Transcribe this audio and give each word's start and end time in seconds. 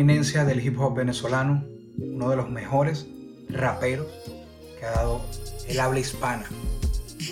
Eminencia 0.00 0.46
del 0.46 0.64
hip 0.64 0.80
hop 0.80 0.96
venezolano, 0.96 1.62
uno 1.98 2.30
de 2.30 2.36
los 2.36 2.48
mejores 2.48 3.06
raperos 3.50 4.06
que 4.78 4.86
ha 4.86 4.92
dado 4.92 5.20
el 5.68 5.78
habla 5.78 6.00
hispana. 6.00 6.46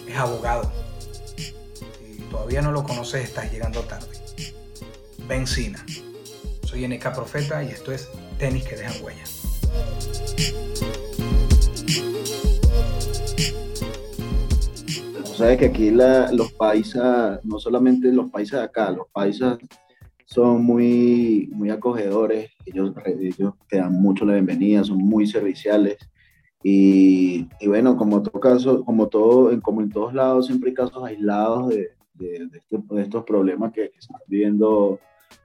Es 0.06 0.16
abogado. 0.16 0.70
Si 1.36 2.20
todavía 2.30 2.60
no 2.60 2.70
lo 2.70 2.84
conoces, 2.84 3.24
estás 3.24 3.50
llegando 3.50 3.80
tarde. 3.84 4.08
Benzina. 5.26 5.82
Soy 6.62 6.86
NK 6.86 7.14
Profeta 7.14 7.64
y 7.64 7.68
esto 7.68 7.90
es 7.90 8.10
Tenis 8.38 8.64
que 8.64 8.76
dejan 8.76 9.02
huella. 9.02 9.24
sabes 15.38 15.56
que 15.56 15.66
aquí 15.66 15.90
los 15.90 16.52
paisas, 16.52 17.42
no 17.44 17.58
solamente 17.60 18.12
los 18.12 18.28
países 18.28 18.58
de 18.58 18.64
acá, 18.64 18.90
los 18.90 19.06
paisas 19.08 19.56
son 20.28 20.62
muy, 20.62 21.48
muy 21.52 21.70
acogedores, 21.70 22.50
ellos, 22.66 22.92
ellos 23.06 23.54
te 23.66 23.78
dan 23.78 23.94
mucho 23.94 24.26
la 24.26 24.34
bienvenida, 24.34 24.84
son 24.84 24.98
muy 24.98 25.26
serviciales. 25.26 25.96
Y, 26.62 27.48
y 27.60 27.66
bueno, 27.66 27.96
como 27.96 28.22
todo 28.22 28.38
caso, 28.38 28.84
como 28.84 29.08
todo, 29.08 29.58
como 29.62 29.80
en 29.80 29.88
todos 29.88 30.12
lados, 30.12 30.46
siempre 30.46 30.68
hay 30.70 30.74
casos 30.74 31.02
aislados 31.02 31.70
de, 31.70 31.92
de, 32.12 32.46
de, 32.46 32.58
este, 32.58 32.78
de 32.90 33.02
estos 33.02 33.24
problemas 33.24 33.72
que, 33.72 33.90
que, 33.90 33.98
están 33.98 34.20
viviendo 34.26 35.00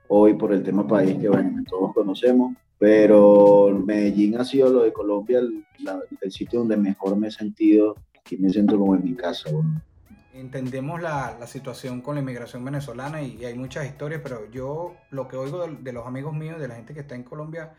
hoy 0.09 0.33
por 0.33 0.51
el 0.51 0.63
tema 0.63 0.85
país 0.85 1.17
que 1.17 1.29
bueno, 1.29 1.63
todos 1.69 1.93
conocemos. 1.93 2.53
Pero 2.77 3.81
Medellín 3.85 4.35
ha 4.37 4.43
sido 4.43 4.69
lo 4.69 4.83
de 4.83 4.91
Colombia 4.91 5.39
el, 5.39 5.63
la, 5.79 6.01
el 6.19 6.31
sitio 6.31 6.59
donde 6.59 6.75
mejor 6.75 7.15
me 7.15 7.29
he 7.29 7.31
sentido 7.31 7.95
aquí 8.19 8.37
me 8.37 8.49
siento 8.49 8.77
como 8.77 8.95
en 8.95 9.03
mi 9.05 9.13
casa. 9.15 9.49
Bueno. 9.49 9.81
Entendemos 10.33 11.01
la, 11.01 11.37
la, 11.39 11.45
situación 11.45 12.01
con 12.01 12.15
la 12.15 12.21
inmigración 12.21 12.65
venezolana 12.65 13.21
y, 13.21 13.45
hay 13.45 13.53
muchas 13.53 13.85
historias, 13.85 14.21
pero 14.23 14.49
yo 14.49 14.95
lo 15.11 15.27
que 15.27 15.37
oigo 15.37 15.67
de, 15.67 15.75
de, 15.75 15.93
los 15.93 16.07
amigos 16.07 16.33
míos, 16.33 16.59
de 16.59 16.67
la 16.67 16.75
gente 16.75 16.93
que 16.93 17.01
está 17.01 17.15
en 17.15 17.23
Colombia, 17.23 17.73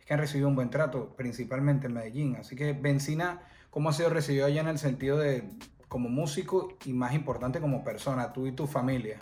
es 0.00 0.06
que 0.06 0.14
han 0.14 0.20
recibido 0.20 0.48
un 0.48 0.54
buen 0.54 0.70
trato, 0.70 1.14
principalmente 1.16 1.86
en 1.86 1.94
Medellín. 1.94 2.36
Así 2.36 2.56
que 2.56 2.72
Benzina, 2.72 3.42
¿cómo 3.70 3.90
ha 3.90 3.92
sido 3.92 4.08
recibido 4.08 4.46
allá 4.46 4.62
en 4.62 4.68
el 4.68 4.78
sentido 4.78 5.18
de 5.18 5.50
como 5.88 6.08
músico 6.08 6.76
y 6.84 6.92
más 6.92 7.14
importante 7.14 7.60
como 7.60 7.84
persona, 7.84 8.32
tú 8.32 8.46
y 8.46 8.52
tu 8.52 8.66
familia? 8.66 9.18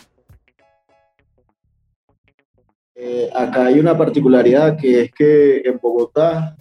Eh, 2.94 3.30
acá 3.34 3.66
hay 3.66 3.78
una 3.78 3.98
particularidad 3.98 4.76
que 4.76 5.02
es 5.02 5.12
que 5.12 5.58
en 5.58 5.78
Bogotá 5.78 6.56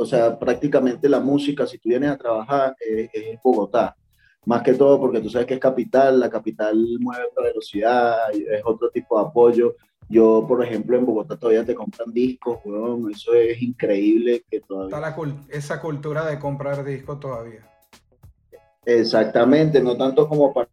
o 0.00 0.06
sea, 0.06 0.38
prácticamente 0.38 1.10
la 1.10 1.20
música, 1.20 1.66
si 1.66 1.76
tú 1.76 1.90
vienes 1.90 2.10
a 2.10 2.16
trabajar, 2.16 2.74
eh, 2.80 3.10
es 3.12 3.26
en 3.26 3.38
Bogotá. 3.44 3.94
Más 4.46 4.62
que 4.62 4.74
todo 4.74 4.98
porque 4.98 5.20
tú 5.20 5.28
sabes 5.28 5.46
que 5.46 5.54
es 5.54 5.60
capital, 5.60 6.18
la 6.18 6.30
capital 6.30 6.76
mueve 6.98 7.24
otra 7.30 7.44
velocidad, 7.44 8.30
es 8.32 8.62
otro 8.64 8.90
tipo 8.90 9.20
de 9.20 9.28
apoyo. 9.28 9.76
Yo, 10.08 10.44
por 10.48 10.64
ejemplo, 10.64 10.96
en 10.96 11.06
Bogotá 11.06 11.36
todavía 11.36 11.64
te 11.64 11.74
compran 11.74 12.12
discos, 12.12 12.58
weón, 12.64 13.10
eso 13.12 13.32
es 13.34 13.62
increíble 13.62 14.44
que 14.50 14.60
todavía... 14.60 14.96
Está 14.96 15.22
la 15.22 15.34
esa 15.50 15.80
cultura 15.80 16.26
de 16.26 16.38
comprar 16.38 16.84
discos 16.84 17.20
todavía. 17.20 17.64
Exactamente, 18.84 19.80
no 19.80 19.96
tanto 19.96 20.26
como 20.26 20.52
para, 20.52 20.68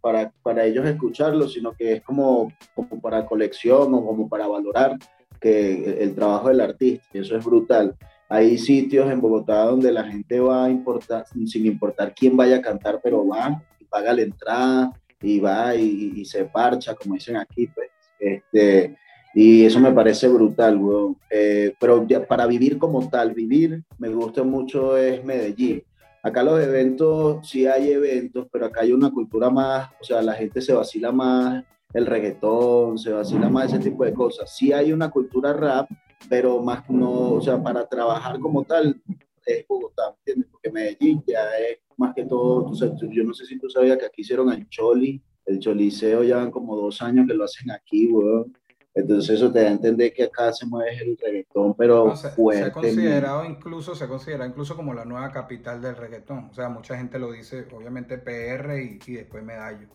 para, 0.00 0.32
para 0.42 0.64
ellos 0.64 0.86
escucharlo, 0.86 1.48
sino 1.48 1.72
que 1.72 1.94
es 1.94 2.02
como, 2.02 2.52
como 2.74 3.00
para 3.00 3.26
colección 3.26 3.92
o 3.94 4.04
como 4.04 4.28
para 4.28 4.46
valorar 4.46 4.96
que 5.40 6.02
el 6.02 6.14
trabajo 6.14 6.48
del 6.48 6.60
artista, 6.60 7.06
y 7.12 7.18
eso 7.18 7.36
es 7.36 7.44
brutal. 7.44 7.96
Hay 8.28 8.58
sitios 8.58 9.10
en 9.10 9.20
Bogotá 9.20 9.64
donde 9.64 9.90
la 9.90 10.04
gente 10.04 10.38
va 10.38 10.68
importar, 10.68 11.24
sin 11.26 11.66
importar 11.66 12.14
quién 12.14 12.36
vaya 12.36 12.56
a 12.56 12.62
cantar, 12.62 13.00
pero 13.02 13.26
va 13.26 13.62
y 13.80 13.84
paga 13.84 14.12
la 14.12 14.22
entrada 14.22 14.92
y 15.22 15.40
va 15.40 15.74
y, 15.74 16.24
se 16.24 16.44
parcha, 16.44 16.94
como 16.94 17.14
dicen 17.14 17.36
aquí, 17.36 17.66
pues. 17.68 17.88
Este, 18.20 18.96
y 19.34 19.64
eso 19.64 19.80
me 19.80 19.92
parece 19.92 20.28
brutal, 20.28 20.76
weón. 20.76 21.16
Eh, 21.30 21.74
pero 21.80 22.06
para 22.28 22.46
vivir 22.46 22.78
como 22.78 23.08
tal, 23.08 23.32
vivir, 23.32 23.82
me 23.98 24.08
gusta 24.08 24.42
mucho 24.42 24.96
es 24.96 25.24
Medellín. 25.24 25.82
Acá 26.22 26.42
los 26.42 26.60
eventos, 26.60 27.48
sí 27.48 27.66
hay 27.66 27.92
eventos, 27.92 28.46
pero 28.52 28.66
acá 28.66 28.82
hay 28.82 28.92
una 28.92 29.10
cultura 29.10 29.48
más, 29.50 29.90
o 30.00 30.04
sea, 30.04 30.20
la 30.20 30.34
gente 30.34 30.60
se 30.60 30.72
vacila 30.74 31.12
más 31.12 31.64
el 31.94 32.06
reggaetón, 32.06 32.98
se 32.98 33.12
vacila 33.12 33.48
más 33.48 33.72
ese 33.72 33.78
tipo 33.78 34.04
de 34.04 34.12
cosas. 34.12 34.54
Sí 34.54 34.72
hay 34.72 34.92
una 34.92 35.10
cultura 35.10 35.52
rap, 35.52 35.88
pero 36.28 36.60
más 36.60 36.88
no, 36.90 37.32
o 37.32 37.40
sea, 37.40 37.62
para 37.62 37.86
trabajar 37.86 38.38
como 38.40 38.64
tal 38.64 39.00
es 39.46 39.66
Bogotá, 39.66 40.14
¿entiendes? 40.18 40.50
Porque 40.50 40.70
Medellín 40.70 41.22
ya 41.26 41.40
es 41.58 41.78
más 41.96 42.14
que 42.14 42.24
todo, 42.24 42.66
o 42.66 42.74
sea, 42.74 42.90
yo 42.96 43.24
no 43.24 43.34
sé 43.34 43.44
si 43.46 43.58
tú 43.58 43.68
sabías 43.68 43.98
que 43.98 44.06
aquí 44.06 44.22
hicieron 44.22 44.52
el 44.52 44.68
Choli, 44.68 45.22
el 45.46 45.58
Choliseo 45.58 46.22
ya 46.22 46.36
van 46.36 46.50
como 46.50 46.76
dos 46.76 47.00
años 47.02 47.26
que 47.26 47.34
lo 47.34 47.44
hacen 47.44 47.70
aquí, 47.70 48.06
weón. 48.06 48.52
Entonces 48.94 49.36
eso 49.36 49.52
te 49.52 49.62
da 49.62 49.68
a 49.68 49.72
entender 49.72 50.12
que 50.12 50.24
acá 50.24 50.52
se 50.52 50.66
mueve 50.66 50.96
el 50.98 51.16
reggaetón, 51.16 51.74
pero 51.74 52.08
no, 52.08 52.16
se, 52.16 52.30
fuerte. 52.30 52.62
Se 52.62 52.68
ha 52.68 52.72
considerado 52.72 53.44
incluso, 53.44 53.94
se 53.94 54.08
considera 54.08 54.46
incluso 54.46 54.74
como 54.76 54.92
la 54.92 55.04
nueva 55.04 55.30
capital 55.30 55.80
del 55.80 55.96
reggaetón. 55.96 56.48
O 56.50 56.54
sea, 56.54 56.68
mucha 56.68 56.96
gente 56.96 57.18
lo 57.18 57.30
dice, 57.30 57.66
obviamente 57.72 58.18
PR 58.18 58.80
y, 58.80 58.98
y 59.06 59.14
después 59.14 59.44
Medallo. 59.44 59.86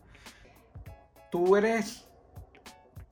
Tú 1.29 1.56
eres 1.57 2.07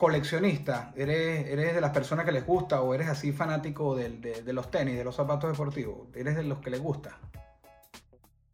coleccionista, 0.01 0.91
¿Eres, 0.95 1.47
eres 1.47 1.75
de 1.75 1.79
las 1.79 1.91
personas 1.91 2.25
que 2.25 2.31
les 2.31 2.43
gusta 2.43 2.81
o 2.81 2.91
eres 2.95 3.07
así 3.07 3.31
fanático 3.31 3.95
de, 3.95 4.09
de, 4.09 4.41
de, 4.41 4.51
los 4.51 4.71
tenis, 4.71 4.97
de 4.97 5.03
los 5.03 5.15
zapatos 5.15 5.51
deportivos, 5.51 6.07
eres 6.15 6.35
de 6.35 6.41
los 6.41 6.57
que 6.57 6.71
les 6.71 6.81
gusta. 6.81 7.19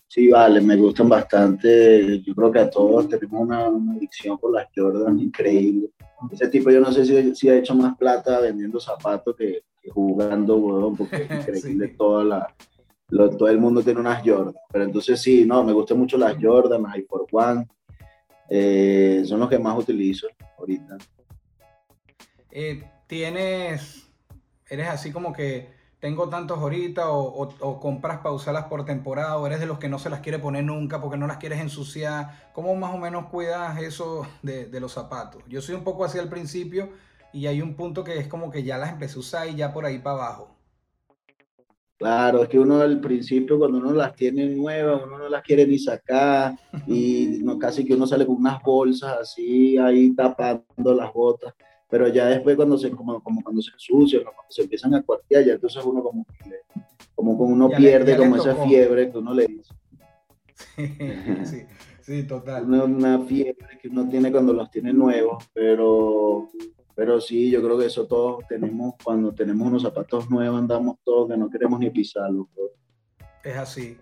Sí, 0.08 0.30
vale, 0.30 0.60
me 0.60 0.76
gustan 0.76 1.08
bastante. 1.08 2.20
Yo 2.20 2.36
creo 2.36 2.52
que 2.52 2.60
a 2.60 2.70
todos 2.70 3.08
tenemos 3.08 3.44
una, 3.44 3.70
una 3.70 3.94
adicción 3.94 4.38
por 4.38 4.52
las 4.54 4.68
Jordan 4.76 5.22
increíble. 5.22 5.88
Ese 6.30 6.50
tipo, 6.50 6.70
yo 6.70 6.82
no 6.82 6.92
sé 6.92 7.06
si, 7.06 7.34
si 7.34 7.48
ha 7.48 7.56
hecho 7.56 7.74
más 7.76 7.98
plata 7.98 8.42
vendiendo 8.42 8.78
zapatos 8.82 9.34
que, 9.38 9.62
que 9.82 9.90
jugando, 9.90 10.58
weón, 10.58 10.98
porque 10.98 11.16
es 11.16 11.32
increíble 11.48 11.88
sí. 11.88 11.94
toda 11.98 12.26
la, 12.26 12.56
lo, 13.08 13.30
todo 13.30 13.48
el 13.48 13.58
mundo 13.58 13.82
tiene 13.82 14.02
unas 14.02 14.22
Jordan. 14.22 14.54
Pero 14.70 14.84
entonces 14.84 15.22
sí, 15.22 15.46
no, 15.46 15.64
me 15.64 15.72
gustan 15.72 15.98
mucho 15.98 16.18
las 16.18 16.36
Jordan, 16.42 16.84
las 16.84 16.98
Force 17.08 17.30
One. 17.32 17.66
Eh, 18.50 19.24
son 19.26 19.40
los 19.40 19.48
que 19.48 19.60
más 19.60 19.78
utilizo 19.80 20.28
ahorita 20.58 20.98
eh, 22.60 22.90
tienes, 23.06 24.10
eres 24.68 24.88
así 24.88 25.12
como 25.12 25.32
que 25.32 25.70
tengo 26.00 26.28
tantos 26.28 26.58
ahorita 26.58 27.12
o, 27.12 27.44
o, 27.44 27.54
o, 27.60 27.80
compras 27.80 28.18
para 28.18 28.34
usarlas 28.34 28.64
por 28.64 28.84
temporada 28.84 29.38
o 29.38 29.46
eres 29.46 29.60
de 29.60 29.68
los 29.68 29.78
que 29.78 29.90
no 29.90 30.00
se 30.00 30.10
las 30.10 30.22
quiere 30.22 30.40
poner 30.40 30.64
nunca 30.64 31.00
porque 31.00 31.18
no 31.18 31.28
las 31.28 31.38
quieres 31.38 31.60
ensuciar. 31.60 32.50
¿Cómo 32.54 32.74
más 32.74 32.96
o 32.96 32.98
menos 32.98 33.28
cuidas 33.28 33.80
eso 33.80 34.26
de, 34.42 34.66
de 34.66 34.80
los 34.80 34.92
zapatos? 34.92 35.44
Yo 35.48 35.62
soy 35.62 35.76
un 35.76 35.84
poco 35.84 36.04
así 36.04 36.18
al 36.18 36.30
principio 36.30 36.90
y 37.32 37.46
hay 37.46 37.62
un 37.62 37.76
punto 37.76 38.04
que 38.04 38.18
es 38.18 38.28
como 38.28 38.50
que 38.50 38.64
ya 38.64 38.80
las 38.80 38.92
empecé 38.92 39.18
a 39.18 39.20
usar 39.20 39.50
y 39.50 39.56
ya 39.56 39.72
por 39.72 39.86
ahí 39.86 40.00
para 40.00 40.16
abajo. 40.16 40.56
Claro, 42.00 42.42
es 42.42 42.50
que 42.50 42.58
uno 42.58 42.82
al 42.82 43.00
principio 43.00 43.60
cuando 43.60 43.78
uno 43.78 43.92
las 43.92 44.16
tiene 44.16 44.48
nuevas, 44.48 45.04
uno 45.04 45.20
no 45.20 45.30
las 45.30 45.44
quiere 45.44 45.68
ni 45.68 45.78
sacar 45.78 46.56
y 46.88 47.40
no, 47.44 47.60
casi 47.60 47.86
que 47.86 47.94
uno 47.94 48.08
sale 48.08 48.26
con 48.26 48.38
unas 48.38 48.64
bolsas 48.64 49.16
así 49.22 49.78
ahí 49.78 50.16
tapando 50.16 50.96
las 50.96 51.14
botas 51.14 51.54
pero 51.90 52.08
ya 52.08 52.28
después 52.28 52.56
cuando 52.56 52.78
se, 52.78 52.92
como, 52.92 53.22
como 53.22 53.42
cuando 53.42 53.62
se 53.62 53.72
ensucian, 53.72 54.24
cuando 54.24 54.44
se 54.50 54.64
empiezan 54.64 54.94
a 54.96 55.02
cuartear, 55.02 55.46
ya 55.46 55.54
entonces 55.54 55.84
uno 55.84 56.04
como, 56.04 56.26
como, 57.16 57.38
como 57.38 57.54
uno 57.54 57.70
ya 57.70 57.78
pierde 57.78 58.12
le, 58.14 58.18
como 58.18 58.36
esa 58.36 58.56
fiebre 58.56 59.10
que 59.12 59.18
uno 59.18 59.34
le 59.34 59.48
dice. 59.48 59.74
Sí, 60.76 60.98
sí, 61.46 61.66
sí, 62.02 62.24
total. 62.24 62.66
Una, 62.66 62.84
una, 62.84 63.20
fiebre 63.20 63.78
que 63.82 63.88
uno 63.88 64.08
tiene 64.10 64.32
cuando 64.32 64.54
los 64.54 64.70
tiene 64.70 64.92
nuevos, 64.92 65.50
pero, 65.54 66.50
pero 66.96 67.22
sí, 67.22 67.50
yo 67.50 67.62
creo 67.64 67.78
que 67.78 67.86
eso 67.86 68.06
todos 68.06 68.46
tenemos, 68.48 68.96
cuando 69.04 69.34
tenemos 69.34 69.68
unos 69.68 69.84
zapatos 69.84 70.30
nuevos 70.30 70.60
andamos 70.60 70.98
todos 71.04 71.30
que 71.30 71.38
no 71.38 71.50
queremos 71.50 71.80
ni 71.80 71.90
pisarlos. 71.90 72.48
Bro. 72.54 72.72
Es 73.44 73.56
así. 73.56 73.98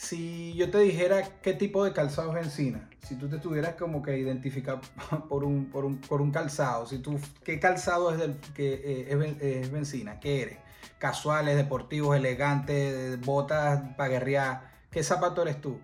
Si 0.00 0.54
yo 0.54 0.70
te 0.70 0.78
dijera 0.78 1.22
qué 1.42 1.52
tipo 1.52 1.84
de 1.84 1.92
calzado 1.92 2.34
es 2.34 2.46
encina, 2.46 2.88
si 3.06 3.16
tú 3.16 3.28
te 3.28 3.36
tuvieras 3.36 3.74
como 3.74 4.00
que 4.00 4.18
identificar 4.18 4.80
por 5.28 5.44
un, 5.44 5.66
por 5.66 5.84
un, 5.84 6.00
por 6.00 6.22
un 6.22 6.30
calzado, 6.30 6.86
si 6.86 7.00
tú, 7.00 7.20
¿qué 7.44 7.60
calzado 7.60 8.10
es, 8.10 8.18
del, 8.18 8.36
que, 8.54 8.80
eh, 8.82 9.08
es, 9.10 9.42
es 9.42 9.70
benzina? 9.70 10.18
¿Qué 10.18 10.40
eres? 10.40 10.58
¿Casuales, 10.98 11.54
deportivos, 11.54 12.16
elegantes, 12.16 13.20
botas 13.20 13.94
para 13.98 14.08
guerrear? 14.08 14.70
¿Qué 14.90 15.02
zapato 15.02 15.42
eres 15.42 15.60
tú? 15.60 15.78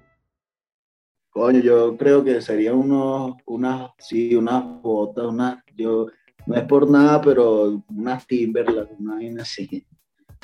Coño, 1.28 1.60
yo 1.60 1.94
creo 1.98 2.24
que 2.24 2.40
serían 2.40 2.76
unos, 2.76 3.36
unas, 3.44 3.90
sí, 3.98 4.34
unas 4.34 4.64
botas, 4.80 5.26
unas, 5.26 5.62
yo, 5.74 6.06
no 6.46 6.54
es 6.56 6.62
por 6.62 6.88
nada, 6.90 7.20
pero 7.20 7.84
unas 7.90 8.26
Timberland, 8.26 8.88
una 8.98 9.42
así, 9.42 9.86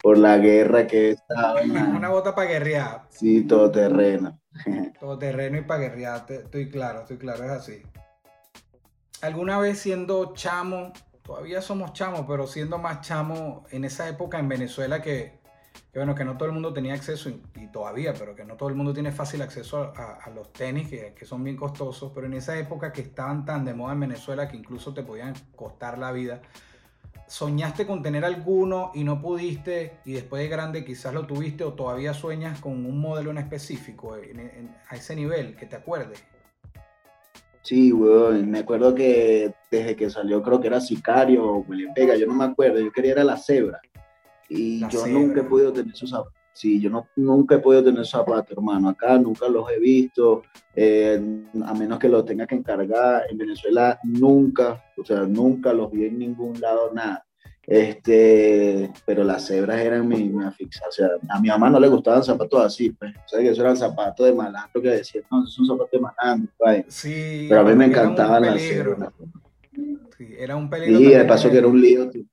por 0.03 0.19
la 0.19 0.37
guerra 0.39 0.87
que 0.87 1.17
la- 1.29 1.55
Una 1.97 2.09
bota 2.09 2.35
para 2.35 2.49
guerrear. 2.51 3.03
Sí, 3.09 3.43
todo 3.45 3.71
terreno. 3.71 4.39
Todo 5.01 5.19
terreno 5.19 5.59
y 5.59 5.63
para 5.63 5.81
guerrear, 5.81 6.27
estoy 6.29 6.69
claro, 6.69 7.01
estoy 7.01 7.17
claro, 7.17 7.43
es 7.45 7.51
así. 7.51 7.83
¿Alguna 9.23 9.59
vez 9.59 9.79
siendo 9.79 10.35
chamo, 10.35 10.93
todavía 11.23 11.63
somos 11.63 11.93
chamos, 11.93 12.25
pero 12.29 12.47
siendo 12.47 12.79
más 12.79 13.01
chamo 13.01 13.65
en 13.71 13.85
esa 13.85 14.09
época 14.09 14.39
en 14.39 14.49
Venezuela 14.49 15.01
que, 15.01 15.39
que 15.93 15.99
bueno, 15.99 16.15
que 16.15 16.25
no 16.25 16.37
todo 16.37 16.47
el 16.47 16.53
mundo 16.53 16.73
tenía 16.73 16.95
acceso, 16.95 17.31
y, 17.31 17.43
y 17.57 17.69
todavía, 17.69 18.13
pero 18.15 18.35
que 18.35 18.45
no 18.45 18.57
todo 18.57 18.69
el 18.69 18.75
mundo 18.75 18.93
tiene 18.93 19.11
fácil 19.11 19.43
acceso 19.43 19.93
a, 19.97 20.19
a 20.25 20.31
los 20.31 20.53
tenis, 20.53 20.89
que, 20.89 21.15
que 21.15 21.25
son 21.25 21.43
bien 21.43 21.57
costosos, 21.57 22.13
pero 22.15 22.27
en 22.27 22.35
esa 22.35 22.57
época 22.59 22.93
que 22.93 23.01
estaban 23.01 23.45
tan 23.45 23.65
de 23.65 23.75
moda 23.75 23.95
en 23.95 24.01
Venezuela 24.01 24.49
que 24.49 24.57
incluso 24.57 24.93
te 24.93 25.03
podían 25.03 25.35
costar 25.57 25.99
la 25.99 26.13
vida, 26.13 26.43
¿soñaste 27.27 27.87
con 27.87 28.03
tener 28.03 28.25
alguno 28.25 28.91
y 28.95 29.05
no 29.05 29.21
pudiste 29.21 29.99
y 30.05 30.13
después 30.13 30.43
de 30.43 30.49
grande 30.49 30.85
quizás 30.85 31.15
lo 31.15 31.27
tuviste 31.27 31.65
o 31.65 31.73
todavía 31.73 32.13
sueñas 32.15 32.61
con 32.61 32.73
un 32.85 33.01
modelo 33.01 33.31
en 33.31 33.39
específico 33.39 34.17
en- 34.17 34.41
en- 34.41 34.77
a 34.89 34.97
ese 34.97 35.17
nivel 35.17 35.57
que 35.57 35.67
te 35.67 35.77
acuerdes? 35.77 36.23
Sí, 37.63 37.93
weón, 37.93 38.51
me 38.51 38.59
acuerdo 38.59 38.93
que 38.95 39.55
desde 39.71 39.95
que 39.95 40.11
salió 40.11 40.43
creo 40.43 40.61
que 40.61 40.67
era 40.67 40.81
Sicario 40.81 41.45
o 41.47 41.57
William 41.59 41.95
Pega, 41.95 42.17
yo 42.17 42.27
no 42.27 42.35
me 42.35 42.45
acuerdo, 42.45 42.81
yo 42.81 42.91
quería 42.91 43.13
era 43.13 43.25
la 43.25 43.37
cebra. 43.37 43.81
Y 44.49 44.81
La 44.81 44.89
yo 44.89 45.05
cebra. 45.05 45.21
nunca 45.21 45.41
he 45.41 45.45
podido 45.45 45.73
tener 45.73 45.95
esos 45.95 46.11
zapatos. 46.11 46.35
Sí, 46.55 46.81
yo 46.81 46.91
no, 46.91 47.09
nunca 47.17 47.55
he 47.55 47.59
podido 47.59 47.85
tener 47.85 48.07
zapatos, 48.07 48.51
hermano. 48.51 48.91
Acá 48.91 49.19
nunca 49.19 49.49
los 49.49 49.71
he 49.71 49.79
visto, 49.79 50.43
eh, 50.75 51.21
a 51.65 51.75
menos 51.75 51.99
que 51.99 52.09
los 52.09 52.25
tenga 52.25 52.47
que 52.47 52.55
encargar. 52.55 53.25
En 53.31 53.39
Venezuela 53.39 53.99
nunca, 54.03 54.85
o 54.97 55.05
sea, 55.05 55.23
nunca 55.23 55.73
los 55.73 55.91
vi 55.91 56.07
en 56.07 56.19
ningún 56.19 56.61
lado, 56.61 56.93
nada. 56.93 57.25
Este, 57.65 58.93
pero 59.07 59.25
las 59.25 59.47
cebras 59.47 59.81
eran 59.81 60.07
mi, 60.07 60.25
mi. 60.25 60.45
O 60.45 60.93
sea, 60.93 61.09
a 61.29 61.41
mi 61.41 61.49
mamá 61.49 61.71
no 61.71 61.81
le 61.81 61.89
gustaban 61.89 62.23
zapatos 62.23 62.61
así, 62.61 62.91
pues. 62.91 63.15
O 63.17 63.29
sea, 63.29 63.41
que 63.41 63.49
eso 63.49 63.63
eran 63.63 63.77
zapatos 63.77 64.27
de 64.27 64.35
malandro 64.35 64.83
que 64.83 64.89
decían, 64.89 65.25
no, 65.31 65.45
esos 65.45 65.55
son 65.55 65.67
zapatos 65.67 65.93
de 65.93 66.01
malandro, 66.01 66.53
pues. 66.59 66.85
Sí. 66.89 67.47
Pero 67.49 67.61
a 67.61 67.65
mí 67.65 67.71
me 67.75 67.87
un 67.87 67.91
encantaban 67.91 68.45
las 68.45 68.61
cebras. 68.61 69.13
Sí, 70.19 70.35
era 70.39 70.57
un 70.57 70.69
peligro. 70.69 70.99
Sí, 70.99 71.07
de 71.07 71.25
paso 71.25 71.51
que 71.51 71.59
era 71.59 71.67
un 71.67 71.81
lío. 71.81 72.11
tú. 72.11 72.27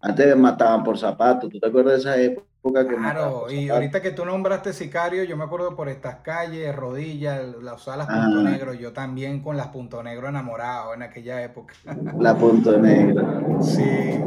Antes 0.00 0.26
me 0.28 0.36
mataban 0.36 0.82
por 0.84 0.96
zapatos. 0.96 1.50
¿Tú 1.50 1.58
te 1.58 1.66
acuerdas 1.66 1.94
de 1.94 1.98
esa 1.98 2.22
época 2.22 2.47
que 2.62 2.86
Claro, 2.96 3.50
y 3.50 3.68
ahorita 3.70 4.02
que 4.02 4.10
tú 4.10 4.24
nombraste 4.24 4.72
sicario, 4.72 5.24
yo 5.24 5.36
me 5.36 5.44
acuerdo 5.44 5.74
por 5.76 5.88
estas 5.88 6.16
calles, 6.16 6.74
rodillas, 6.74 7.42
las 7.62 7.80
usadas 7.80 7.98
las 7.98 8.08
Ah. 8.10 8.24
punto 8.26 8.42
negro, 8.42 8.74
yo 8.74 8.92
también 8.92 9.40
con 9.40 9.56
las 9.56 9.68
punto 9.68 10.02
negro 10.02 10.28
enamorado 10.28 10.92
en 10.94 11.02
aquella 11.02 11.42
época. 11.42 11.74
La 12.18 12.36
Punto 12.36 12.76
Negra. 12.78 13.40
Sí, 13.62 14.20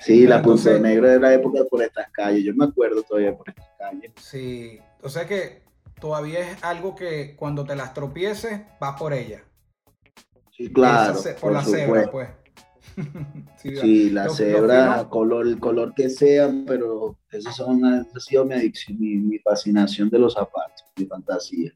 Sí, 0.00 0.26
la 0.26 0.36
Entonces- 0.38 0.72
Punto 0.74 0.88
Negra 0.88 1.08
de 1.10 1.20
la 1.20 1.32
época 1.34 1.60
por 1.70 1.82
estas 1.82 2.10
calles. 2.10 2.42
Yo 2.44 2.52
me 2.54 2.64
acuerdo 2.64 3.02
todavía 3.04 3.36
por 3.36 3.48
estas 3.48 3.68
calles. 3.78 4.10
sí. 4.20 4.78
O 5.02 5.08
sea 5.08 5.26
que 5.26 5.62
todavía 6.00 6.40
es 6.40 6.64
algo 6.64 6.94
que 6.96 7.36
cuando 7.36 7.64
te 7.64 7.76
las 7.76 7.94
tropieces, 7.94 8.60
vas 8.80 8.98
por 8.98 9.12
ella. 9.12 9.42
Sí, 10.50 10.72
claro. 10.72 11.12
Esa 11.12 11.30
por, 11.32 11.40
por 11.40 11.52
la 11.52 11.62
cebra, 11.64 12.10
pues. 12.10 12.28
Sí, 13.56 13.76
Sí, 13.76 14.10
la 14.10 14.28
cebra, 14.28 15.08
color, 15.08 15.46
el 15.46 15.58
color 15.58 15.94
que 15.94 16.10
sea, 16.10 16.50
pero 16.66 17.16
esa 17.30 17.52
son, 17.52 17.78
esa 17.78 18.08
ha 18.16 18.20
sido 18.20 18.44
mi 18.44 18.54
adicción, 18.54 18.98
mi, 19.00 19.16
mi 19.16 19.38
fascinación 19.38 20.10
de 20.10 20.18
los 20.18 20.34
zapatos, 20.34 20.84
mi 20.96 21.06
fantasía. 21.06 21.72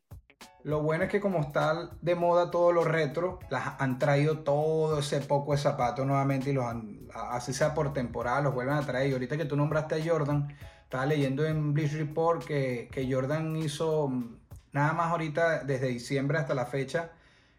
Lo 0.64 0.82
bueno 0.82 1.05
es 1.05 1.10
que 1.10 1.20
como 1.20 1.40
está 1.40 1.90
de 2.02 2.14
moda 2.14 2.50
todo 2.50 2.72
lo 2.72 2.84
retro, 2.84 3.38
las 3.49 3.81
han 3.81 3.99
traído 3.99 4.40
todo 4.40 4.99
ese 4.99 5.20
poco 5.20 5.52
de 5.52 5.58
zapatos 5.58 6.05
nuevamente 6.05 6.50
y 6.50 6.52
los 6.52 6.64
han, 6.64 7.08
así 7.14 7.52
sea 7.54 7.72
por 7.75 7.93
temporada, 7.93 8.43
los 8.43 8.54
vuelven 8.54 8.75
a 8.75 8.84
traer. 8.84 9.08
Y 9.08 9.12
ahorita 9.12 9.37
que 9.37 9.44
tú 9.44 9.56
nombraste 9.56 9.94
a 9.94 10.04
Jordan, 10.04 10.49
estaba 10.82 11.06
leyendo 11.06 11.46
en 11.46 11.72
Bleach 11.72 11.93
Report 11.93 12.44
que, 12.44 12.88
que 12.93 13.11
Jordan 13.11 13.56
hizo 13.56 14.08
mm, 14.08 14.37
nada 14.72 14.93
más 14.93 15.11
ahorita 15.12 15.64
desde 15.64 15.88
diciembre 15.88 16.38
hasta 16.38 16.54
la 16.54 16.66
fecha, 16.66 17.12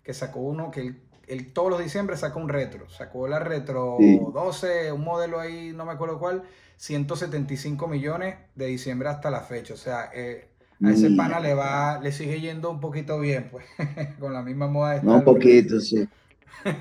que 0.03 0.13
sacó 0.13 0.41
uno, 0.41 0.69
que 0.69 0.81
él, 0.81 1.01
él 1.29 1.53
todos 1.53 1.69
los 1.69 1.79
diciembre 1.79 2.17
saca 2.17 2.39
un 2.39 2.49
retro. 2.49 2.89
Sacó 2.89 3.27
la 3.27 3.39
retro 3.39 3.97
Sí. 3.97 4.19
12, 4.33 4.91
un 4.91 5.03
modelo 5.03 5.39
ahí, 5.39 5.71
no 5.73 5.85
me 5.85 5.91
acuerdo 5.93 6.19
cuál, 6.19 6.43
175 6.77 7.87
millones 7.87 8.37
de 8.55 8.67
diciembre 8.67 9.09
hasta 9.09 9.29
la 9.31 9.41
fecha. 9.41 9.73
O 9.73 9.77
sea, 9.77 10.09
eh, 10.13 10.49
a 10.83 10.91
ese 10.91 11.09
Mira. 11.09 11.15
pana 11.15 11.39
le 11.39 11.53
va, 11.53 11.99
le 12.01 12.11
sigue 12.11 12.39
yendo 12.41 12.69
un 12.71 12.79
poquito 12.79 13.19
bien, 13.19 13.49
pues, 13.51 13.65
con 14.19 14.33
la 14.33 14.41
misma 14.43 14.67
moda 14.67 14.93
de 14.95 15.01
No, 15.03 15.15
un 15.15 15.23
poquito, 15.23 15.79
sí. 15.79 16.07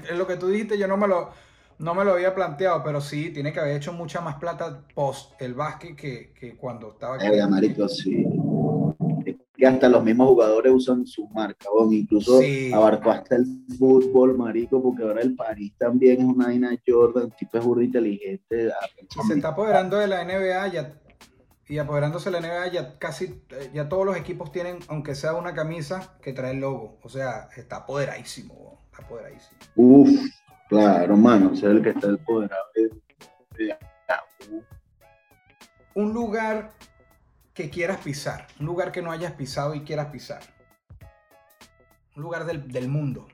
Es 0.08 0.10
lo 0.16 0.26
que 0.26 0.36
tú 0.36 0.48
dijiste, 0.48 0.78
yo 0.78 0.88
no 0.88 0.96
me 0.96 1.08
lo, 1.08 1.30
no 1.78 1.94
me 1.94 2.04
lo 2.04 2.12
había 2.12 2.34
planteado, 2.34 2.82
pero 2.84 3.00
sí, 3.00 3.30
tiene 3.30 3.52
que 3.52 3.60
haber 3.60 3.76
hecho 3.76 3.92
mucha 3.92 4.20
más 4.20 4.36
plata 4.36 4.82
post 4.94 5.40
el 5.40 5.54
básquet 5.54 5.96
que, 5.96 6.32
que 6.38 6.56
cuando 6.56 6.90
estaba. 6.92 7.18
Verga, 7.18 7.48
marico, 7.48 7.88
sí. 7.88 8.24
Es 9.58 9.62
Que 9.62 9.66
hasta 9.66 9.88
los 9.88 10.04
mismos 10.04 10.28
jugadores 10.28 10.72
usan 10.72 11.04
su 11.04 11.26
marca, 11.30 11.66
incluso 11.90 12.40
Sí. 12.40 12.70
abarcó 12.72 13.10
hasta 13.10 13.34
el 13.34 13.44
fútbol, 13.76 14.38
marico, 14.38 14.80
porque 14.80 15.02
ahora 15.02 15.20
el 15.20 15.34
París 15.34 15.72
también 15.76 16.20
es 16.20 16.24
una 16.26 16.46
vaina 16.46 16.70
Jordan, 16.86 17.32
tipo 17.36 17.58
es 17.58 17.64
burro 17.64 17.82
inteligente. 17.82 18.70
ah, 18.70 18.86
Y 19.00 19.26
se 19.26 19.34
está 19.34 19.48
apoderando 19.48 19.96
de 19.98 20.06
la 20.06 20.22
NBA 20.24 20.68
ya, 20.68 20.94
y 21.66 21.78
apoderándose 21.78 22.30
de 22.30 22.40
la 22.40 22.46
NBA 22.46 22.68
ya 22.68 22.98
casi, 23.00 23.42
eh, 23.50 23.70
ya 23.74 23.88
todos 23.88 24.06
los 24.06 24.16
equipos 24.16 24.52
tienen, 24.52 24.78
aunque 24.86 25.16
sea 25.16 25.34
una 25.34 25.52
camisa 25.54 26.16
que 26.22 26.32
trae 26.32 26.52
el 26.52 26.60
logo. 26.60 26.98
O 27.02 27.08
sea, 27.08 27.48
está 27.56 27.78
apoderadísimo, 27.78 28.78
está 28.92 29.02
apoderadísimo. 29.04 29.58
Uf, 29.74 30.08
claro, 30.68 31.16
mano, 31.16 31.56
ser 31.56 31.70
el 31.72 31.82
que 31.82 31.90
está 31.90 32.12
de- 32.12 32.18
ah, 34.08 34.22
uf. 34.52 34.64
Un 35.96 36.12
lugar 36.14 36.70
que 37.58 37.70
quieras 37.70 37.98
pisar, 37.98 38.46
un 38.60 38.66
lugar 38.66 38.92
que 38.92 39.02
no 39.02 39.10
hayas 39.10 39.32
pisado 39.32 39.74
y 39.74 39.80
quieras 39.80 40.12
pisar. 40.12 40.38
Un 42.14 42.22
lugar 42.22 42.46
del, 42.46 42.68
del 42.68 42.86
mundo. 42.86 43.26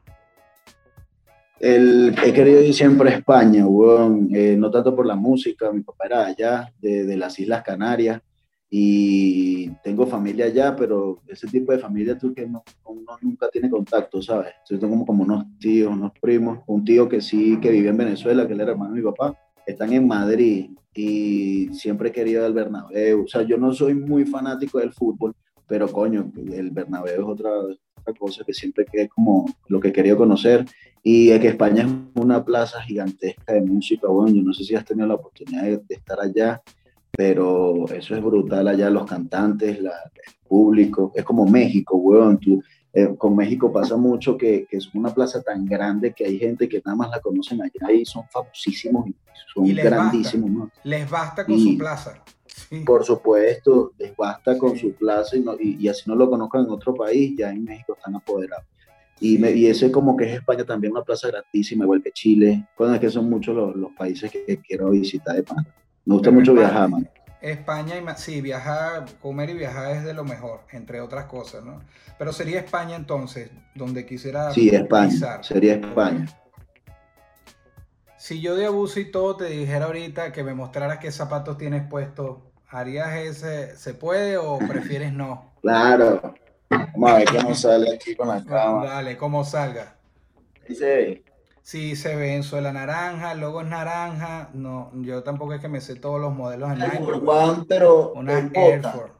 El, 1.61 2.17
he 2.25 2.33
querido 2.33 2.63
ir 2.63 2.73
siempre 2.73 3.11
a 3.11 3.17
España, 3.19 3.67
weón, 3.67 4.31
eh, 4.35 4.57
no 4.57 4.71
tanto 4.71 4.97
por 4.97 5.05
la 5.05 5.15
música, 5.15 5.71
mi 5.71 5.83
papá 5.83 6.07
era 6.07 6.25
allá, 6.25 6.73
de, 6.81 7.05
de 7.05 7.17
las 7.19 7.39
Islas 7.39 7.63
Canarias, 7.63 8.23
y 8.71 9.69
tengo 9.83 10.07
familia 10.07 10.47
allá, 10.47 10.75
pero 10.75 11.21
ese 11.29 11.47
tipo 11.47 11.73
de 11.73 11.79
familia 11.79 12.17
tú 12.17 12.33
que 12.33 12.47
no, 12.47 12.65
uno 12.87 13.19
nunca 13.21 13.51
tiene 13.53 13.69
contacto, 13.69 14.23
¿sabes? 14.23 14.55
Entonces 14.61 14.81
tengo 14.81 15.05
como, 15.05 15.23
unos 15.23 15.45
tíos, 15.59 15.93
unos 15.93 16.13
primos, 16.19 16.61
un 16.67 16.83
tío 16.83 17.11
que 17.11 17.21
sí, 17.21 17.61
que 17.61 17.71
vive 17.71 17.91
en 17.91 17.99
Venezuela, 17.99 18.47
que 18.47 18.55
él 18.55 18.61
era 18.63 18.73
hermano 18.73 18.95
de 18.95 19.03
mi 19.03 19.07
papá, 19.07 19.39
están 19.67 19.93
en 19.93 20.07
Madrid, 20.07 20.71
y 20.95 21.69
siempre 21.73 22.11
he 22.11 22.13
querido 22.13 22.45
al 22.45 22.53
Bernabéu, 22.55 23.25
o 23.25 23.27
sea, 23.27 23.43
yo 23.43 23.57
no 23.57 23.73
soy 23.73 23.95
muy 23.95 24.25
fanático 24.25 24.79
del 24.79 24.93
fútbol, 24.93 25.35
pero 25.67 25.89
coño, 25.91 26.31
el 26.53 26.71
Bernabéu 26.71 27.15
es 27.23 27.27
otra, 27.27 27.51
cosa 28.19 28.45
que 28.45 28.53
siempre 28.53 28.85
es 28.93 29.09
como 29.09 29.47
lo 29.69 29.81
que 29.81 29.93
querido 29.93 30.17
conocer, 30.17 30.65
y 31.03 31.31
es 31.31 31.41
que 31.41 31.49
España 31.49 31.83
es 31.85 32.23
una 32.23 32.45
plaza 32.45 32.81
gigantesca 32.83 33.53
de 33.55 33.63
música, 33.63 34.09
bueno, 34.09 34.35
yo 34.37 34.43
no 34.43 34.53
sé 34.53 34.65
si 34.65 34.75
has 34.75 34.85
tenido 34.85 35.07
la 35.07 35.15
oportunidad 35.15 35.63
de, 35.65 35.79
de 35.79 35.95
estar 35.95 36.19
allá, 36.21 36.63
pero 37.17 37.87
eso 37.89 38.15
es 38.15 38.23
brutal. 38.23 38.67
Allá, 38.69 38.91
los 38.91 39.05
cantantes, 39.07 39.81
la- 39.81 39.93
el 40.15 40.35
público, 40.49 41.13
es 41.15 41.25
como 41.25 41.47
México, 41.47 41.97
weón, 41.97 42.39
tú, 42.39 42.63
eh, 42.95 43.15
con 43.19 43.35
México 43.35 43.73
pasa 43.73 43.97
mucho 43.97 44.37
que, 44.39 44.67
que 44.71 44.77
es 44.77 44.95
una 44.95 45.13
plaza 45.13 45.43
tan 45.43 45.65
grande 45.67 46.13
que 46.15 46.25
hay 46.25 46.39
gente 46.39 46.69
que 46.69 46.81
nada 46.85 46.97
más 46.97 47.11
la 47.11 47.21
conocen 47.21 47.61
allá 47.61 47.93
y 47.93 48.05
son 48.05 48.23
famosísimos 48.31 49.09
y 49.09 49.15
son 49.53 49.67
Y 49.67 49.73
les 49.73 49.85
grandísimos, 49.85 50.51
¿no? 50.51 50.71
Les 50.85 51.09
basta 51.11 51.45
con 51.45 51.55
Y- 51.57 51.73
su 51.73 51.79
plaza. 51.79 52.23
Sí. 52.47 52.85
Por 52.87 53.05
supuesto, 53.05 53.93
les 53.99 54.17
basta 54.17 54.57
con 54.57 54.73
Sí. 54.75 54.79
su 54.79 54.93
plaza 54.95 55.37
y, 55.37 55.41
no- 55.41 55.57
y, 55.59 55.89
así 55.89 56.03
no 56.07 56.15
lo 56.15 56.31
conozcan 56.31 56.63
en 56.65 56.71
otro 56.71 56.95
país, 56.95 57.35
ya 57.37 57.51
en 57.51 57.65
México 57.65 57.95
están 57.97 58.15
apoderados. 58.15 58.65
Y, 59.21 59.39
me- 59.39 59.51
y 59.53 59.67
eso 59.67 59.87
es 59.87 59.93
como 59.93 60.17
que 60.17 60.25
es 60.27 60.35
España 60.37 60.65
también 60.65 60.93
una 60.93 61.03
plaza 61.03 61.29
grandísima, 61.29 61.85
igual 61.85 62.01
que 62.03 62.13
Chile. 62.13 62.67
Bueno, 62.79 62.95
es 62.95 63.01
que 63.01 63.11
son 63.11 63.29
muchos 63.29 63.57
los, 63.57 63.75
los 63.75 63.91
países 63.93 64.31
que, 64.31 64.45
que 64.45 64.59
quiero 64.59 64.91
visitar 64.91 65.35
de. 65.35 65.43
Me 66.05 66.15
gusta 66.15 66.31
Pero 66.31 66.41
mucho 66.41 66.55
viajar, 66.55 66.89
man. 66.89 67.09
España, 67.51 67.97
y 67.99 68.05
sí, 68.17 68.41
viajar, 68.41 69.05
comer 69.21 69.51
y 69.51 69.55
viajar 69.55 69.93
es 69.93 70.05
de 70.05 70.15
lo 70.15 70.25
mejor, 70.25 70.61
entre 70.73 71.01
otras 71.03 71.27
cosas, 71.27 71.63
¿no? 71.63 71.83
Pero 72.19 72.33
sería 72.33 72.61
España 72.61 72.97
entonces, 72.97 73.51
donde 73.75 74.07
quisiera 74.07 74.51
Sí, 74.51 74.71
España. 74.71 75.09
pisar. 75.09 75.45
Sería 75.45 75.75
España. 75.75 76.27
Si 78.17 78.41
yo 78.41 78.57
de 78.57 78.65
abuso 78.65 78.99
y 79.01 79.11
todo 79.11 79.37
te 79.37 79.45
dijera 79.45 79.85
ahorita 79.85 80.33
que 80.33 80.43
me 80.43 80.55
mostraras 80.55 80.99
qué 80.99 81.13
zapatos 81.13 81.59
tienes 81.59 81.87
puestos, 81.87 82.39
¿harías 82.71 83.15
ese, 83.17 83.77
se 83.77 83.93
puede 83.93 84.39
o 84.39 84.59
prefieres 84.67 85.13
no? 85.13 85.53
Claro. 85.61 86.35
Vamos 86.71 87.11
a 87.11 87.19
ver 87.19 87.29
cómo 87.29 87.55
sale 87.55 87.95
aquí 87.95 88.17
con 88.17 88.29
la 88.29 88.43
cámara. 88.43 88.91
Dale, 88.95 89.17
como 89.19 89.45
salga. 89.45 89.97
Ahí 90.67 91.23
Sí, 91.65 91.97
se 91.97 92.15
ve 92.15 92.37
en 92.37 92.43
suela 92.43 92.75
naranja, 92.75 93.33
el 93.33 93.41
logo 93.41 93.63
es 93.63 93.67
naranja. 93.67 94.51
No, 94.53 94.91
yo 94.97 95.23
tampoco 95.23 95.55
es 95.55 95.63
que 95.63 95.69
me 95.69 95.81
sé 95.81 95.97
todos 95.97 96.21
los 96.21 96.35
modelos 96.35 96.71
en 96.71 96.79
Nike. 96.81 96.99
One, 96.99 97.65
pero 97.67 98.13
Una 98.13 98.51
Air. 98.53 98.83
Force. 98.83 99.15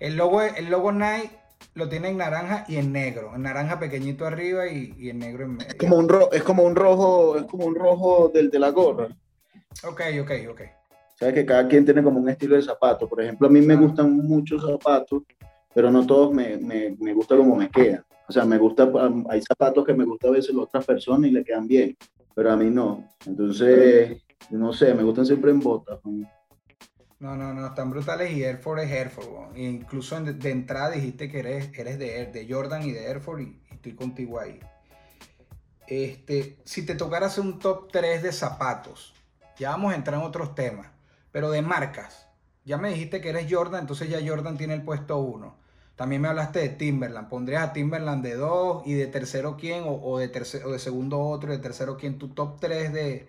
El 0.00 0.16
logo, 0.16 0.42
el 0.42 0.70
logo 0.70 0.90
Nike 0.90 1.30
lo 1.74 1.88
tiene 1.88 2.08
en 2.08 2.16
naranja 2.16 2.64
y 2.66 2.78
en 2.78 2.92
negro. 2.92 3.30
En 3.32 3.42
naranja 3.42 3.78
pequeñito 3.78 4.26
arriba 4.26 4.66
y, 4.66 4.92
y 4.98 5.10
en 5.10 5.20
negro 5.20 5.44
en 5.44 5.52
medio. 5.52 5.68
Es 5.68 5.76
como 5.76 5.96
un 5.98 6.08
rojo, 6.08 6.32
es 6.32 6.42
como 6.42 6.64
un 6.64 6.74
rojo, 6.74 7.38
es 7.38 7.44
como 7.44 7.66
un 7.66 7.76
rojo 7.76 8.28
del 8.34 8.50
de 8.50 8.58
la 8.58 8.70
gorra. 8.70 9.16
Ok, 9.84 10.00
ok, 10.20 10.30
ok. 10.50 10.60
Sabes 11.14 11.34
que 11.34 11.46
cada 11.46 11.68
quien 11.68 11.84
tiene 11.84 12.02
como 12.02 12.18
un 12.18 12.28
estilo 12.28 12.56
de 12.56 12.62
zapato. 12.62 13.08
Por 13.08 13.22
ejemplo, 13.22 13.46
a 13.46 13.50
mí 13.50 13.60
me 13.60 13.76
gustan 13.76 14.16
muchos 14.16 14.66
zapatos, 14.66 15.22
pero 15.72 15.92
no 15.92 16.04
todos 16.04 16.34
me, 16.34 16.56
me, 16.56 16.96
me 16.98 17.14
gusta 17.14 17.36
como 17.36 17.54
me 17.54 17.70
quedan. 17.70 18.04
O 18.28 18.32
sea, 18.32 18.44
me 18.44 18.58
gusta, 18.58 18.84
um, 18.84 19.24
hay 19.30 19.40
zapatos 19.40 19.86
que 19.86 19.94
me 19.94 20.04
gusta 20.04 20.28
a 20.28 20.32
veces 20.32 20.54
a 20.54 20.60
otras 20.60 20.84
personas 20.84 21.30
y 21.30 21.32
le 21.32 21.42
quedan 21.42 21.66
bien, 21.66 21.96
pero 22.34 22.52
a 22.52 22.56
mí 22.56 22.70
no. 22.70 23.08
Entonces, 23.24 24.22
no 24.50 24.72
sé, 24.72 24.92
me 24.94 25.02
gustan 25.02 25.24
siempre 25.24 25.50
en 25.50 25.60
botas. 25.60 25.98
¿no? 26.04 26.28
No, 27.20 27.54
no, 27.54 27.66
están 27.66 27.90
brutales 27.90 28.30
y 28.32 28.44
Air 28.44 28.58
Force 28.58 28.84
es 28.84 28.92
Air 28.92 29.10
Force. 29.10 29.58
incluso 29.60 30.20
de, 30.20 30.50
entrada 30.50 30.90
dijiste 30.90 31.30
que 31.30 31.40
eres, 31.40 31.70
eres 31.76 31.98
de, 31.98 32.26
de 32.26 32.46
Jordan 32.48 32.84
y 32.84 32.92
de 32.92 33.06
Air 33.06 33.20
Force 33.20 33.44
y, 33.44 33.60
y 33.70 33.74
estoy 33.74 33.94
contigo 33.94 34.38
ahí. 34.38 34.60
Este, 35.86 36.58
si 36.64 36.84
te 36.84 36.94
tocara 36.94 37.26
hacer 37.26 37.42
un 37.42 37.58
top 37.58 37.90
3 37.90 38.22
de 38.22 38.32
zapatos, 38.32 39.14
ya 39.58 39.70
vamos 39.70 39.92
a 39.92 39.96
entrar 39.96 40.20
en 40.20 40.26
otros 40.26 40.54
temas, 40.54 40.86
pero 41.32 41.50
de 41.50 41.62
marcas. 41.62 42.28
Ya 42.66 42.76
me 42.76 42.90
dijiste 42.90 43.22
que 43.22 43.30
eres 43.30 43.46
Jordan, 43.50 43.80
entonces 43.80 44.10
ya 44.10 44.20
Jordan 44.24 44.58
tiene 44.58 44.74
el 44.74 44.82
puesto 44.82 45.16
1. 45.16 45.56
También 45.98 46.22
me 46.22 46.28
hablaste 46.28 46.60
de 46.60 46.68
Timberland. 46.70 47.28
¿Pondrías 47.28 47.62
a 47.68 47.72
Timberland 47.74 48.22
de 48.24 48.36
2 48.36 48.84
y 48.86 48.94
de 48.94 49.08
tercero 49.08 49.56
quién? 49.58 49.82
O, 49.84 49.94
o 50.00 50.18
de, 50.18 50.28
tercero, 50.28 50.68
o 50.68 50.72
de 50.72 50.78
segundo 50.78 51.18
otro 51.20 51.52
y 51.52 51.56
de 51.56 51.62
tercero 51.62 51.96
quién? 51.98 52.18
Tu 52.18 52.28
top 52.28 52.60
3 52.60 52.92
de, 52.92 53.28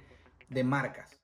de 0.50 0.64
marcas. 0.64 1.20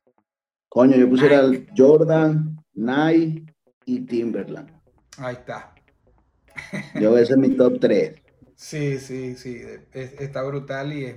Coño, 0.69 0.97
yo 0.97 1.07
pusiera 1.09 1.39
el 1.39 1.51
Nike. 1.51 1.73
Jordan, 1.77 2.57
Nike 2.73 3.53
y 3.85 4.01
Timberland. 4.01 4.71
Ahí 5.19 5.35
está. 5.35 5.73
Yo 6.99 7.17
ese 7.17 7.33
es 7.33 7.39
mi 7.39 7.55
top 7.55 7.79
3. 7.79 8.21
Sí, 8.55 8.97
sí, 8.99 9.35
sí, 9.35 9.61
es- 9.91 10.13
está 10.19 10.41
brutal 10.43 10.93
y 10.93 11.05
es, 11.05 11.15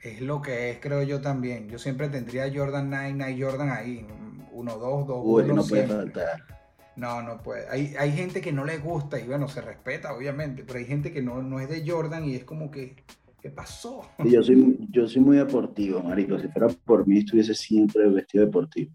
es 0.00 0.20
lo 0.22 0.40
que 0.42 0.70
es, 0.70 0.80
creo 0.80 1.02
yo 1.02 1.20
también. 1.20 1.68
Yo 1.68 1.78
siempre 1.78 2.08
tendría 2.08 2.50
Jordan 2.52 2.90
9, 2.90 3.12
9 3.14 3.36
Jordan 3.40 3.70
ahí, 3.70 4.06
1, 4.52 4.76
2, 4.78 5.06
2, 5.06 5.22
Uy, 5.22 5.44
1, 5.44 5.54
no 5.54 5.68
puede 5.68 5.86
siempre. 5.86 5.96
faltar. 5.96 6.55
No, 6.96 7.22
no 7.22 7.42
puede. 7.42 7.68
Hay, 7.68 7.94
hay 7.98 8.12
gente 8.12 8.40
que 8.40 8.52
no 8.52 8.64
le 8.64 8.78
gusta 8.78 9.20
y 9.20 9.26
bueno, 9.26 9.48
se 9.48 9.60
respeta, 9.60 10.14
obviamente, 10.14 10.64
pero 10.64 10.78
hay 10.78 10.86
gente 10.86 11.12
que 11.12 11.22
no, 11.22 11.42
no 11.42 11.60
es 11.60 11.68
de 11.68 11.88
Jordan 11.88 12.24
y 12.24 12.34
es 12.34 12.44
como 12.44 12.70
que, 12.70 12.96
¿qué 13.40 13.50
pasó? 13.50 14.08
Sí, 14.22 14.30
yo, 14.30 14.42
soy, 14.42 14.78
yo 14.90 15.06
soy 15.06 15.20
muy 15.20 15.36
deportivo, 15.36 16.02
marico. 16.02 16.38
Si 16.38 16.48
fuera 16.48 16.68
por 16.84 17.06
mí, 17.06 17.18
estuviese 17.18 17.54
siempre 17.54 18.08
vestido 18.08 18.46
deportivo. 18.46 18.92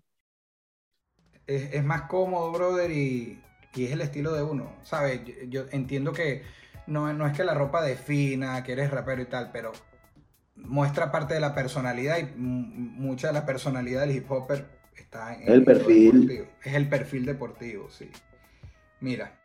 Es, 1.45 1.73
es 1.73 1.83
más 1.83 2.03
cómodo, 2.03 2.51
brother, 2.51 2.89
y, 2.91 3.39
y 3.75 3.85
es 3.85 3.91
el 3.91 4.01
estilo 4.01 4.33
de 4.33 4.41
uno, 4.41 4.73
¿sabes? 4.81 5.21
Yo, 5.23 5.33
yo 5.47 5.65
entiendo 5.71 6.11
que 6.11 6.41
no, 6.87 7.13
no 7.13 7.27
es 7.27 7.37
que 7.37 7.43
la 7.43 7.53
ropa 7.53 7.83
defina 7.83 8.63
que 8.63 8.71
eres 8.71 8.89
rapero 8.89 9.21
y 9.21 9.25
tal, 9.25 9.51
pero 9.51 9.71
muestra 10.55 11.11
parte 11.11 11.35
de 11.35 11.39
la 11.39 11.53
personalidad 11.53 12.17
y 12.17 12.25
mucha 12.35 13.27
de 13.27 13.33
la 13.33 13.45
personalidad 13.45 14.01
del 14.01 14.15
hip 14.15 14.31
hopper 14.31 14.80
está 14.95 15.35
en 15.35 15.51
El 15.51 15.63
perfil. 15.63 16.27
deportivo. 16.27 16.47
Es 16.63 16.73
el 16.73 16.89
perfil 16.89 17.25
deportivo, 17.25 17.89
sí. 17.89 18.09
Mira. 18.99 19.37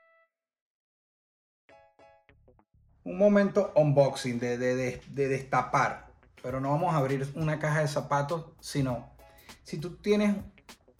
Un 3.04 3.18
momento 3.18 3.72
unboxing 3.76 4.38
de, 4.40 4.58
de, 4.58 4.74
de, 4.74 5.00
de 5.08 5.28
destapar, 5.28 6.10
pero 6.42 6.60
no 6.60 6.70
vamos 6.70 6.92
a 6.92 6.98
abrir 6.98 7.28
una 7.36 7.58
caja 7.58 7.80
de 7.80 7.88
zapatos, 7.88 8.46
sino 8.60 9.10
si 9.62 9.78
tú 9.78 9.96
tienes 9.96 10.34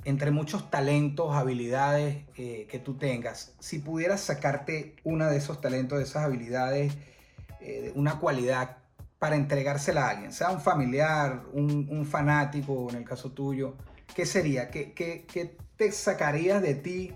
entre 0.05 0.31
muchos 0.31 0.71
talentos, 0.71 1.35
habilidades 1.35 2.25
eh, 2.37 2.69
que 2.71 2.79
tú 2.79 2.97
tengas, 2.97 3.57
si 3.59 3.81
pudieras 3.81 4.21
sacarte 4.21 4.95
una 5.03 5.29
de 5.29 5.39
esos 5.39 5.61
talentos, 5.61 5.99
de 5.99 6.05
esas 6.05 6.23
habilidades, 6.23 6.97
eh, 7.61 7.91
una 7.97 8.21
cualidad 8.21 8.77
para 9.19 9.35
entregársela 9.35 10.07
a 10.07 10.11
alguien, 10.11 10.33
sea 10.33 10.51
un 10.51 10.61
familiar, 10.61 11.43
un, 11.53 11.89
un 11.91 12.07
fanático, 12.07 12.89
en 12.91 12.97
el 12.99 13.05
caso 13.05 13.33
tuyo, 13.33 13.75
¿qué 14.15 14.27
sería? 14.27 14.71
¿Qué, 14.71 14.93
qué, 14.93 15.25
qué 15.31 15.57
te 15.77 15.93
sacarías 15.93 16.63
de 16.63 16.75
ti 16.75 17.13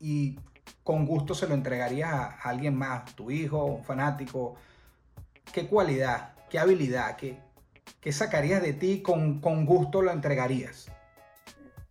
y 0.00 0.36
con 0.82 1.06
gusto 1.06 1.34
se 1.34 1.48
lo 1.48 1.54
entregarías 1.54 2.12
a, 2.12 2.26
alguien 2.42 2.74
más, 2.76 3.14
tu 3.14 3.30
hijo, 3.30 3.64
un 3.64 3.84
fanático? 3.84 4.56
¿Qué 5.52 5.66
cualidad, 5.66 6.34
qué 6.50 6.58
habilidad, 6.58 7.16
qué, 7.16 7.38
qué 8.00 8.12
sacarías 8.12 8.62
de 8.62 8.72
ti 8.72 9.02
con, 9.02 9.40
con 9.40 9.64
gusto 9.66 10.02
lo 10.02 10.10
entregarías? 10.10 10.90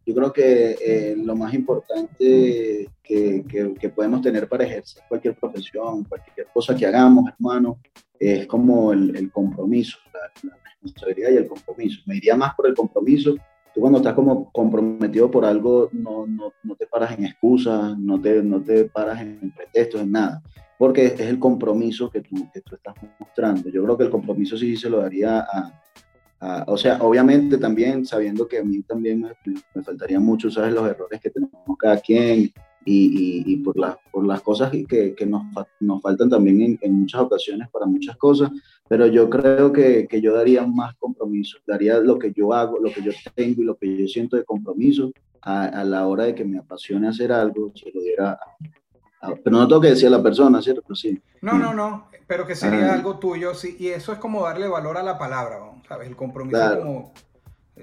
Yo 0.06 0.14
creo 0.14 0.34
que 0.34 0.78
eh, 0.82 1.16
lo 1.16 1.36
más 1.36 1.54
importante 1.54 2.90
que, 3.02 3.46
que, 3.48 3.74
que 3.80 3.90
podemos 3.90 4.22
tener 4.22 4.50
para 4.50 4.66
ejercer 4.66 5.04
cualquier 5.08 5.36
profesión, 5.36 6.04
cualquier 6.04 6.48
cosa 6.54 6.76
que 6.76 6.86
hagamos, 6.86 7.30
hermano, 7.30 7.80
es 8.20 8.46
como 8.48 8.92
el, 8.92 9.16
el 9.16 9.32
compromiso, 9.32 9.98
la, 10.14 10.50
la, 10.50 10.58
responsabilidad 10.64 11.32
y 11.32 11.38
el 11.38 11.48
compromiso. 11.48 12.02
Me 12.06 12.18
iría 12.18 12.36
más 12.36 12.54
por 12.56 12.68
el 12.68 12.74
compromiso. 12.74 13.36
Tú 13.74 13.82
cuando 13.82 13.98
estás 13.98 14.14
como 14.14 14.52
comprometido 14.52 15.32
por 15.32 15.46
algo, 15.46 15.90
no, 15.92 16.28
no, 16.28 16.54
no 16.64 16.76
te 16.76 16.86
paras 16.86 17.18
en 17.18 17.26
excusas, 17.26 17.98
no 17.98 18.22
te, 18.22 18.44
no 18.44 18.62
te 18.62 18.86
paras 18.86 19.22
en 19.22 19.52
pretextos, 19.52 20.02
en 20.02 20.12
nada, 20.12 20.44
porque 20.78 21.08
es 21.08 21.20
el 21.22 21.40
compromiso 21.40 22.10
que 22.10 22.22
tú, 22.22 22.36
que 22.54 22.62
tú 22.62 22.76
estás 22.76 22.94
mostrando. 23.20 23.70
Yo 23.70 23.84
creo 23.84 23.98
que 23.98 24.04
el 24.04 24.10
compromiso 24.12 24.58
sí 24.58 24.78
se 24.78 24.90
lo 24.90 25.02
daría 25.02 25.40
a, 25.40 26.66
o 26.68 26.78
sea, 26.78 26.98
obviamente 27.02 27.58
también 27.58 28.06
sabiendo 28.06 28.48
que 28.48 28.60
a 28.60 28.64
mí 28.64 28.82
también 28.84 29.22
me, 29.22 29.32
me 29.74 29.82
faltaría 29.82 30.20
mucho, 30.20 30.52
¿sabes? 30.52 30.74
Los 30.74 30.90
errores 30.90 31.22
que 31.22 31.30
tenemos 31.30 31.54
cada 31.80 31.98
quien 31.98 32.52
y, 32.86 33.44
y, 33.46 33.54
y 33.54 33.58
por, 33.58 33.78
las, 33.78 33.98
por 34.12 34.26
las 34.26 34.42
cosas 34.42 34.72
que, 34.72 35.14
que 35.16 35.26
nos, 35.26 35.44
nos, 35.80 36.02
faltan 36.02 36.30
también 36.30 36.62
en, 36.62 36.80
en, 36.82 37.00
muchas 37.02 37.22
ocasiones 37.22 37.70
para 37.70 37.86
muchas 37.86 38.18
cosas, 38.18 38.52
pero 38.88 39.08
yo 39.08 39.30
creo 39.30 39.72
que, 39.72 40.08
que, 40.08 40.22
yo 40.22 40.34
daría 40.34 40.66
más 40.66 40.96
compromiso, 40.96 41.58
daría 41.66 42.00
lo 42.00 42.20
que 42.20 42.32
yo 42.32 42.54
hago, 42.54 42.80
lo 42.80 42.92
que 42.92 43.02
yo 43.02 43.12
tengo 43.36 43.62
y 43.62 43.66
lo 43.66 43.76
que 43.76 43.98
yo 43.98 44.08
siento 44.08 44.36
de 44.38 44.44
compromiso 44.44 45.12
a, 45.42 45.66
a 45.66 45.84
la 45.84 46.08
hora 46.08 46.26
de 46.26 46.36
que 46.36 46.46
me 46.46 46.58
apasione 46.58 47.08
hacer 47.08 47.32
algo, 47.32 47.72
se 47.76 47.92
lo 47.94 48.02
diera 48.02 48.32
a, 48.32 49.28
a, 49.28 49.36
pero 49.36 49.58
no 49.58 49.68
tengo 49.68 49.82
que 49.82 49.90
decir 49.90 50.08
a 50.08 50.12
la 50.12 50.24
persona, 50.24 50.62
¿cierto? 50.62 50.94
Sí. 50.96 51.22
No, 51.42 51.58
no, 51.58 51.74
no, 51.74 52.10
pero 52.28 52.46
que 52.46 52.56
sería 52.56 52.92
ah. 52.92 52.94
algo 52.96 53.20
tuyo, 53.20 53.54
sí, 53.54 53.76
y 53.80 53.88
eso 53.88 54.12
es 54.14 54.20
como 54.20 54.44
darle 54.44 54.68
valor 54.68 54.98
a 54.98 55.04
la 55.04 55.18
palabra, 55.18 55.60
¿sabes? 55.88 56.08
El 56.08 56.16
compromiso 56.16 56.58
claro. 56.58 56.82
como... 56.82 57.14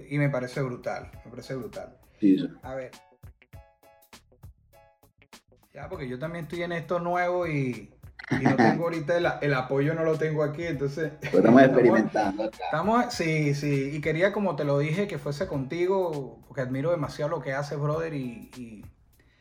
Y 0.08 0.18
me 0.18 0.30
parece 0.30 0.62
brutal, 0.62 1.10
me 1.24 1.30
parece 1.30 1.56
brutal. 1.56 1.96
Sí, 2.20 2.38
sí. 2.38 2.48
A 2.62 2.76
ver, 2.76 2.92
ya, 5.72 5.88
porque 5.88 6.08
yo 6.08 6.18
también 6.18 6.44
estoy 6.44 6.62
en 6.62 6.72
esto 6.72 6.98
nuevo 6.98 7.46
y, 7.46 7.90
y 8.30 8.44
no 8.44 8.56
tengo 8.56 8.84
ahorita 8.84 9.16
el, 9.16 9.26
el, 9.40 9.54
apoyo, 9.54 9.94
no 9.94 10.04
lo 10.04 10.18
tengo 10.18 10.42
aquí, 10.42 10.64
entonces... 10.64 11.12
Pues 11.20 11.34
estamos 11.34 11.62
experimentando 11.62 12.44
acá. 12.44 12.58
Estamos, 12.64 13.14
sí, 13.14 13.54
sí, 13.54 13.90
y 13.94 14.00
quería, 14.00 14.32
como 14.32 14.56
te 14.56 14.64
lo 14.64 14.78
dije, 14.78 15.06
que 15.06 15.18
fuese 15.18 15.46
contigo, 15.46 16.40
porque 16.46 16.62
admiro 16.62 16.90
demasiado 16.90 17.30
lo 17.30 17.40
que 17.40 17.52
haces, 17.52 17.78
brother, 17.78 18.14
y... 18.14 18.50
y 18.56 18.84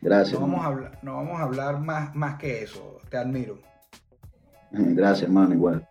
Gracias. 0.02 0.40
No 0.40 0.46
vamos, 0.46 0.64
a 0.64 0.68
hablar, 0.68 0.98
no 1.02 1.16
vamos 1.16 1.40
a 1.40 1.42
hablar 1.42 1.80
más, 1.80 2.14
más 2.14 2.38
que 2.38 2.62
eso, 2.62 2.98
te 3.10 3.18
admiro. 3.18 3.58
Gracias, 4.70 5.24
hermano, 5.24 5.54
igual. 5.54 5.86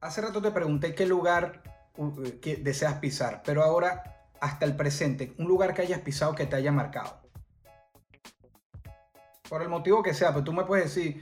Hace 0.00 0.20
rato 0.20 0.40
te 0.40 0.50
pregunté 0.50 0.94
qué 0.94 1.06
lugar 1.06 1.62
uh, 1.96 2.12
que 2.40 2.56
deseas 2.56 2.94
pisar, 2.94 3.42
pero 3.44 3.62
ahora, 3.62 4.24
hasta 4.40 4.64
el 4.64 4.74
presente, 4.74 5.34
un 5.38 5.48
lugar 5.48 5.74
que 5.74 5.82
hayas 5.82 6.00
pisado 6.00 6.34
que 6.34 6.46
te 6.46 6.56
haya 6.56 6.72
marcado 6.72 7.21
por 9.52 9.60
el 9.60 9.68
motivo 9.68 10.02
que 10.02 10.14
sea, 10.14 10.30
pero 10.32 10.44
tú 10.44 10.54
me 10.54 10.64
puedes 10.64 10.86
decir, 10.86 11.20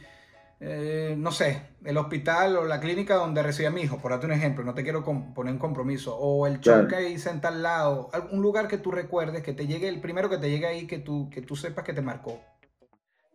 eh, 0.61 1.17
no 1.19 1.33
sé, 1.33 1.63
el 1.85 1.97
hospital 1.97 2.59
o 2.59 2.65
la 2.65 2.79
clínica 2.79 3.17
donde 3.17 3.43
recibí 3.43 3.67
a 3.67 3.73
mi 3.73 3.81
hijo, 3.81 3.99
por 3.99 4.13
darte 4.13 4.27
un 4.27 4.31
ejemplo, 4.31 4.63
no 4.63 4.73
te 4.73 4.85
quiero 4.85 5.05
poner 5.35 5.53
un 5.53 5.59
compromiso, 5.59 6.17
o 6.17 6.47
el 6.47 6.61
show 6.61 6.87
claro. 6.87 6.87
que 6.87 7.11
hice 7.11 7.29
en 7.31 7.41
tal 7.41 7.61
lado, 7.61 8.09
un 8.31 8.41
lugar 8.41 8.69
que 8.69 8.79
tú 8.79 8.93
recuerdes, 8.93 9.43
que 9.43 9.53
te 9.53 9.67
llegue, 9.67 9.89
el 9.89 10.01
primero 10.01 10.31
que 10.31 10.39
te 10.39 10.49
llegue 10.49 10.67
ahí, 10.69 10.87
que 10.87 11.01
tú, 11.01 11.29
que 11.29 11.43
tú 11.43 11.57
sepas 11.57 11.85
que 11.85 11.93
te 11.93 12.03
marcó. 12.03 12.39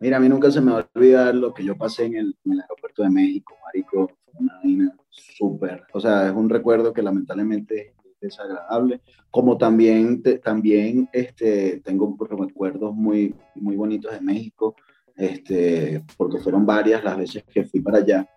Mira, 0.00 0.16
a 0.16 0.20
mí 0.20 0.30
nunca 0.30 0.50
se 0.50 0.62
me 0.62 0.72
va 0.72 0.78
a 0.78 0.88
olvidar 0.94 1.34
lo 1.34 1.52
que 1.52 1.62
yo 1.62 1.76
pasé 1.76 2.06
en 2.06 2.16
el, 2.16 2.34
en 2.46 2.52
el 2.52 2.60
aeropuerto 2.62 3.02
de 3.02 3.10
México, 3.10 3.54
marico, 3.66 4.10
fue 4.24 4.32
una 4.38 4.54
vaina 4.62 4.96
súper, 5.10 5.82
o 5.92 6.00
sea, 6.00 6.26
es 6.26 6.32
un 6.32 6.48
recuerdo 6.48 6.94
que 6.94 7.02
lamentablemente 7.02 7.88
es 8.02 8.18
desagradable, 8.18 9.02
como 9.30 9.58
también, 9.58 10.22
te, 10.22 10.38
también 10.38 11.10
este, 11.12 11.82
tengo 11.84 12.16
recuerdos 12.18 12.94
muy, 12.94 13.34
muy 13.54 13.76
bonitos 13.76 14.10
de 14.10 14.22
México, 14.22 14.74
este, 15.16 16.04
porque 16.16 16.38
fueron 16.38 16.66
varias 16.66 17.02
las 17.02 17.16
veces 17.16 17.44
que 17.44 17.64
fui 17.64 17.80
para 17.80 17.98
allá, 17.98 18.28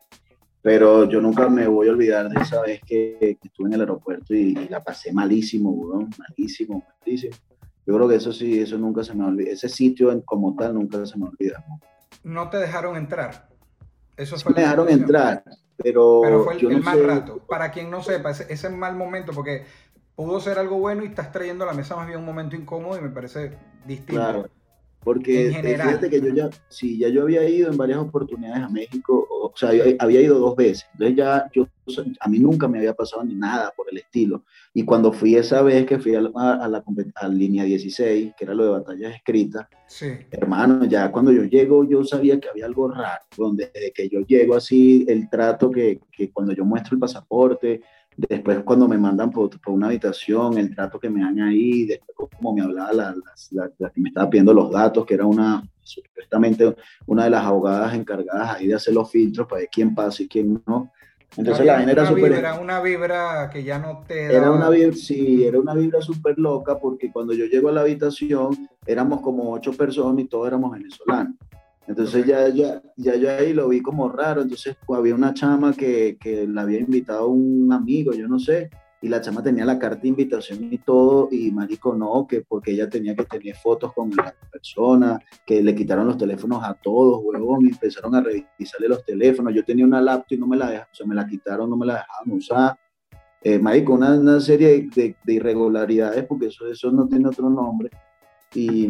pero 0.61 1.05
yo 1.09 1.21
nunca 1.21 1.47
me 1.49 1.67
voy 1.67 1.87
a 1.87 1.91
olvidar 1.91 2.29
de 2.29 2.41
esa 2.41 2.61
vez 2.61 2.81
que, 2.85 3.17
que 3.19 3.47
estuve 3.47 3.67
en 3.67 3.73
el 3.73 3.81
aeropuerto 3.81 4.33
y, 4.33 4.57
y 4.57 4.67
la 4.69 4.81
pasé 4.81 5.11
malísimo, 5.13 5.71
weón, 5.71 6.09
malísimo, 6.17 6.83
malísimo. 6.99 7.35
Yo 7.85 7.95
creo 7.95 8.07
que 8.07 8.15
eso 8.15 8.31
sí, 8.31 8.59
eso 8.59 8.77
nunca 8.77 9.03
se 9.03 9.13
me 9.13 9.25
olvida, 9.25 9.51
ese 9.51 9.69
sitio 9.69 10.11
en, 10.11 10.21
como 10.21 10.55
tal 10.55 10.73
nunca 10.73 11.05
se 11.05 11.17
me 11.17 11.25
olvida. 11.25 11.63
¿no? 12.23 12.49
te 12.49 12.57
dejaron 12.57 12.95
entrar. 12.95 13.49
Eso 14.15 14.37
sí 14.37 14.43
fue 14.43 14.53
me 14.53 14.61
dejaron 14.61 14.87
situación. 14.87 15.09
entrar, 15.09 15.43
pero, 15.77 16.19
pero 16.21 16.43
fue 16.43 16.57
el 16.57 16.69
no 16.69 16.79
mal 16.79 16.97
sé. 16.97 17.07
rato. 17.07 17.39
Para 17.47 17.71
quien 17.71 17.89
no 17.89 18.03
sepa, 18.03 18.31
ese, 18.31 18.51
ese 18.53 18.69
mal 18.69 18.95
momento, 18.95 19.31
porque 19.33 19.65
pudo 20.15 20.39
ser 20.41 20.59
algo 20.59 20.77
bueno 20.77 21.03
y 21.03 21.07
estás 21.07 21.31
trayendo 21.31 21.63
a 21.63 21.67
la 21.67 21.73
mesa 21.73 21.95
más 21.95 22.05
bien 22.05 22.19
un 22.19 22.25
momento 22.25 22.55
incómodo 22.55 22.97
y 22.97 23.01
me 23.01 23.09
parece 23.09 23.57
distinto. 23.85 24.21
Claro. 24.21 24.49
Porque 25.03 25.49
fíjate 25.63 26.09
que 26.09 26.19
yo 26.21 26.33
ya, 26.33 26.49
sí, 26.67 26.97
ya 26.97 27.07
yo 27.07 27.23
había 27.23 27.47
ido 27.47 27.71
en 27.71 27.77
varias 27.77 27.99
oportunidades 27.99 28.63
a 28.63 28.69
México, 28.69 29.25
o 29.29 29.53
sea, 29.55 29.73
yo 29.73 29.83
había 29.97 30.21
ido 30.21 30.37
dos 30.39 30.55
veces. 30.55 30.85
Entonces 30.93 31.15
ya 31.15 31.49
yo, 31.53 31.67
a 32.19 32.27
mí 32.27 32.39
nunca 32.39 32.67
me 32.67 32.79
había 32.79 32.93
pasado 32.93 33.23
ni 33.23 33.33
nada 33.33 33.71
por 33.75 33.87
el 33.89 33.97
estilo. 33.97 34.43
Y 34.73 34.83
cuando 34.83 35.11
fui 35.13 35.35
esa 35.35 35.61
vez 35.61 35.85
que 35.85 35.99
fui 35.99 36.15
a 36.15 36.21
la, 36.21 36.29
a 36.35 36.67
la, 36.67 36.83
a 37.15 37.27
línea 37.29 37.63
16, 37.63 38.33
que 38.37 38.43
era 38.43 38.53
lo 38.53 38.65
de 38.65 38.69
batallas 38.71 39.15
escritas, 39.15 39.67
Sí. 39.87 40.05
hermano, 40.29 40.85
ya 40.85 41.11
cuando 41.11 41.31
yo 41.31 41.43
llego, 41.45 41.83
yo 41.83 42.03
sabía 42.03 42.39
que 42.39 42.47
había 42.47 42.67
algo 42.67 42.89
raro, 42.89 43.23
donde 43.35 43.71
desde 43.73 43.91
que 43.91 44.07
yo 44.07 44.19
llego 44.19 44.55
así, 44.55 45.03
el 45.07 45.27
trato 45.29 45.71
que, 45.71 45.99
que 46.11 46.29
cuando 46.29 46.53
yo 46.53 46.63
muestro 46.63 46.93
el 46.93 46.99
pasaporte, 46.99 47.81
después 48.27 48.59
cuando 48.63 48.87
me 48.87 48.97
mandan 48.97 49.31
por, 49.31 49.49
por 49.61 49.73
una 49.73 49.87
habitación, 49.87 50.57
el 50.57 50.73
trato 50.75 50.99
que 50.99 51.09
me 51.09 51.21
dan 51.21 51.39
ahí, 51.39 51.85
después 51.85 52.29
como 52.35 52.53
me 52.53 52.61
hablaba 52.61 52.91
la, 52.93 53.11
la, 53.15 53.23
la- 53.51 53.71
la 53.77 53.89
que 53.89 54.01
me 54.01 54.09
estaba 54.09 54.29
pidiendo 54.29 54.53
los 54.53 54.71
datos, 54.71 55.05
que 55.05 55.13
era 55.13 55.25
una, 55.25 55.63
supuestamente 55.83 56.75
una 57.07 57.23
de 57.25 57.29
las 57.29 57.45
abogadas 57.45 57.93
encargadas 57.93 58.55
ahí 58.55 58.67
de 58.67 58.75
hacer 58.75 58.93
los 58.93 59.09
filtros 59.11 59.47
para 59.47 59.61
ver 59.61 59.69
quién 59.71 59.93
pasa 59.95 60.23
y 60.23 60.27
quién 60.27 60.61
no. 60.67 60.91
Entonces 61.37 61.65
la 61.65 61.73
Había 61.73 61.85
vaina 61.85 61.91
era 61.91 62.01
una 62.01 62.09
súper... 62.11 62.31
vibra, 62.33 62.53
una 62.59 62.81
vibra 62.81 63.49
que 63.51 63.63
ya 63.63 63.77
no 63.79 64.03
te 64.07 64.25
Era 64.25 64.41
daba- 64.41 64.55
una 64.57 64.69
vibra, 64.69 64.93
sí, 64.95 65.43
era 65.45 65.59
una 65.59 65.73
vibra 65.75 66.01
súper 66.01 66.37
loca 66.39 66.77
porque 66.79 67.11
cuando 67.11 67.33
yo 67.33 67.45
llego 67.45 67.69
a 67.69 67.71
la 67.71 67.81
habitación 67.81 68.67
éramos 68.85 69.21
como 69.21 69.51
ocho 69.53 69.71
personas 69.73 70.19
y 70.23 70.27
todos 70.27 70.47
éramos 70.47 70.71
venezolanos. 70.71 71.35
Entonces 71.89 72.23
ya, 72.25 72.47
ya, 72.49 72.81
ya 72.95 73.15
yo 73.15 73.31
ahí 73.31 73.51
lo 73.51 73.67
vi 73.67 73.81
como 73.81 74.09
raro. 74.09 74.43
Entonces 74.43 74.77
pues, 74.85 74.99
había 74.99 75.15
una 75.15 75.33
chama 75.33 75.73
que, 75.73 76.17
que 76.19 76.47
la 76.47 76.61
había 76.61 76.79
invitado 76.79 77.27
un 77.27 77.73
amigo, 77.73 78.13
yo 78.13 78.27
no 78.27 78.37
sé, 78.39 78.69
y 79.01 79.09
la 79.09 79.21
chama 79.21 79.41
tenía 79.41 79.65
la 79.65 79.79
carta 79.79 80.03
de 80.03 80.09
invitación 80.09 80.71
y 80.71 80.77
todo, 80.77 81.29
y 81.31 81.51
marico 81.51 81.95
no, 81.95 82.27
que 82.27 82.41
porque 82.41 82.71
ella 82.71 82.87
tenía 82.89 83.15
que 83.15 83.25
tener 83.25 83.55
fotos 83.55 83.91
con 83.93 84.11
la 84.11 84.35
persona, 84.51 85.19
que 85.45 85.63
le 85.63 85.73
quitaron 85.73 86.05
los 86.05 86.17
teléfonos 86.17 86.63
a 86.63 86.75
todos, 86.75 87.21
huevón, 87.23 87.65
y 87.65 87.69
empezaron 87.69 88.13
a 88.13 88.21
revisarle 88.21 88.87
los 88.87 89.03
teléfonos. 89.03 89.53
Yo 89.53 89.65
tenía 89.65 89.85
una 89.85 90.01
laptop 90.01 90.37
y 90.37 90.37
no 90.37 90.47
me 90.47 90.57
la 90.57 90.69
dejaron, 90.69 90.91
o 90.91 90.95
sea, 90.95 91.07
me 91.07 91.15
la 91.15 91.27
quitaron, 91.27 91.69
no 91.69 91.75
me 91.75 91.87
la 91.87 91.93
dejaban 91.95 92.31
usar 92.31 92.77
eh, 93.41 93.57
marico, 93.57 93.93
una, 93.93 94.15
una 94.19 94.39
serie 94.41 94.89
de, 94.93 95.15
de 95.23 95.33
irregularidades, 95.33 96.25
porque 96.25 96.47
eso, 96.47 96.67
eso 96.67 96.91
no 96.91 97.07
tiene 97.07 97.27
otro 97.29 97.49
nombre. 97.49 97.89
Y 98.53 98.89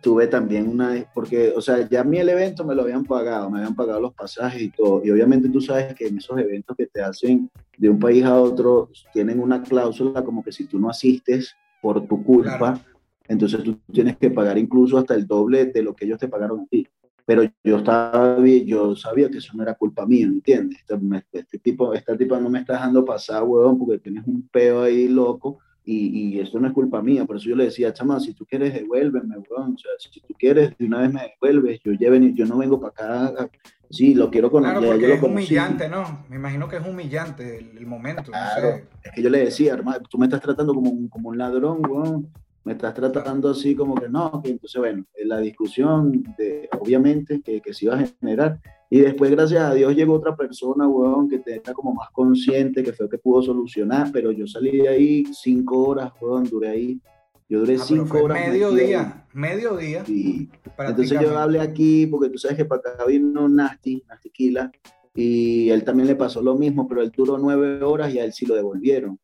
tuve 0.00 0.26
también 0.26 0.68
una, 0.68 1.04
porque, 1.14 1.52
o 1.54 1.60
sea, 1.60 1.88
ya 1.88 2.00
a 2.00 2.04
mí 2.04 2.18
el 2.18 2.28
evento 2.28 2.64
me 2.64 2.74
lo 2.74 2.82
habían 2.82 3.04
pagado, 3.04 3.50
me 3.50 3.58
habían 3.58 3.74
pagado 3.74 4.00
los 4.00 4.14
pasajes 4.14 4.62
y 4.62 4.70
todo. 4.70 5.02
Y 5.04 5.10
obviamente 5.10 5.48
tú 5.48 5.60
sabes 5.60 5.94
que 5.94 6.06
en 6.06 6.18
esos 6.18 6.38
eventos 6.38 6.76
que 6.76 6.86
te 6.86 7.02
hacen 7.02 7.50
de 7.76 7.88
un 7.88 7.98
país 7.98 8.24
a 8.24 8.40
otro, 8.40 8.90
tienen 9.12 9.40
una 9.40 9.62
cláusula 9.62 10.24
como 10.24 10.42
que 10.42 10.52
si 10.52 10.66
tú 10.66 10.78
no 10.78 10.88
asistes 10.90 11.54
por 11.80 12.06
tu 12.06 12.22
culpa, 12.24 12.58
Claro. 12.58 12.80
entonces 13.28 13.62
tú 13.62 13.78
tienes 13.92 14.16
que 14.16 14.30
pagar 14.30 14.56
incluso 14.58 14.98
hasta 14.98 15.14
el 15.14 15.26
doble 15.26 15.66
de 15.66 15.82
lo 15.82 15.94
que 15.94 16.04
ellos 16.06 16.18
te 16.18 16.28
pagaron 16.28 16.60
a 16.60 16.66
ti. 16.66 16.86
Pero 17.24 17.44
yo 17.62 17.76
estaba 17.76 18.44
yo 18.44 18.96
sabía 18.96 19.30
que 19.30 19.38
eso 19.38 19.52
no 19.56 19.62
era 19.62 19.74
culpa 19.74 20.04
mía, 20.06 20.26
¿entiendes? 20.26 20.80
Este, 20.80 21.38
este 21.38 21.58
tipo, 21.58 21.94
esta 21.94 22.16
tipa 22.16 22.40
no 22.40 22.50
me 22.50 22.58
está 22.58 22.74
dejando 22.74 23.04
pasar, 23.04 23.44
huevón, 23.44 23.78
porque 23.78 23.98
tienes 23.98 24.26
un 24.26 24.48
peo 24.48 24.82
ahí 24.82 25.06
loco 25.06 25.58
y, 25.84 26.36
y 26.36 26.40
esto 26.40 26.60
no 26.60 26.68
es 26.68 26.72
culpa 26.72 27.02
mía. 27.02 27.24
Por 27.24 27.36
eso 27.36 27.48
yo 27.48 27.56
le 27.56 27.64
decía, 27.64 27.92
chama, 27.92 28.20
si 28.20 28.34
tú 28.34 28.44
quieres, 28.46 28.72
devuélveme, 28.74 29.36
huevón. 29.38 29.74
O 29.74 29.78
sea, 29.78 29.90
si 29.98 30.20
tú 30.20 30.34
quieres, 30.38 30.76
de 30.78 30.86
una 30.86 31.00
vez 31.00 31.12
me 31.12 31.22
devuelves. 31.40 31.80
Yo, 31.84 31.92
ya 31.92 32.10
ven- 32.10 32.34
yo 32.34 32.46
no 32.46 32.58
vengo 32.58 32.80
para 32.80 33.26
acá. 33.28 33.50
Sí, 33.90 34.14
lo 34.14 34.30
quiero 34.30 34.50
conocer. 34.50 34.78
Claro, 34.78 34.86
yo 34.86 34.92
porque 34.92 35.08
lo 35.08 35.14
es 35.14 35.20
conocí. 35.20 35.36
humillante, 35.44 35.88
¿no? 35.88 36.24
Me 36.30 36.36
imagino 36.36 36.66
que 36.68 36.76
es 36.76 36.86
humillante 36.86 37.58
el, 37.58 37.76
el 37.78 37.86
momento. 37.86 38.22
no 38.22 38.28
Claro, 38.30 38.68
sé. 38.76 38.84
es 39.04 39.12
que 39.12 39.22
yo 39.22 39.28
le 39.30 39.44
decía, 39.44 39.74
hermano, 39.74 40.02
tú 40.08 40.16
me 40.18 40.26
estás 40.26 40.40
tratando 40.40 40.74
como 40.74 40.90
un, 40.90 41.08
como 41.08 41.28
un 41.30 41.36
ladrón, 41.38 41.82
weón. 41.86 42.28
Me 42.64 42.72
estás 42.74 42.94
tratando 42.94 43.50
así 43.50 43.74
como 43.74 43.96
que 43.96 44.08
no, 44.08 44.40
que 44.40 44.50
entonces, 44.50 44.78
bueno, 44.78 45.04
la 45.24 45.38
discusión, 45.40 46.22
de, 46.38 46.68
obviamente, 46.78 47.42
que, 47.42 47.60
que 47.60 47.74
se 47.74 47.86
iba 47.86 47.96
a 47.98 48.06
generar. 48.06 48.60
Y 48.94 49.00
después, 49.00 49.30
gracias 49.30 49.62
a 49.62 49.72
Dios, 49.72 49.96
llegó 49.96 50.12
otra 50.12 50.36
persona, 50.36 50.86
weón, 50.86 51.26
que 51.26 51.38
te- 51.38 51.56
era 51.64 51.72
como 51.72 51.94
más 51.94 52.10
consciente, 52.10 52.82
que 52.82 52.92
fue 52.92 53.08
que 53.08 53.16
pudo 53.16 53.40
solucionar, 53.40 54.10
pero 54.12 54.30
yo 54.32 54.46
salí 54.46 54.76
de 54.76 54.88
ahí 54.88 55.24
cinco 55.32 55.78
horas, 55.88 56.12
weón, 56.20 56.44
duré 56.44 56.68
ahí. 56.68 57.00
Yo 57.48 57.60
duré 57.60 57.76
Ah, 57.76 57.84
cinco 57.86 58.22
horas. 58.22 58.38
mediodía, 58.48 59.26
mediodía. 59.32 60.04
Y 60.06 60.50
entonces 60.76 61.18
yo 61.22 61.38
hablé 61.38 61.60
aquí, 61.60 62.06
porque 62.06 62.28
tú 62.28 62.36
sabes 62.36 62.58
que 62.58 62.66
para 62.66 62.80
acá 62.92 63.06
vino 63.06 63.48
Nasty, 63.48 64.02
Nasty 64.06 64.28
Kila, 64.28 64.70
y 65.14 65.70
él 65.70 65.84
también 65.84 66.06
le 66.06 66.14
pasó 66.14 66.42
lo 66.42 66.54
mismo, 66.54 66.86
pero 66.86 67.00
él 67.00 67.10
duró 67.16 67.38
nueve 67.38 67.82
horas 67.82 68.12
y 68.12 68.18
a 68.18 68.24
él 68.26 68.32
sí 68.34 68.44
lo 68.44 68.54
devolvieron 68.54 69.18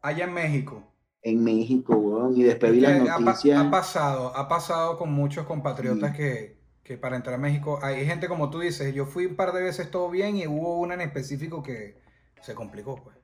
Allá 0.00 0.24
en 0.24 0.32
México. 0.32 0.82
en 1.20 1.44
México, 1.44 1.94
weón, 1.94 2.36
y 2.38 2.42
después 2.42 2.72
vi 2.72 2.80
las 2.80 3.02
Que 3.02 3.10
ha, 3.10 3.18
noticias. 3.18 3.58
ha 3.66 3.70
pasado, 3.70 4.34
ha 4.34 4.48
pasado 4.48 4.96
con 4.96 5.12
muchos 5.12 5.44
compatriotas 5.46 6.12
Sí. 6.12 6.16
que, 6.16 6.63
que 6.84 6.98
para 6.98 7.16
entrar 7.16 7.34
a 7.36 7.38
México 7.38 7.78
hay 7.82 8.06
gente 8.06 8.28
como 8.28 8.50
tú 8.50 8.60
dices, 8.60 8.94
yo 8.94 9.06
fui 9.06 9.26
un 9.26 9.36
par 9.36 9.52
de 9.52 9.62
veces 9.62 9.90
todo 9.90 10.10
bien 10.10 10.36
y 10.36 10.46
hubo 10.46 10.78
una 10.80 10.94
en 10.94 11.00
específico 11.02 11.62
que 11.62 11.98
se 12.40 12.54
complicó, 12.54 12.96
pues. 13.02 13.16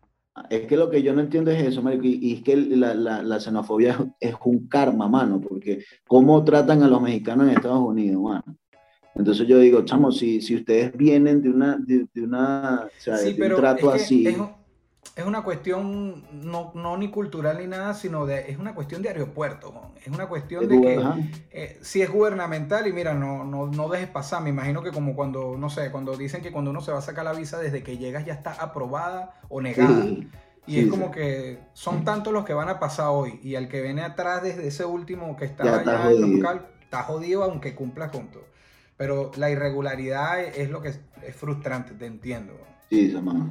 Es 0.48 0.66
que 0.66 0.76
lo 0.76 0.88
que 0.88 1.02
yo 1.02 1.12
no 1.12 1.20
entiendo 1.20 1.50
es 1.50 1.62
eso, 1.62 1.82
marico, 1.82 2.04
y, 2.06 2.18
y 2.22 2.34
es 2.36 2.42
que 2.42 2.56
la, 2.56 2.94
la, 2.94 3.22
la 3.22 3.40
xenofobia 3.40 3.96
es 4.20 4.34
un 4.44 4.68
karma, 4.68 5.08
mano, 5.08 5.40
porque 5.40 5.84
cómo 6.06 6.42
tratan 6.44 6.82
a 6.82 6.88
los 6.88 7.02
mexicanos 7.02 7.46
en 7.48 7.54
Estados 7.56 7.80
Unidos, 7.80 8.22
mano. 8.22 8.56
Entonces 9.14 9.46
yo 9.48 9.58
digo, 9.58 9.84
chamo, 9.84 10.12
si, 10.12 10.40
si 10.40 10.56
ustedes 10.56 10.96
vienen 10.96 11.42
de 11.42 11.50
una, 11.50 11.76
de, 11.78 12.06
de 12.14 12.22
una, 12.22 12.86
o 12.86 12.90
sea, 12.96 13.18
Sí, 13.18 13.32
de 13.34 13.42
un 13.44 13.54
trato 13.54 13.86
es, 13.86 13.92
que 13.92 13.96
así, 13.96 14.28
es, 14.28 14.38
un- 14.38 14.54
es 15.20 15.26
una 15.26 15.42
cuestión 15.42 16.24
no, 16.32 16.72
no 16.74 16.96
ni 16.96 17.10
cultural 17.10 17.58
ni 17.58 17.66
nada, 17.66 17.94
sino 17.94 18.26
de, 18.26 18.50
es 18.50 18.58
una 18.58 18.74
cuestión 18.74 19.02
de 19.02 19.08
aeropuerto, 19.10 19.92
es 20.04 20.08
una 20.08 20.26
cuestión 20.28 20.68
de 20.68 20.80
que 20.80 21.00
eh, 21.50 21.78
si 21.82 22.02
es 22.02 22.10
gubernamental 22.10 22.86
y 22.86 22.92
mira, 22.92 23.14
no, 23.14 23.44
no, 23.44 23.66
no 23.66 23.88
dejes 23.88 24.08
pasar. 24.08 24.42
Me 24.42 24.50
imagino 24.50 24.82
que 24.82 24.92
como 24.92 25.14
cuando, 25.14 25.56
no 25.58 25.70
sé, 25.70 25.90
cuando 25.90 26.16
dicen 26.16 26.42
que 26.42 26.52
cuando 26.52 26.70
uno 26.70 26.80
se 26.80 26.92
va 26.92 26.98
a 26.98 27.02
sacar 27.02 27.24
la 27.24 27.32
visa 27.34 27.58
desde 27.58 27.82
que 27.82 27.98
llegas 27.98 28.24
ya 28.26 28.34
está 28.34 28.52
aprobada 28.52 29.40
o 29.48 29.60
negada. 29.60 30.10
sí, 30.10 30.30
Y 30.66 30.78
sí, 30.78 30.80
es 30.80 30.88
sí. 30.88 30.90
como 30.90 31.10
que 31.10 31.68
son 31.74 32.04
tantos 32.04 32.32
los 32.32 32.44
que 32.44 32.54
van 32.54 32.68
a 32.68 32.78
pasar 32.78 33.08
hoy. 33.10 33.40
Y 33.42 33.56
al 33.56 33.68
que 33.68 33.82
viene 33.82 34.02
atrás 34.02 34.42
desde 34.42 34.66
ese 34.68 34.84
último 34.84 35.36
que 35.36 35.44
está 35.46 35.64
Ya 35.64 35.76
está 35.76 35.92
allá 35.94 36.10
en 36.10 36.16
jodido. 36.16 36.26
local, 36.26 36.68
está 36.82 37.02
jodido 37.04 37.44
aunque 37.44 37.74
cumpla 37.74 38.10
con 38.10 38.30
todo. 38.30 38.48
Pero 38.96 39.32
la 39.36 39.50
irregularidad 39.50 40.40
es, 40.42 40.70
lo 40.70 40.80
que 40.82 40.88
es, 40.90 41.00
es 41.22 41.34
frustrante, 41.36 41.94
te 41.94 42.06
entiendo. 42.06 42.54
sí, 42.88 43.10
sí, 43.10 43.20
mano. 43.20 43.50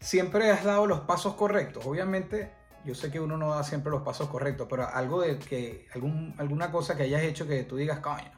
Siempre 0.00 0.50
has 0.50 0.64
dado 0.64 0.86
los 0.86 1.00
pasos 1.00 1.34
correctos. 1.34 1.84
Obviamente, 1.86 2.52
yo 2.84 2.94
sé 2.94 3.10
que 3.10 3.20
uno 3.20 3.36
no 3.36 3.50
da 3.50 3.64
siempre 3.64 3.90
los 3.90 4.02
pasos 4.02 4.28
correctos, 4.28 4.66
pero 4.70 4.86
algo 4.86 5.20
de 5.20 5.38
que, 5.38 5.86
algún, 5.94 6.34
alguna 6.38 6.70
cosa 6.70 6.96
que 6.96 7.04
hayas 7.04 7.22
hecho 7.22 7.46
que 7.46 7.64
tú 7.64 7.76
digas, 7.76 8.00
coño, 8.00 8.30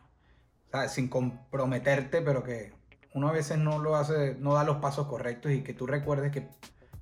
¿sabes? 0.70 0.92
sin 0.92 1.08
comprometerte, 1.08 2.22
pero 2.22 2.42
que 2.42 2.72
uno 3.14 3.28
a 3.28 3.32
veces 3.32 3.58
no 3.58 3.78
lo 3.78 3.96
hace, 3.96 4.36
no 4.38 4.54
da 4.54 4.64
los 4.64 4.78
pasos 4.78 5.06
correctos 5.06 5.52
y 5.52 5.62
que 5.62 5.74
tú 5.74 5.86
recuerdes 5.86 6.32
que 6.32 6.48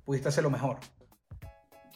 pudiste 0.03 0.29
hacer 0.29 0.43
lo 0.43 0.49
mejor. 0.49 0.77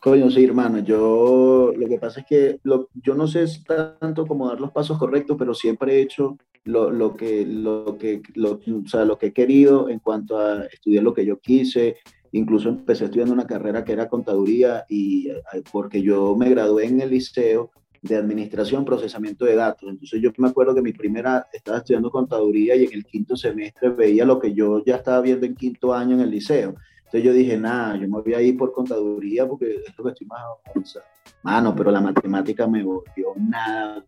Coño, 0.01 0.29
sí, 0.29 0.43
hermano, 0.43 0.79
yo 0.79 1.71
lo 1.75 1.87
que 1.87 1.97
pasa 1.97 2.19
es 2.19 2.25
que 2.25 2.59
yo 2.63 3.15
no 3.15 3.25
sé 3.25 3.45
tanto 3.65 4.27
como 4.27 4.49
dar 4.49 4.59
los 4.59 4.71
pasos 4.71 4.97
correctos, 4.97 5.37
pero 5.39 5.53
siempre 5.53 5.95
he 5.95 6.01
hecho 6.01 6.37
lo, 6.65 6.91
lo 6.91 7.15
que, 7.15 7.45
lo, 7.45 7.97
que, 7.97 8.21
lo, 8.35 8.53
o 8.53 8.87
sea, 8.87 9.05
lo 9.05 9.17
que 9.17 9.27
he 9.27 9.33
querido 9.33 9.89
en 9.89 9.99
cuanto 9.99 10.37
a 10.37 10.65
estudiar 10.65 11.03
lo 11.03 11.13
que 11.13 11.25
yo 11.25 11.39
quise. 11.39 11.97
Incluso 12.33 12.69
empecé 12.69 13.05
estudiando 13.05 13.33
una 13.33 13.47
carrera 13.47 13.83
que 13.83 13.93
era 13.93 14.09
contaduría 14.09 14.85
y 14.89 15.29
eh, 15.29 15.63
porque 15.71 16.01
yo 16.01 16.35
me 16.35 16.49
gradué 16.49 16.85
en 16.87 16.99
el 16.99 17.11
liceo 17.11 17.71
de 18.01 18.17
administración, 18.17 18.83
procesamiento 18.83 19.45
de 19.45 19.55
datos. 19.55 19.89
Entonces 19.89 20.21
yo 20.21 20.31
me 20.37 20.49
acuerdo 20.49 20.75
que 20.75 20.81
mi 20.81 20.93
primera 20.93 21.47
estaba 21.53 21.77
estudiando 21.77 22.11
contaduría 22.11 22.75
y 22.75 22.85
en 22.85 22.93
el 22.93 23.05
quinto 23.05 23.37
semestre 23.37 23.89
veía 23.89 24.25
lo 24.25 24.39
que 24.39 24.53
yo 24.53 24.83
ya 24.83 24.97
estaba 24.97 25.21
viendo 25.21 25.45
en 25.45 25.55
quinto 25.55 25.93
año 25.93 26.15
en 26.15 26.21
el 26.21 26.31
liceo. 26.31 26.75
Entonces 27.05 27.23
yo 27.23 27.33
dije, 27.33 27.55
nada, 27.57 27.95
yo 27.95 28.07
me 28.09 28.21
voy 28.21 28.33
a 28.33 28.41
ir 28.41 28.57
por 28.57 28.73
contaduría 28.73 29.47
porque 29.47 29.75
es 29.85 29.97
lo 29.97 30.03
que 30.03 30.09
estoy 30.09 30.27
más 30.27 30.41
avanzado. 30.67 31.05
Mano, 31.43 31.75
pero 31.75 31.91
la 31.91 32.01
matemática 32.01 32.67
me 32.67 32.83
volvió 32.83 33.33
nada. 33.37 34.03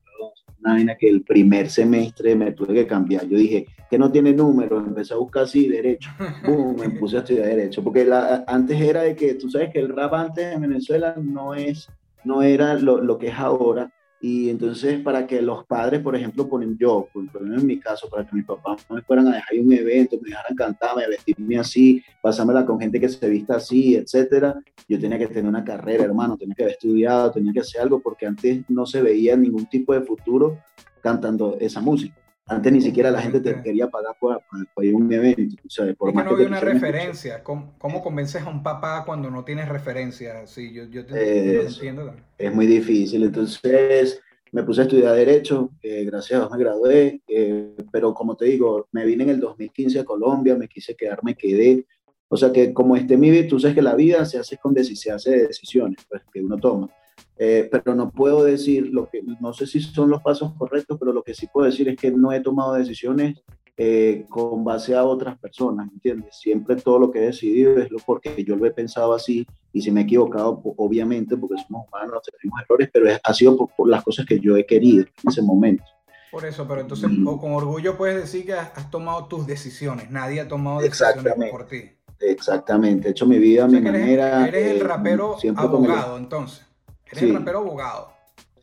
Una 0.59 0.73
vaina 0.73 0.95
que 0.95 1.09
el 1.09 1.21
primer 1.23 1.69
semestre 1.69 2.35
me 2.35 2.51
tuve 2.51 2.73
que 2.73 2.87
cambiar. 2.87 3.27
Yo 3.27 3.37
dije, 3.37 3.65
que 3.89 3.97
no 3.97 4.11
tiene 4.11 4.33
números, 4.33 4.85
empecé 4.85 5.13
a 5.13 5.17
buscar 5.17 5.43
así 5.43 5.67
derecho. 5.67 6.09
Boom, 6.45 6.75
me 6.79 6.89
puse 6.89 7.17
a 7.17 7.19
estudiar 7.19 7.47
derecho. 7.47 7.83
Porque 7.83 8.05
la, 8.05 8.43
antes 8.47 8.79
era 8.79 9.03
de 9.03 9.15
que, 9.15 9.35
tú 9.35 9.49
sabes 9.49 9.71
que 9.71 9.79
el 9.79 9.95
rap 9.95 10.13
antes 10.13 10.53
en 10.53 10.61
Venezuela 10.61 11.15
no, 11.21 11.53
es, 11.53 11.89
no 12.23 12.41
era 12.41 12.75
lo, 12.75 13.01
lo 13.01 13.17
que 13.17 13.27
es 13.27 13.35
ahora. 13.35 13.91
Y 14.27 14.49
entonces 14.49 15.01
para 15.01 15.27
que 15.27 15.39
los 15.39 15.67
padres, 15.67 16.01
por 16.01 16.15
ejemplo, 16.15 16.49
ponen 16.49 16.75
yo, 16.79 17.07
por 17.13 17.25
ejemplo 17.25 17.59
en 17.59 17.63
mi 17.63 17.79
caso, 17.79 18.09
para 18.09 18.25
que 18.25 18.35
mis 18.35 18.43
papás 18.43 18.83
no 18.89 18.95
me 18.95 19.03
fueran 19.03 19.27
a 19.27 19.35
dejar 19.35 19.59
un 19.59 19.71
evento, 19.71 20.17
me 20.19 20.29
dejaran 20.29 20.55
cantarme, 20.55 21.07
vestirme 21.07 21.59
así, 21.59 22.01
pasármela 22.23 22.65
con 22.65 22.79
gente 22.79 22.99
que 22.99 23.07
se 23.07 23.29
vista 23.29 23.57
así, 23.57 23.95
etcétera, 23.95 24.59
yo 24.89 24.99
tenía 24.99 25.19
que 25.19 25.27
tener 25.27 25.45
una 25.45 25.63
carrera, 25.63 26.05
hermano, 26.05 26.37
tenía 26.37 26.55
que 26.55 26.63
haber 26.63 26.73
estudiado, 26.73 27.31
tenía 27.33 27.53
que 27.53 27.59
hacer 27.59 27.81
algo, 27.81 27.99
porque 27.99 28.25
antes 28.25 28.63
no 28.67 28.87
se 28.87 29.03
veía 29.03 29.37
ningún 29.37 29.67
tipo 29.67 29.93
de 29.93 30.01
futuro 30.01 30.57
cantando 31.03 31.57
esa 31.59 31.79
música. 31.79 32.24
Antes 32.47 32.71
ni 32.71 32.81
siquiera 32.81 33.09
la 33.09 33.21
gente 33.21 33.39
te 33.39 33.49
Exactamente. 33.49 33.69
quería 33.69 33.89
pagar 33.89 34.15
por 34.19 34.85
ir 34.85 34.93
a 34.93 34.97
un 34.97 35.11
evento. 35.11 35.55
O 35.65 35.69
sea, 35.69 35.91
por 35.95 36.09
Es 36.09 36.13
que 36.13 36.15
más 36.15 36.25
no 36.25 36.29
que 36.29 36.43
había 36.43 36.45
te 36.45 36.63
una 36.63 36.73
referencia. 36.73 37.43
¿Cómo, 37.43 37.73
cómo 37.79 38.03
convences 38.03 38.43
a 38.43 38.49
un 38.49 38.61
papá 38.61 39.03
cuando 39.03 39.31
no 39.31 39.43
tienes 39.43 39.67
referencia? 39.67 40.45
Sí, 40.45 40.71
yo, 40.71 40.83
yo 40.85 41.05
te 41.05 41.61
eso. 41.61 41.77
entiendo 41.77 42.05
también. 42.05 42.25
es 42.37 42.53
muy 42.53 42.67
difícil. 42.67 43.23
Entonces, 43.23 44.21
me 44.51 44.63
puse 44.63 44.81
a 44.81 44.83
estudiar 44.83 45.15
Derecho, 45.15 45.71
eh, 45.81 46.05
gracias 46.05 46.39
a 46.39 46.43
Dios 46.43 46.51
me 46.51 46.63
gradué, 46.63 47.21
eh, 47.27 47.75
pero 47.91 48.13
como 48.13 48.37
te 48.37 48.45
digo, 48.45 48.87
me 48.91 49.05
vine 49.05 49.23
en 49.23 49.31
el 49.31 49.39
2015 49.39 49.99
a 49.99 50.05
Colombia, 50.05 50.55
me 50.55 50.67
quise 50.67 50.95
quedar, 50.95 51.23
me 51.23 51.35
quedé. 51.35 51.85
O 52.27 52.37
sea 52.37 52.51
que 52.51 52.73
como 52.73 52.95
este 52.95 53.17
mi 53.17 53.31
vida, 53.31 53.47
tú 53.47 53.59
sabes 53.59 53.75
que 53.75 53.81
la 53.81 53.95
vida 53.95 54.23
se 54.23 54.37
hace 54.37 54.57
con 54.57 54.75
se 54.75 55.11
hace 55.11 55.31
de 55.31 55.47
decisiones 55.47 56.05
pues, 56.07 56.21
que 56.31 56.41
uno 56.41 56.57
toma. 56.57 56.89
Eh, 57.37 57.67
pero 57.69 57.95
no 57.95 58.11
puedo 58.11 58.43
decir 58.43 58.87
lo 58.91 59.09
que, 59.09 59.21
no 59.41 59.53
sé 59.53 59.67
si 59.67 59.81
son 59.81 60.09
los 60.09 60.21
pasos 60.21 60.53
correctos, 60.57 60.97
pero 60.99 61.11
lo 61.11 61.21
que 61.21 61.33
sí 61.33 61.47
puedo 61.51 61.65
decir 61.65 61.89
es 61.89 61.97
que 61.97 62.11
no 62.11 62.31
he 62.31 62.39
tomado 62.39 62.73
decisiones 62.73 63.43
eh, 63.77 64.25
con 64.29 64.63
base 64.63 64.95
a 64.95 65.03
otras 65.03 65.37
personas, 65.37 65.91
¿entiendes? 65.91 66.37
Siempre 66.37 66.77
todo 66.77 66.97
lo 66.97 67.11
que 67.11 67.19
he 67.19 67.25
decidido 67.25 67.77
es 67.77 67.91
lo 67.91 67.97
porque 67.99 68.41
yo 68.45 68.55
lo 68.55 68.65
he 68.65 68.71
pensado 68.71 69.13
así 69.13 69.45
y 69.73 69.81
si 69.81 69.91
me 69.91 70.01
he 70.01 70.03
equivocado, 70.05 70.61
obviamente, 70.77 71.35
porque 71.35 71.61
somos 71.61 71.85
humanos, 71.89 72.21
tenemos 72.39 72.61
errores, 72.61 72.89
pero 72.93 73.09
ha 73.21 73.33
sido 73.33 73.67
por, 73.67 73.89
las 73.89 74.01
cosas 74.01 74.25
que 74.25 74.39
yo 74.39 74.55
he 74.55 74.65
querido 74.65 75.01
en 75.03 75.29
ese 75.29 75.41
momento. 75.41 75.83
Por 76.31 76.45
eso, 76.45 76.65
pero 76.65 76.81
entonces 76.81 77.09
con 77.23 77.51
orgullo 77.51 77.97
puedes 77.97 78.15
decir 78.15 78.45
que 78.45 78.53
has, 78.53 78.89
tomado 78.89 79.25
tus 79.25 79.45
decisiones, 79.45 80.09
nadie 80.09 80.39
ha 80.39 80.47
tomado 80.47 80.79
decisiones 80.79 81.49
por 81.51 81.67
ti. 81.67 81.91
Exactamente, 82.21 83.09
he 83.09 83.11
hecho 83.11 83.25
mi 83.25 83.39
vida 83.39 83.65
a 83.65 83.67
mi 83.67 83.81
manera. 83.81 84.47
Eres 84.47 84.71
el 84.71 84.77
eh, 84.77 84.83
rapero 84.83 85.35
abogado, 85.57 86.17
entonces. 86.17 86.65
Eres 87.11 87.23
el 87.23 87.33
rapero 87.35 87.59
abogado. 87.59 88.15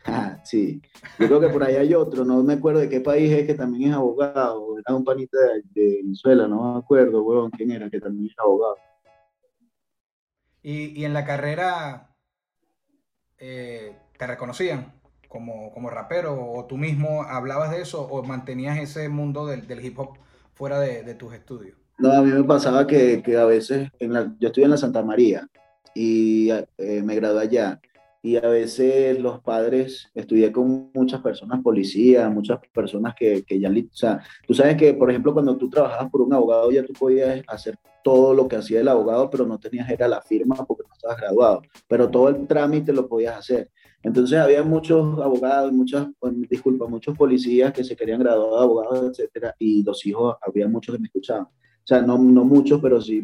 Ah, 0.04 0.40
sí, 0.42 0.82
yo 1.18 1.26
creo 1.26 1.40
que 1.40 1.48
por 1.48 1.62
ahí 1.62 1.76
hay 1.76 1.94
otro, 1.94 2.24
no 2.24 2.42
me 2.42 2.54
acuerdo 2.54 2.80
de 2.80 2.88
qué 2.88 3.00
país 3.00 3.30
es 3.30 3.46
que 3.46 3.54
también 3.54 3.90
es 3.90 3.96
abogado, 3.96 4.78
era 4.78 4.96
un 4.96 5.04
panita 5.04 5.38
de, 5.72 6.02
Venezuela, 6.02 6.48
no 6.48 6.74
me 6.74 6.80
acuerdo, 6.80 7.22
weón, 7.22 7.50
quién 7.52 7.70
era, 7.70 7.88
que 7.88 8.00
también 8.00 8.26
es 8.26 8.38
abogado. 8.38 8.76
Y, 10.64 11.04
en 11.04 11.12
la 11.12 11.24
carrera, 11.24 12.14
eh, 13.38 13.96
¿te 14.16 14.26
reconocían 14.26 14.92
como, 15.28 15.72
como 15.72 15.90
rapero 15.90 16.52
o 16.52 16.66
tú 16.66 16.76
mismo 16.76 17.22
hablabas 17.22 17.70
de 17.70 17.82
eso 17.82 18.02
o 18.02 18.22
mantenías 18.22 18.78
ese 18.78 19.08
mundo 19.08 19.46
del, 19.46 19.84
hip 19.84 19.98
hop 19.98 20.18
fuera 20.54 20.78
de, 20.80 21.14
tus 21.14 21.34
estudios? 21.34 21.76
No, 21.98 22.12
a 22.12 22.22
mí 22.22 22.32
me 22.32 22.44
pasaba 22.44 22.86
que, 22.86 23.22
a 23.36 23.44
veces, 23.44 23.90
en 24.00 24.12
la, 24.12 24.34
yo 24.38 24.48
estuve 24.48 24.64
en 24.64 24.70
la 24.72 24.76
Santa 24.76 25.02
María 25.02 25.48
y 25.94 26.50
eh, 26.50 27.02
me 27.04 27.14
gradué 27.14 27.42
allá 27.42 27.80
y 28.22 28.36
a 28.36 28.48
veces 28.48 29.18
los 29.18 29.40
padres, 29.40 30.08
estudié 30.14 30.52
con 30.52 30.90
muchas 30.94 31.20
personas 31.20 31.60
policías, 31.60 32.32
muchas 32.32 32.60
personas 32.72 33.14
que, 33.16 33.42
que 33.42 33.58
ya, 33.58 33.68
o 33.68 33.94
sea, 33.96 34.22
tú 34.46 34.54
sabes 34.54 34.76
que, 34.76 34.94
por 34.94 35.10
ejemplo, 35.10 35.32
cuando 35.32 35.56
tú 35.56 35.68
trabajabas 35.68 36.08
por 36.08 36.20
un 36.22 36.32
abogado, 36.32 36.70
ya 36.70 36.84
tú 36.84 36.92
podías 36.92 37.42
hacer 37.48 37.76
todo 38.04 38.32
lo 38.32 38.46
que 38.46 38.56
hacía 38.56 38.80
el 38.80 38.88
abogado, 38.88 39.28
pero 39.28 39.44
no 39.44 39.58
tenías 39.58 39.90
era 39.90 40.06
la 40.06 40.22
firma 40.22 40.54
porque 40.54 40.84
no 40.86 40.94
estabas 40.94 41.16
graduado, 41.18 41.62
pero 41.88 42.08
todo 42.08 42.28
el 42.28 42.46
trámite 42.46 42.92
lo 42.92 43.08
podías 43.08 43.36
hacer. 43.36 43.70
Entonces 44.04 44.38
había 44.38 44.62
muchos 44.62 45.20
abogados, 45.20 45.72
muchas, 45.72 46.06
disculpa, 46.48 46.86
muchos 46.86 47.16
policías 47.16 47.72
que 47.72 47.82
se 47.82 47.96
querían 47.96 48.20
graduar 48.20 48.50
de 48.50 48.64
abogados, 48.64 49.10
etcétera, 49.10 49.54
y 49.58 49.82
los 49.82 50.04
hijos, 50.06 50.36
había 50.42 50.68
muchos 50.68 50.94
que 50.94 51.00
me 51.00 51.06
escuchaban. 51.06 51.44
O 51.44 51.86
sea, 51.86 52.00
no, 52.00 52.16
no 52.18 52.44
muchos, 52.44 52.80
pero 52.80 53.00
sí, 53.00 53.20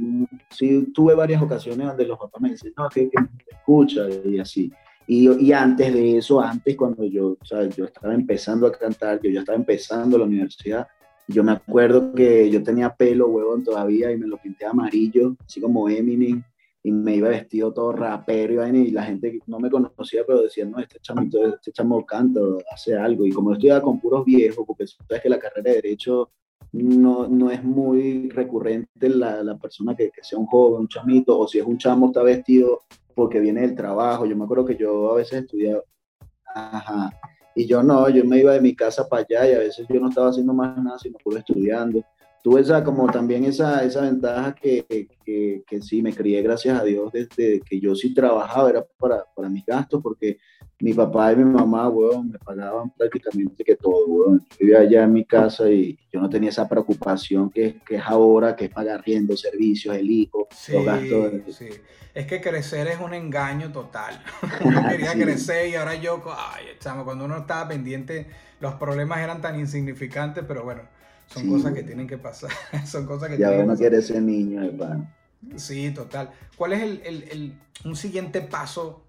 sí 0.51 0.91
tuve 0.93 1.15
varias 1.15 1.41
ocasiones 1.41 1.87
donde 1.87 2.05
los 2.05 2.19
papás 2.19 2.43
me 2.43 2.51
dicen, 2.51 2.73
no, 2.77 2.89
que, 2.89 3.09
que 3.09 3.19
escucha 3.53 4.09
y 4.25 4.41
así. 4.41 4.73
Y, 5.11 5.29
y, 5.43 5.53
antes 5.53 5.93
de 5.93 6.19
eso, 6.19 6.41
antes 6.41 6.77
cuando 6.77 7.03
yo, 7.05 7.39
o 7.41 7.45
sea, 7.45 7.67
yo 7.67 7.87
estaba 7.87 8.15
empezando 8.15 8.67
a 8.67 8.73
cantar, 8.73 9.21
yo 9.23 9.31
ya 9.31 9.41
estaba 9.41 9.57
empezando 9.57 10.19
la 10.19 10.25
universidad, 10.25 10.87
yo 11.27 11.43
me 11.43 11.53
acuerdo 11.53 12.13
que 12.15 12.51
yo 12.51 12.63
tenía 12.63 12.95
pelo, 12.95 13.29
huevón, 13.29 13.65
todavía 13.65 14.11
y 14.13 14.19
me 14.19 14.27
lo 14.27 14.37
pinté 14.37 14.67
amarillo, 14.67 15.35
así 15.47 15.61
como 15.61 15.89
Eminem, 15.89 16.43
y 16.83 16.93
me 16.93 17.17
iba 17.17 17.29
vestido 17.29 17.73
todo 17.73 17.93
rapero 17.93 18.67
y, 18.67 18.91
la 18.91 19.03
gente 19.03 19.41
no 19.47 19.59
me 19.59 19.71
conocía, 19.71 20.23
pero 20.27 20.43
decía, 20.43 20.65
no, 20.65 20.79
este 20.79 20.99
chamito, 21.01 21.55
este 21.55 21.73
chamo 21.73 22.05
canta, 22.07 22.41
hace 22.73 22.97
algo. 22.97 23.27
Y 23.27 23.31
como 23.31 23.51
yo 23.51 23.55
estudiaba 23.55 23.83
con 23.83 24.01
puros 24.01 24.25
viejos, 24.25 24.65
porque 24.67 24.87
sabes 24.87 25.23
que 25.23 25.29
la 25.29 25.39
carrera 25.39 25.71
de 25.71 25.77
Derecho 25.77 26.31
no, 26.73 27.29
no 27.29 27.51
es 27.51 27.63
muy 27.63 28.31
recurrente 28.31 29.09
la, 29.09 29.43
la 29.43 29.59
persona 29.59 29.95
que, 29.95 30.11
que, 30.11 30.23
sea 30.23 30.39
un 30.39 30.47
joven, 30.47 30.83
un 30.83 30.89
chamito, 30.89 31.39
o 31.39 31.47
si 31.47 31.59
es 31.59 31.65
un 31.65 31.79
chamo 31.79 32.07
está 32.07 32.23
vestido 32.23 32.81
porque 33.19 33.41
viene 33.41 33.63
del 33.63 33.75
trabajo. 33.75 34.27
Yo 34.27 34.37
me 34.37 34.45
acuerdo 34.45 34.65
que 34.65 34.77
yo 34.77 35.11
a 35.11 35.17
veces 35.17 35.43
estudiaba, 35.43 35.83
ajá, 36.55 37.11
y 37.53 37.67
yo 37.67 37.83
no, 37.83 38.09
yo 38.09 38.25
me 38.25 38.39
iba 38.39 38.53
de 38.53 38.61
mi 38.61 38.77
casa 38.77 39.09
para 39.09 39.23
allá 39.23 39.51
y 39.51 39.55
a 39.55 39.59
veces 39.59 39.89
yo 39.89 39.99
no 39.99 40.09
estaba 40.09 40.29
haciendo 40.29 40.55
más 40.55 40.81
nada 40.81 41.01
sino 41.01 41.19
puro 41.19 41.37
estudiando. 41.37 42.01
Tuve 42.43 42.61
esa, 42.61 42.85
como 42.85 43.07
también 43.11 43.45
esa, 43.45 43.85
esa 43.85 44.03
ventaja 44.03 44.55
que, 44.55 45.09
que, 45.25 45.63
que, 45.67 45.83
sí, 45.83 46.03
me 46.03 46.15
crié 46.15 46.43
gracias 46.43 46.81
a 46.81 46.85
Dios 46.85 47.13
desde 47.13 47.61
que 47.61 47.81
yo 47.81 47.95
sí 47.95 48.15
trabajaba, 48.15 48.71
era 48.71 48.87
para, 48.99 49.25
para 49.35 49.49
mis 49.49 49.67
gastos, 49.67 50.01
porque 50.03 50.39
mi 50.81 50.95
papá 50.95 51.33
y 51.33 51.37
mi 51.37 51.45
mamá, 51.45 51.89
weón, 51.89 52.31
me 52.31 52.39
pagaban 52.39 52.91
prácticamente 52.91 53.65
que 53.65 53.77
todo, 53.77 54.07
weón. 54.07 54.47
Yo 54.51 54.57
vivía 54.61 54.79
allá 54.81 55.05
en 55.05 55.13
mi 55.13 55.25
casa 55.25 55.69
y 55.69 55.99
yo 56.13 56.21
no 56.21 56.31
tenía 56.31 56.51
esa 56.51 56.69
preocupación 56.69 57.51
que, 57.51 57.81
que 57.85 57.97
es 57.97 58.03
ahora, 58.05 58.55
que 58.55 58.67
es 58.67 58.71
pagar 58.71 59.03
riendo, 59.05 59.37
servicios, 59.37 59.97
el 59.97 60.11
hijo, 60.11 60.49
los 60.69 60.85
gastos. 60.85 61.57
Sí. 61.57 61.69
Es 62.15 62.27
que 62.27 62.41
crecer 62.41 62.89
es 62.89 63.01
un 63.01 63.15
engaño 63.15 63.71
total. 63.73 64.23
uno 64.65 64.83
quería 64.89 65.13
crecer 65.15 65.69
y 65.69 65.75
ahora 65.75 65.97
yo, 65.97 66.23
ay, 66.37 66.67
chamo, 66.79 67.05
cuando 67.05 67.25
uno 67.25 67.39
estaba 67.39 67.69
pendiente, 67.69 68.27
los 68.61 68.75
problemas 68.75 69.21
eran 69.21 69.41
tan 69.41 69.59
insignificantes, 69.59 70.45
pero 70.47 70.65
bueno, 70.65 70.83
son 71.29 71.49
cosas 71.49 71.73
que 71.73 71.83
tienen 71.83 72.07
que 72.07 72.19
pasar. 72.19 72.51
son 72.87 73.07
cosas 73.07 73.31
que 73.31 73.39
ya 73.39 73.51
uno 73.51 73.77
quiere 73.77 74.03
ser 74.03 74.23
niño, 74.23 74.65
hermano. 74.65 75.09
Sí, 75.57 75.93
total. 75.93 76.31
¿Cuál 76.57 76.73
es 76.73 76.83
el, 76.83 77.01
el, 77.05 77.23
el, 77.31 77.59
un 77.85 77.95
siguiente 77.95 78.41
paso 78.41 79.05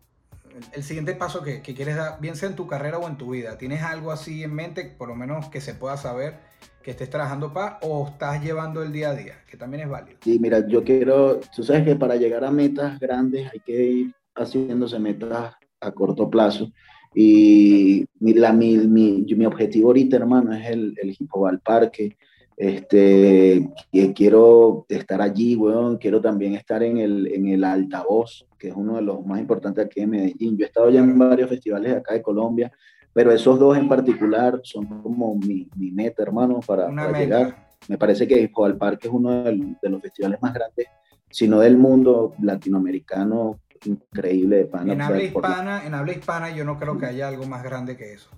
el 0.74 0.84
siguiente 0.84 1.14
paso 1.14 1.42
que, 1.44 1.62
quieres 1.62 1.96
dar, 1.96 2.20
bien 2.20 2.36
sea 2.36 2.50
en 2.50 2.56
tu 2.56 2.68
carrera 2.68 2.98
o 2.98 3.08
en 3.08 3.18
tu 3.18 3.32
vida? 3.32 3.58
¿Tienes 3.58 3.82
algo 3.82 4.12
así 4.12 4.44
en 4.44 4.54
mente, 4.54 4.84
por 4.98 5.08
lo 5.08 5.16
menos 5.16 5.50
que 5.50 5.62
se 5.62 5.74
pueda 5.74 5.98
saber 5.98 6.36
que 6.84 6.92
estés 6.92 7.10
trabajando 7.10 7.54
para 7.54 7.80
o 7.82 8.08
estás 8.08 8.44
llevando 8.44 8.82
el 8.84 8.92
día 8.92 9.10
a 9.10 9.16
día, 9.16 9.44
que 9.50 9.58
también 9.58 9.84
es 9.84 9.90
válido? 9.90 10.20
Sí, 10.24 10.40
mira, 10.40 10.66
yo 10.68 10.84
quiero, 10.84 11.40
tú 11.56 11.64
sabes 11.64 11.84
que 11.84 11.96
para 11.96 12.16
llegar 12.16 12.44
a 12.44 12.52
metas 12.52 13.00
grandes 13.00 13.50
hay 13.52 13.60
que 13.60 13.84
ir 13.84 14.16
haciéndose 14.36 15.00
metas 15.00 15.54
a 15.82 15.92
corto 15.92 16.30
plazo. 16.30 16.72
Y 17.14 18.06
la, 18.20 18.54
mi, 18.54 18.78
mi, 18.78 19.26
mi 19.36 19.46
objetivo 19.46 19.90
ahorita, 19.90 20.18
hermano, 20.18 20.54
es 20.54 20.70
el, 20.70 20.94
el 21.02 21.10
hip 21.10 21.30
hop 21.32 21.48
al 21.48 21.60
parque. 21.60 22.18
Este, 22.56 23.70
quiero 24.14 24.86
estar 24.90 25.22
allí, 25.22 25.56
weón, 25.56 25.98
quiero 25.98 26.20
también 26.20 26.56
estar 26.56 26.84
en 26.84 26.98
el, 26.98 27.28
en 27.28 27.48
el 27.48 27.64
altavoz, 27.64 28.46
que 28.58 28.68
es 28.68 28.74
uno 28.76 28.98
de 28.98 29.02
los 29.02 29.26
más 29.26 29.40
importantes 29.40 29.86
aquí 29.86 30.02
en 30.02 30.10
Medellín. 30.10 30.58
Yo 30.58 30.66
he 30.66 30.68
estado 30.68 30.90
ya 30.90 31.00
en 31.00 31.18
varios 31.18 31.50
festivales 31.50 31.94
de 31.94 31.98
acá 32.00 32.14
de 32.14 32.22
Colombia, 32.22 32.72
pero 33.14 33.32
esos 33.32 33.58
dos 33.58 33.78
en 33.78 33.88
particular 33.88 34.60
son 34.64 34.86
como 35.02 35.36
mi, 35.36 35.70
mi 35.78 35.92
meta, 35.92 36.22
hermano, 36.22 36.60
para, 36.60 36.90
llegar. 37.18 37.70
Me 37.88 37.98
parece 37.98 38.28
que 38.28 38.52
al 38.54 38.78
Parque 38.78 39.08
es 39.08 39.14
uno 39.14 39.44
de, 39.44 39.76
de 39.82 39.90
los 39.90 40.02
festivales 40.02 40.42
más 40.42 40.54
grandes, 40.54 40.88
si 41.30 41.48
no 41.48 41.62
del 41.62 41.78
mundo 41.78 42.34
latinoamericano, 42.42 43.62
increíble 43.86 44.58
de 44.58 44.66
pana. 44.66 44.94
En 44.94 45.02
habla, 45.02 45.24
hispana, 45.24 45.86
en 45.86 45.94
habla 45.94 46.12
hispana 46.12 46.50
yo 46.52 46.66
no 46.66 46.78
creo 46.78 46.98
que 46.98 47.06
haya 47.06 47.28
algo 47.28 47.46
más 47.46 47.64
grande 47.64 47.96
que 47.96 48.14
eso. 48.14 48.30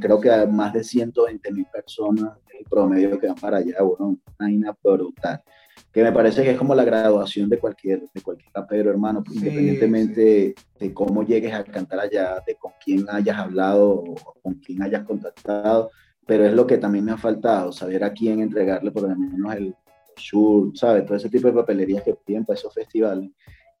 Creo 0.00 0.20
que 0.20 0.30
hay 0.30 0.46
más 0.46 0.72
de 0.72 0.84
120 0.84 1.52
mil 1.52 1.66
personas 1.66 2.32
el 2.58 2.64
promedio 2.66 3.18
que 3.18 3.26
van 3.26 3.36
para 3.36 3.58
allá, 3.58 3.82
bueno, 3.82 4.18
una 4.38 4.76
brutal. 4.82 5.42
Que 5.92 6.02
me 6.02 6.12
parece 6.12 6.42
que 6.42 6.52
es 6.52 6.58
como 6.58 6.74
la 6.74 6.84
graduación 6.84 7.48
de 7.48 7.58
cualquier, 7.58 8.02
de 8.12 8.20
cualquier 8.20 8.50
rapero, 8.52 8.90
hermano, 8.90 9.22
independientemente 9.30 10.54
de 10.78 10.94
cómo 10.94 11.24
llegues 11.24 11.52
a 11.52 11.64
cantar 11.64 12.00
allá, 12.00 12.42
de 12.46 12.56
con 12.56 12.72
quién 12.84 13.06
hayas 13.08 13.36
hablado 13.36 13.90
o 13.90 14.14
con 14.42 14.54
quién 14.54 14.82
hayas 14.82 15.04
contactado, 15.04 15.90
pero 16.26 16.44
es 16.44 16.52
lo 16.52 16.66
que 16.66 16.78
también 16.78 17.04
me 17.04 17.12
ha 17.12 17.16
faltado, 17.16 17.72
saber 17.72 18.04
a 18.04 18.12
quién 18.12 18.40
entregarle 18.40 18.90
por 18.90 19.02
lo 19.02 19.16
menos 19.16 19.54
el 19.54 19.74
show, 20.16 20.72
¿sabes? 20.74 21.04
Todo 21.04 21.16
ese 21.16 21.28
tipo 21.28 21.48
de 21.48 21.54
papelerías 21.54 22.02
que 22.02 22.14
piden 22.14 22.44
para 22.44 22.58
esos 22.58 22.72
festivales 22.72 23.30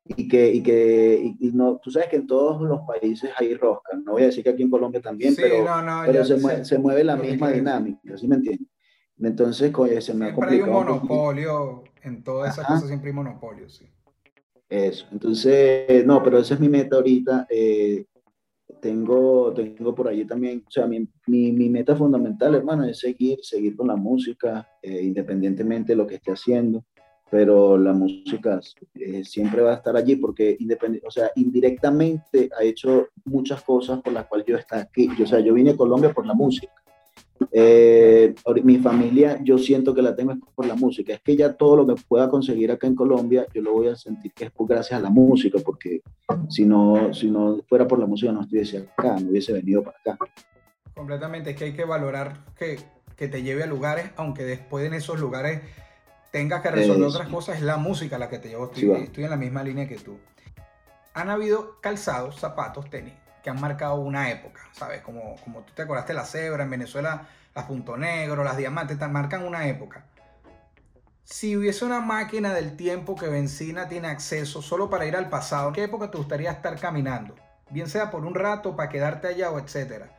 y 0.04 0.28
que, 0.28 0.52
y 0.52 0.62
que 0.62 1.34
y, 1.40 1.50
no, 1.52 1.80
tú 1.82 1.90
sabes 1.90 2.08
que 2.08 2.16
en 2.16 2.26
todos 2.26 2.60
los 2.60 2.80
países 2.82 3.30
hay 3.38 3.54
rosca, 3.54 3.96
no 3.96 4.12
voy 4.12 4.22
a 4.22 4.26
decir 4.26 4.44
que 4.44 4.50
aquí 4.50 4.62
en 4.62 4.70
Colombia 4.70 5.00
también, 5.00 5.34
pero, 5.34 5.64
pero 6.04 6.24
se, 6.24 6.36
mueve, 6.36 6.64
se, 6.64 6.78
mueve, 6.78 7.04
la 7.04 7.16
misma 7.16 7.50
dinámica, 7.50 8.16
¿sí 8.18 8.28
me 8.28 8.36
entiendes? 8.36 8.68
Entonces, 9.18 9.72
oye, 9.74 10.00
se 10.00 10.12
me 10.12 10.26
ha 10.26 10.34
complicado. 10.34 10.64
hay 10.64 10.68
un 10.68 10.74
monopolio, 10.74 11.84
en 12.02 12.22
todas 12.22 12.52
esas 12.52 12.66
cosas 12.66 12.88
siempre 12.88 13.10
hay 13.10 13.14
monopolio, 13.14 13.68
sí. 13.68 13.86
Eso, 14.68 15.06
entonces, 15.12 16.04
no, 16.04 16.22
pero 16.22 16.38
esa 16.38 16.54
es 16.54 16.60
mi 16.60 16.68
meta 16.68 16.96
ahorita. 16.96 17.46
Eh, 17.48 18.04
tengo, 18.80 19.54
tengo 19.54 19.94
por 19.94 20.08
allí 20.08 20.26
también, 20.26 20.64
o 20.66 20.70
sea, 20.70 20.86
mi, 20.86 21.08
mi, 21.26 21.52
mi, 21.52 21.70
meta 21.70 21.96
fundamental, 21.96 22.54
hermano, 22.54 22.84
es 22.84 22.98
seguir, 22.98 23.38
seguir 23.42 23.76
con 23.76 23.88
la 23.88 23.96
música, 23.96 24.68
eh, 24.82 25.00
independientemente 25.02 25.92
de 25.92 25.96
lo 25.96 26.06
que 26.06 26.16
esté 26.16 26.32
haciendo 26.32 26.84
pero 27.30 27.76
la 27.76 27.92
música 27.92 28.60
eh, 28.94 29.24
siempre 29.24 29.62
va 29.62 29.72
a 29.72 29.76
estar 29.76 29.96
allí 29.96 30.16
porque 30.16 30.56
o 31.04 31.10
sea, 31.10 31.30
indirectamente 31.36 32.48
ha 32.58 32.62
hecho 32.62 33.08
muchas 33.24 33.62
cosas 33.62 34.00
por 34.00 34.12
las 34.12 34.26
cuales 34.26 34.46
yo 34.46 34.56
estoy 34.56 34.78
aquí. 34.78 35.08
Yo, 35.18 35.24
o 35.24 35.26
sea, 35.26 35.40
yo 35.40 35.54
vine 35.54 35.70
a 35.70 35.76
Colombia 35.76 36.12
por 36.12 36.26
la 36.26 36.34
música. 36.34 36.72
Eh, 37.50 38.34
mi 38.62 38.78
familia, 38.78 39.40
yo 39.42 39.58
siento 39.58 39.94
que 39.94 40.02
la 40.02 40.14
tengo 40.14 40.34
por 40.54 40.66
la 40.66 40.74
música. 40.74 41.14
Es 41.14 41.20
que 41.20 41.36
ya 41.36 41.54
todo 41.54 41.76
lo 41.76 41.86
que 41.86 42.00
pueda 42.06 42.28
conseguir 42.28 42.70
acá 42.70 42.86
en 42.86 42.94
Colombia, 42.94 43.46
yo 43.52 43.62
lo 43.62 43.72
voy 43.72 43.88
a 43.88 43.96
sentir 43.96 44.32
que 44.32 44.44
es 44.44 44.52
gracias 44.56 44.98
a 44.98 45.02
la 45.02 45.10
música, 45.10 45.58
porque 45.64 46.02
si 46.48 46.64
no, 46.64 47.12
si 47.12 47.30
no 47.30 47.60
fuera 47.68 47.86
por 47.86 47.98
la 47.98 48.06
música 48.06 48.32
no 48.32 48.42
estuviese 48.42 48.88
acá, 48.96 49.18
no 49.18 49.30
hubiese 49.30 49.52
venido 49.52 49.82
para 49.82 49.98
acá. 49.98 50.18
Completamente, 50.94 51.50
es 51.50 51.56
que 51.56 51.64
hay 51.64 51.72
que 51.72 51.84
valorar 51.84 52.44
que, 52.56 52.78
que 53.16 53.28
te 53.28 53.42
lleve 53.42 53.64
a 53.64 53.66
lugares, 53.66 54.10
aunque 54.16 54.44
después 54.44 54.86
en 54.86 54.94
esos 54.94 55.18
lugares 55.18 55.62
tengas 56.34 56.62
que 56.62 56.70
resolver 56.72 57.06
Eso. 57.06 57.16
otras 57.16 57.28
cosas, 57.28 57.58
es 57.58 57.62
la 57.62 57.76
música 57.76 58.18
la 58.18 58.28
que 58.28 58.40
te 58.40 58.48
lleva. 58.48 58.64
Estoy, 58.64 58.90
estoy 59.04 59.22
en 59.22 59.30
la 59.30 59.36
misma 59.36 59.62
línea 59.62 59.86
que 59.86 59.94
tú. 59.94 60.18
Han 61.12 61.30
habido 61.30 61.80
calzados, 61.80 62.40
zapatos, 62.40 62.90
tenis, 62.90 63.14
que 63.40 63.50
han 63.50 63.60
marcado 63.60 63.94
una 64.00 64.28
época, 64.32 64.62
¿sabes? 64.72 65.00
Como, 65.02 65.36
como 65.44 65.60
tú 65.60 65.72
te 65.74 65.82
acordaste 65.82 66.12
la 66.12 66.24
cebra, 66.24 66.64
en 66.64 66.70
Venezuela 66.70 67.28
las 67.54 67.66
punto 67.66 67.96
negro, 67.96 68.42
las 68.42 68.56
diamantes, 68.56 68.98
te 68.98 69.06
marcan 69.06 69.44
una 69.44 69.68
época. 69.68 70.06
Si 71.22 71.56
hubiese 71.56 71.84
una 71.84 72.00
máquina 72.00 72.52
del 72.52 72.74
tiempo 72.76 73.14
que 73.14 73.28
Benzina 73.28 73.88
tiene 73.88 74.08
acceso 74.08 74.60
solo 74.60 74.90
para 74.90 75.06
ir 75.06 75.14
al 75.14 75.28
pasado, 75.28 75.68
¿en 75.68 75.74
qué 75.74 75.84
época 75.84 76.10
te 76.10 76.18
gustaría 76.18 76.50
estar 76.50 76.76
caminando? 76.80 77.36
Bien 77.70 77.86
sea 77.86 78.10
por 78.10 78.24
un 78.24 78.34
rato, 78.34 78.74
para 78.74 78.88
quedarte 78.88 79.28
allá 79.28 79.52
o 79.52 79.60
etcétera. 79.60 80.10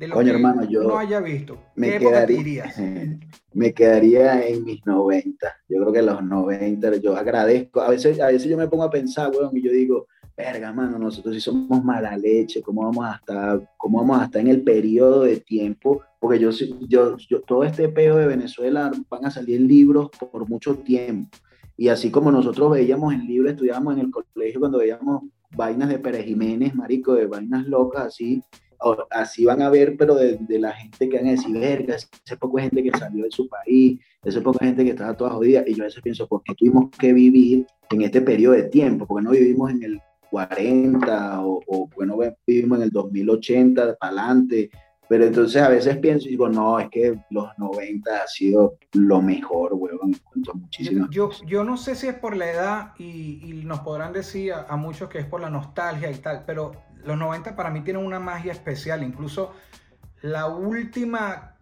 De 0.00 0.08
lo 0.08 0.14
Coño, 0.14 0.30
que 0.30 0.36
hermano, 0.36 0.64
yo 0.64 0.82
no 0.82 0.96
haya 0.96 1.20
visto. 1.20 1.56
¿Qué 1.74 1.80
Me 1.80 1.96
época 1.96 2.26
te 2.26 2.34
quedaría, 2.34 2.40
irías? 2.40 2.74
me 3.52 3.74
quedaría 3.74 4.48
en 4.48 4.64
mis 4.64 4.86
90. 4.86 5.46
Yo 5.68 5.76
creo 5.76 5.92
que 5.92 6.00
los 6.00 6.24
90, 6.24 6.96
yo 6.96 7.14
agradezco. 7.14 7.82
A 7.82 7.90
veces, 7.90 8.18
a 8.18 8.28
veces 8.28 8.48
yo 8.48 8.56
me 8.56 8.66
pongo 8.66 8.84
a 8.84 8.90
pensar, 8.90 9.30
weón, 9.30 9.54
y 9.54 9.60
yo 9.60 9.70
digo, 9.70 10.06
verga, 10.34 10.72
mano, 10.72 10.98
nosotros 10.98 11.34
sí 11.34 11.40
somos 11.42 11.84
mala 11.84 12.16
leche, 12.16 12.62
¿cómo 12.62 12.84
vamos 12.84 13.04
a 13.04 13.16
estar, 13.16 13.70
cómo 13.76 13.98
vamos 13.98 14.22
a 14.22 14.24
estar 14.24 14.40
en 14.40 14.48
el 14.48 14.62
periodo 14.62 15.24
de 15.24 15.36
tiempo? 15.36 16.00
Porque 16.18 16.38
yo, 16.38 16.48
yo, 16.88 17.18
yo 17.18 17.42
todo 17.42 17.64
este 17.64 17.90
peo 17.90 18.16
de 18.16 18.26
Venezuela 18.26 18.90
van 19.10 19.26
a 19.26 19.30
salir 19.30 19.60
libros 19.60 20.08
por 20.32 20.48
mucho 20.48 20.76
tiempo. 20.76 21.28
Y 21.76 21.88
así 21.88 22.10
como 22.10 22.32
nosotros 22.32 22.70
veíamos 22.70 23.12
el 23.12 23.26
libro, 23.26 23.50
estudiábamos 23.50 23.98
en 23.98 24.00
el 24.00 24.10
colegio 24.10 24.60
cuando 24.60 24.78
veíamos 24.78 25.24
vainas 25.54 25.90
de 25.90 25.98
Pérez 25.98 26.24
Jiménez, 26.24 26.74
marico, 26.74 27.12
de 27.12 27.26
vainas 27.26 27.66
locas, 27.66 28.06
así, 28.06 28.42
así 29.10 29.44
van 29.44 29.62
a 29.62 29.70
ver, 29.70 29.96
pero 29.96 30.14
de, 30.14 30.38
de 30.40 30.58
la 30.58 30.72
gente 30.72 31.08
que 31.08 31.16
van 31.18 31.26
a 31.28 31.30
decir, 31.32 31.58
verga, 31.58 31.96
ese 31.96 32.36
poco 32.36 32.56
de 32.56 32.64
gente 32.64 32.82
que 32.82 32.98
salió 32.98 33.24
de 33.24 33.30
su 33.30 33.48
país, 33.48 34.00
ese 34.24 34.40
poco 34.40 34.58
de 34.60 34.66
gente 34.66 34.84
que 34.84 34.90
estaba 34.90 35.16
toda 35.16 35.30
jodida, 35.30 35.64
y 35.66 35.74
yo 35.74 35.84
a 35.84 35.86
veces 35.86 36.02
pienso, 36.02 36.26
¿por 36.26 36.42
qué 36.42 36.54
tuvimos 36.54 36.90
que 36.98 37.12
vivir 37.12 37.66
en 37.90 38.02
este 38.02 38.20
periodo 38.20 38.54
de 38.54 38.64
tiempo? 38.64 39.06
Porque 39.06 39.24
no 39.24 39.30
vivimos 39.32 39.70
en 39.70 39.82
el 39.82 40.00
40 40.30 41.44
o, 41.44 41.60
o 41.66 41.88
bueno, 41.94 42.18
vivimos 42.46 42.78
en 42.78 42.84
el 42.84 42.90
2080 42.90 43.96
para 43.96 44.12
adelante, 44.12 44.70
pero 45.08 45.24
entonces 45.24 45.60
a 45.60 45.68
veces 45.68 45.96
pienso 45.98 46.28
y 46.28 46.30
digo, 46.30 46.48
no, 46.48 46.78
es 46.78 46.88
que 46.88 47.18
los 47.30 47.48
90 47.58 48.22
ha 48.22 48.26
sido 48.28 48.76
lo 48.92 49.20
mejor, 49.20 49.74
huevón, 49.74 50.14
en 50.14 50.20
cuanto 50.20 50.52
a 50.52 50.54
Yo, 50.54 50.60
muchísimas 50.60 51.10
yo, 51.10 51.26
cosas. 51.26 51.46
yo 51.48 51.64
no 51.64 51.76
sé 51.76 51.96
si 51.96 52.06
es 52.06 52.14
por 52.14 52.36
la 52.36 52.48
edad 52.50 52.92
y, 52.96 53.40
y 53.42 53.64
nos 53.64 53.80
podrán 53.80 54.12
decir 54.12 54.52
a, 54.52 54.66
a 54.68 54.76
muchos 54.76 55.08
que 55.08 55.18
es 55.18 55.26
por 55.26 55.40
la 55.40 55.50
nostalgia 55.50 56.10
y 56.12 56.14
tal, 56.14 56.44
pero 56.46 56.72
los 57.04 57.16
90 57.18 57.56
para 57.56 57.70
mí 57.70 57.80
tienen 57.82 58.04
una 58.04 58.20
magia 58.20 58.52
especial. 58.52 59.02
Incluso 59.02 59.52
la 60.22 60.46
última 60.46 61.56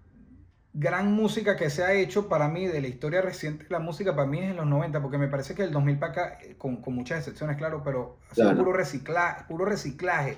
gran 0.75 1.13
música 1.13 1.57
que 1.57 1.71
se 1.71 1.83
ha 1.83 1.93
hecho 1.93 2.29
para 2.29 2.49
mí 2.49 2.67
de 2.67 2.81
la 2.81 2.89
historia 2.89 3.21
reciente 3.21 3.65
de 3.65 3.71
la 3.71 3.79
música 3.81 4.15
para 4.15 4.29
mí 4.29 4.39
es 4.39 4.51
en 4.51 4.57
los 4.57 4.67
90, 4.67 5.01
porque 5.03 5.19
me 5.19 5.29
parece 5.29 5.55
que 5.55 5.63
el 5.63 5.73
2000 5.73 5.99
para 5.99 6.13
acá, 6.13 6.39
eh, 6.43 6.55
con, 6.57 6.77
con 6.83 6.95
muchas 6.95 7.19
excepciones, 7.19 7.57
claro, 7.57 7.83
pero 7.85 8.19
Claro. 8.35 8.59
puro, 8.59 8.73
reciclaje, 8.73 9.45
puro 9.49 9.65
reciclaje. 9.65 10.37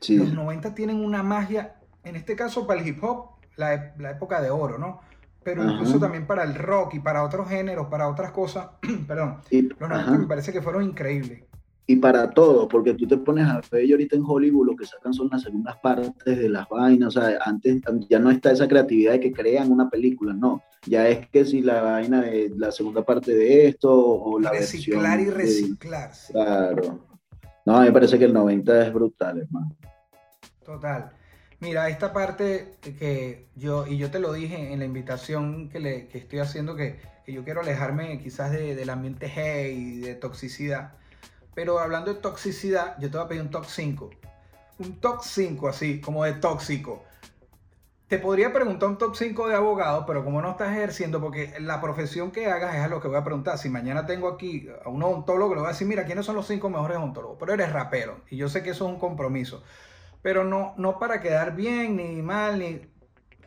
Sí, 0.00 0.16
Los 0.16 0.32
90 0.32 0.74
tienen 0.74 1.04
una 1.04 1.22
magia, 1.22 1.76
en 2.04 2.16
este 2.16 2.36
caso 2.36 2.66
para 2.66 2.80
el 2.80 2.86
hip 2.86 3.02
hop, 3.02 3.30
la, 3.56 3.92
la 3.98 4.10
época 4.12 4.40
de 4.40 4.50
oro, 4.50 4.78
¿no? 4.78 5.00
Pero 5.42 5.62
Ajá. 5.62 5.72
incluso 5.72 5.98
también 5.98 6.26
para 6.26 6.44
el 6.44 6.54
rock 6.54 6.94
y 6.94 7.00
para 7.00 7.22
otros 7.24 7.48
géneros, 7.48 7.88
para 7.88 8.08
otras 8.08 8.30
cosas, 8.30 8.68
perdón, 9.08 9.40
y, 9.50 9.62
los 9.62 9.80
90 9.80 9.98
ajá. 10.00 10.18
me 10.18 10.26
parece 10.26 10.52
que 10.52 10.62
fueron 10.62 10.84
increíbles. 10.84 11.42
Y 11.90 11.96
para 11.96 12.30
todo, 12.30 12.68
porque 12.68 12.94
tú 12.94 13.04
te 13.06 13.16
pones 13.16 13.46
a 13.48 13.60
ver 13.72 13.84
y 13.84 13.90
ahorita 13.90 14.14
en 14.14 14.22
Hollywood 14.24 14.66
lo 14.68 14.76
que 14.76 14.86
sacan 14.86 15.12
son 15.12 15.28
las 15.32 15.42
segundas 15.42 15.76
partes 15.82 16.38
de 16.38 16.48
las 16.48 16.68
vainas, 16.68 17.16
o 17.16 17.20
sea, 17.20 17.38
antes 17.44 17.82
ya 18.08 18.20
no 18.20 18.30
está 18.30 18.52
esa 18.52 18.68
creatividad 18.68 19.12
de 19.12 19.20
que 19.20 19.32
crean 19.32 19.72
una 19.72 19.90
película, 19.90 20.32
no, 20.32 20.62
ya 20.86 21.08
es 21.08 21.28
que 21.30 21.44
si 21.44 21.62
la 21.62 21.82
vaina 21.82 22.20
de 22.22 22.52
la 22.56 22.70
segunda 22.70 23.04
parte 23.04 23.34
de 23.34 23.66
esto 23.66 23.92
o 23.92 24.38
la 24.38 24.52
reciclar 24.52 25.18
y 25.20 25.24
versión 25.24 25.70
de- 25.72 25.78
claro. 26.32 27.04
No, 27.66 27.76
a 27.76 27.80
mí 27.80 27.86
me 27.86 27.92
parece 27.92 28.18
que 28.18 28.24
el 28.26 28.32
90 28.32 28.86
es 28.86 28.92
brutal, 28.92 29.38
hermano. 29.38 29.74
total. 30.64 31.10
Mira, 31.58 31.88
esta 31.88 32.12
parte 32.12 32.76
que 32.80 33.46
yo, 33.56 33.84
y 33.86 33.98
yo 33.98 34.10
te 34.12 34.20
lo 34.20 34.32
dije 34.32 34.72
en 34.72 34.78
la 34.78 34.84
invitación 34.84 35.68
que, 35.68 35.80
le, 35.80 36.06
que 36.06 36.18
estoy 36.18 36.38
haciendo, 36.38 36.76
que, 36.76 37.00
que 37.26 37.32
yo 37.32 37.42
quiero 37.44 37.60
alejarme 37.62 38.18
quizás 38.22 38.52
de- 38.52 38.74
del 38.76 38.90
ambiente 38.90 39.26
hate 39.26 39.72
y 39.76 39.98
de 40.00 40.14
toxicidad. 40.14 40.92
Pero 41.54 41.78
hablando 41.78 42.14
de 42.14 42.20
toxicidad, 42.20 42.96
yo 42.98 43.10
te 43.10 43.16
voy 43.16 43.24
a 43.24 43.28
pedir 43.28 43.42
un 43.42 43.50
top 43.50 43.64
5. 43.66 44.10
Un 44.78 45.00
top 45.00 45.20
5 45.22 45.68
así, 45.68 46.00
como 46.00 46.24
de 46.24 46.34
tóxico. 46.34 47.04
Te 48.08 48.18
podría 48.18 48.52
preguntar 48.52 48.88
un 48.88 48.98
top 48.98 49.14
5 49.14 49.48
de 49.48 49.54
abogado, 49.54 50.04
pero 50.04 50.24
como 50.24 50.42
no 50.42 50.50
estás 50.50 50.72
ejerciendo, 50.72 51.20
porque 51.20 51.54
la 51.60 51.80
profesión 51.80 52.32
que 52.32 52.46
hagas 52.46 52.74
es 52.74 52.80
a 52.80 52.88
lo 52.88 53.00
que 53.00 53.06
voy 53.06 53.16
a 53.16 53.24
preguntar. 53.24 53.56
Si 53.58 53.68
mañana 53.68 54.06
tengo 54.06 54.28
aquí 54.28 54.68
a 54.84 54.88
un 54.88 55.02
odontólogo, 55.02 55.54
le 55.54 55.60
voy 55.60 55.68
a 55.68 55.72
decir, 55.72 55.86
mira, 55.86 56.04
¿quiénes 56.04 56.26
son 56.26 56.34
los 56.34 56.46
5 56.46 56.70
mejores 56.70 56.98
odontólogos? 56.98 57.36
Pero 57.38 57.54
eres 57.54 57.72
rapero, 57.72 58.20
y 58.28 58.36
yo 58.36 58.48
sé 58.48 58.62
que 58.62 58.70
eso 58.70 58.86
es 58.86 58.92
un 58.92 58.98
compromiso. 58.98 59.62
Pero 60.22 60.44
no, 60.44 60.74
no 60.76 60.98
para 60.98 61.20
quedar 61.20 61.54
bien, 61.54 61.96
ni 61.96 62.22
mal, 62.22 62.58
ni... 62.58 62.80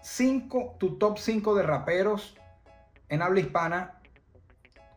Cinco, 0.02 0.76
tu 0.80 0.98
top 0.98 1.18
5 1.18 1.56
de 1.56 1.64
raperos 1.64 2.36
en 3.08 3.22
habla 3.22 3.40
hispana 3.40 4.02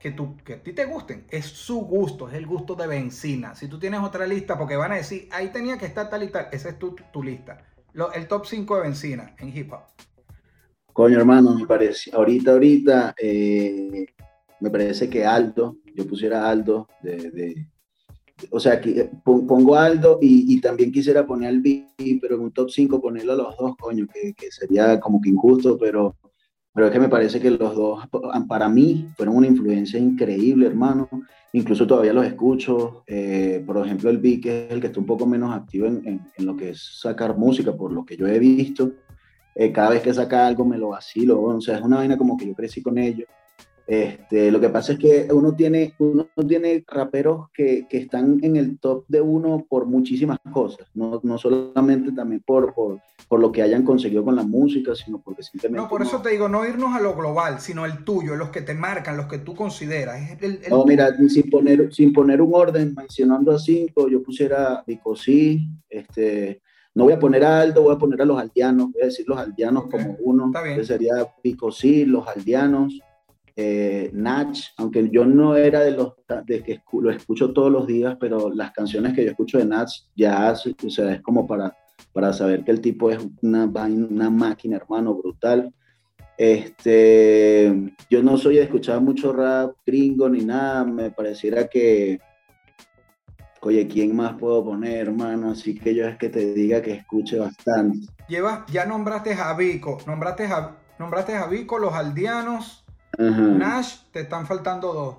que, 0.00 0.10
tú, 0.12 0.36
que 0.44 0.54
a 0.54 0.62
ti 0.62 0.72
te 0.72 0.84
gusten. 0.84 1.26
Es 1.30 1.46
su 1.46 1.80
gusto, 1.80 2.28
es 2.28 2.34
el 2.34 2.46
gusto 2.46 2.74
de 2.74 2.86
Benzina. 2.86 3.54
Si 3.54 3.68
tú 3.68 3.78
tienes 3.78 4.00
otra 4.00 4.26
lista, 4.26 4.58
porque 4.58 4.76
van 4.76 4.92
a 4.92 4.96
decir, 4.96 5.28
ahí 5.32 5.48
tenía 5.48 5.78
que 5.78 5.86
estar 5.86 6.08
tal 6.08 6.22
y 6.22 6.28
tal, 6.28 6.48
esa 6.52 6.68
es 6.68 6.78
tu, 6.78 6.94
tu 7.12 7.22
lista. 7.22 7.64
El 8.14 8.28
top 8.28 8.44
5 8.46 8.76
de 8.76 8.82
Benzina 8.82 9.34
en 9.38 9.56
hip 9.56 9.72
hop. 9.72 9.80
Coño, 10.92 11.18
hermano, 11.18 11.54
me 11.54 11.66
parece, 11.66 12.10
ahorita, 12.14 12.52
ahorita, 12.52 13.14
eh, 13.18 14.06
me 14.60 14.70
parece 14.70 15.10
que 15.10 15.24
Aldo, 15.24 15.76
yo 15.94 16.06
pusiera 16.06 16.48
Aldo 16.48 16.88
de, 17.02 17.66
o 18.50 18.60
sea, 18.60 18.80
que 18.80 19.00
eh, 19.00 19.10
pon- 19.24 19.46
pongo 19.46 19.76
Aldo 19.76 20.18
y, 20.20 20.60
también 20.60 20.92
quisiera 20.92 21.26
poner 21.26 21.48
al 21.48 21.60
B, 21.60 21.86
pero 22.20 22.36
en 22.36 22.42
un 22.42 22.52
top 22.52 22.70
5 22.70 23.00
ponerlo 23.00 23.32
a 23.32 23.36
los 23.36 23.56
dos, 23.56 23.76
coño, 23.76 24.06
que 24.12 24.50
sería 24.50 24.98
como 25.00 25.20
que 25.20 25.30
injusto, 25.30 25.78
pero, 25.78 26.16
pero 26.76 26.88
es 26.88 26.92
que 26.92 27.00
me 27.00 27.08
parece 27.08 27.40
que 27.40 27.50
los 27.50 27.74
dos, 27.74 28.06
para 28.46 28.68
mí, 28.68 29.08
fueron 29.16 29.36
una 29.36 29.46
influencia 29.46 29.98
increíble, 29.98 30.66
hermano. 30.66 31.08
Incluso 31.54 31.86
todavía 31.86 32.12
los 32.12 32.26
escucho. 32.26 33.02
eh, 33.06 33.64
por 33.66 33.78
ejemplo, 33.78 34.10
el 34.10 34.20
que 34.20 34.66
es 34.66 34.72
el 34.72 34.82
que 34.82 34.88
está 34.88 35.00
un 35.00 35.06
poco 35.06 35.24
menos 35.24 35.54
activo 35.54 35.86
en 35.86 36.20
lo 36.38 36.54
que 36.54 36.70
es 36.70 37.00
sacar 37.00 37.34
música, 37.34 37.74
por 37.74 37.92
lo 37.92 38.04
que 38.04 38.18
yo 38.18 38.26
he 38.26 38.38
visto. 38.38 38.92
Eh, 39.54 39.72
cada 39.72 39.88
vez 39.88 40.02
que 40.02 40.12
saca 40.12 40.46
algo 40.46 40.66
me 40.66 40.76
lo 40.76 40.88
vacilo, 40.88 41.40
o 41.40 41.60
sea, 41.62 41.78
es 41.78 41.82
una 41.82 41.96
vaina 41.96 42.18
como 42.18 42.36
que 42.36 42.46
yo 42.46 42.54
crecí 42.54 42.82
con 42.82 42.98
ellos. 42.98 43.26
Este, 43.86 44.50
lo 44.50 44.60
que 44.60 44.68
pasa 44.68 44.94
es 44.94 44.98
que 44.98 45.28
uno 45.32 45.54
tiene, 45.54 45.94
uno 45.98 46.26
tiene 46.48 46.82
raperos 46.88 47.50
que, 47.54 47.86
que 47.88 47.98
están 47.98 48.40
en 48.42 48.56
el 48.56 48.78
top 48.80 49.04
de 49.06 49.20
uno 49.20 49.64
por 49.68 49.86
muchísimas 49.86 50.38
cosas, 50.52 50.88
no, 50.94 51.20
no 51.22 51.38
solamente 51.38 52.10
también 52.10 52.42
por, 52.44 52.74
por, 52.74 52.98
por 53.28 53.38
lo 53.38 53.52
que 53.52 53.62
hayan 53.62 53.84
conseguido 53.84 54.24
con 54.24 54.34
la 54.34 54.42
música, 54.42 54.92
sino 54.96 55.20
porque 55.22 55.44
simplemente... 55.44 55.80
No, 55.80 55.88
por 55.88 56.02
eso 56.02 56.20
te 56.20 56.30
digo, 56.30 56.48
no 56.48 56.66
irnos 56.66 56.94
a 56.96 57.00
lo 57.00 57.14
global, 57.14 57.60
sino 57.60 57.84
el 57.86 58.02
tuyo, 58.02 58.34
los 58.34 58.48
que 58.48 58.62
te 58.62 58.74
marcan, 58.74 59.16
los 59.16 59.26
que 59.26 59.38
tú 59.38 59.54
consideras. 59.54 60.32
Es 60.32 60.42
el- 60.42 60.60
el 60.64 60.70
No, 60.70 60.84
mira, 60.84 61.16
sin 61.28 61.48
poner, 61.48 61.94
sin 61.94 62.12
poner 62.12 62.42
un 62.42 62.54
orden, 62.54 62.92
mencionando 62.96 63.52
a 63.52 63.58
cinco, 63.60 64.08
yo 64.08 64.20
pusiera 64.20 64.82
Vicosí, 64.84 65.68
este, 65.88 66.60
no 66.92 67.04
voy 67.04 67.12
a 67.12 67.18
poner 67.20 67.44
a 67.44 67.60
Aldo, 67.60 67.82
voy 67.82 67.94
a 67.94 67.98
poner 67.98 68.20
a 68.20 68.24
los 68.24 68.38
aldeanos, 68.40 68.90
voy 68.92 69.02
a 69.02 69.06
decir 69.06 69.26
los 69.28 69.38
aldeanos 69.38 69.84
como 69.88 70.16
uno, 70.24 70.50
que 70.74 70.84
sería 70.84 71.12
Vicosí, 71.44 72.04
los 72.04 72.26
aldeanos, 72.26 72.98
eh, 73.58 74.10
Nach, 74.12 74.54
aunque 74.76 75.08
yo 75.10 75.24
no 75.24 75.56
era 75.56 75.80
de 75.80 75.92
los 75.92 76.12
de 76.44 76.62
que 76.62 76.82
lo 76.92 77.10
escucho 77.10 77.54
todos 77.54 77.72
los 77.72 77.86
días, 77.86 78.16
pero 78.20 78.50
las 78.52 78.72
canciones 78.72 79.14
que 79.14 79.24
yo 79.24 79.30
escucho 79.30 79.56
de 79.56 79.64
Nach 79.64 79.90
ya, 80.14 80.52
o 80.52 80.90
sea, 80.90 81.14
es 81.14 81.22
como 81.22 81.46
para, 81.46 81.74
para 82.12 82.34
saber 82.34 82.64
que 82.64 82.70
el 82.72 82.82
tipo 82.82 83.10
es 83.10 83.18
una, 83.40 83.64
una 83.64 84.30
máquina, 84.30 84.76
hermano, 84.76 85.14
brutal. 85.14 85.72
Este, 86.36 87.94
yo 88.10 88.22
no 88.22 88.36
soy 88.36 88.56
de 88.56 88.64
escuchar 88.64 89.00
mucho 89.00 89.32
rap 89.32 89.74
gringo 89.86 90.28
ni 90.28 90.44
nada, 90.44 90.84
me 90.84 91.10
pareciera 91.10 91.66
que, 91.66 92.20
oye, 93.62 93.88
¿quién 93.88 94.14
más 94.14 94.34
puedo 94.34 94.62
poner, 94.62 95.08
hermano? 95.08 95.52
Así 95.52 95.74
que 95.74 95.94
yo 95.94 96.06
es 96.06 96.18
que 96.18 96.28
te 96.28 96.52
diga 96.52 96.82
que 96.82 96.92
escuche 96.92 97.38
bastante. 97.38 98.06
Llevas, 98.28 98.70
ya 98.70 98.84
nombraste 98.84 99.32
a 99.32 99.54
Vico, 99.54 99.96
nombraste 100.06 100.44
a, 100.44 100.76
nombraste 100.98 101.34
a 101.34 101.46
Vico, 101.46 101.78
los 101.78 101.94
aldeanos, 101.94 102.85
Ajá. 103.18 103.42
Nash, 103.42 103.96
te 104.12 104.20
están 104.20 104.46
faltando 104.46 104.92
dos. 104.92 105.16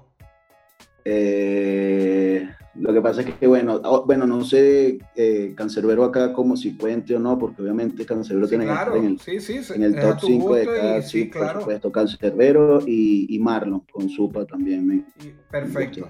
Eh, 1.06 2.48
lo 2.76 2.94
que 2.94 3.02
pasa 3.02 3.22
es 3.22 3.34
que, 3.36 3.48
bueno, 3.48 3.80
oh, 3.84 4.06
bueno, 4.06 4.28
no 4.28 4.44
sé, 4.44 5.00
eh, 5.16 5.54
Cancerbero 5.56 6.04
acá 6.04 6.34
como 6.34 6.56
si 6.58 6.76
cuente 6.78 7.16
o 7.16 7.20
no, 7.20 7.40
porque 7.40 7.62
obviamente 7.62 8.06
Cancerbero 8.06 8.46
Sí, 8.48 8.50
tiene 8.52 8.66
que 8.66 8.72
claro, 8.72 8.92
estar 8.94 9.04
en 9.06 9.12
el, 9.14 9.20
sí, 9.20 9.40
sí, 9.40 9.64
sí, 9.64 9.74
en 9.74 9.84
el 9.84 9.96
es 9.96 10.04
a 10.04 10.10
top 10.10 10.20
tu 10.20 10.28
5 10.28 10.56
de 10.56 10.66
gusto 10.66 10.76
y 10.76 10.80
cada, 10.82 11.02
sí, 11.02 11.10
sí, 11.10 11.26
por 11.26 11.32
claro. 11.42 11.60
supuesto, 11.62 11.92
Cancerbero 11.92 12.80
y, 12.86 13.34
y 13.36 13.40
Marlon 13.40 13.80
con 13.92 14.10
Supa 14.10 14.46
también. 14.46 14.88
me- 14.88 15.06
perfecto. 15.50 16.10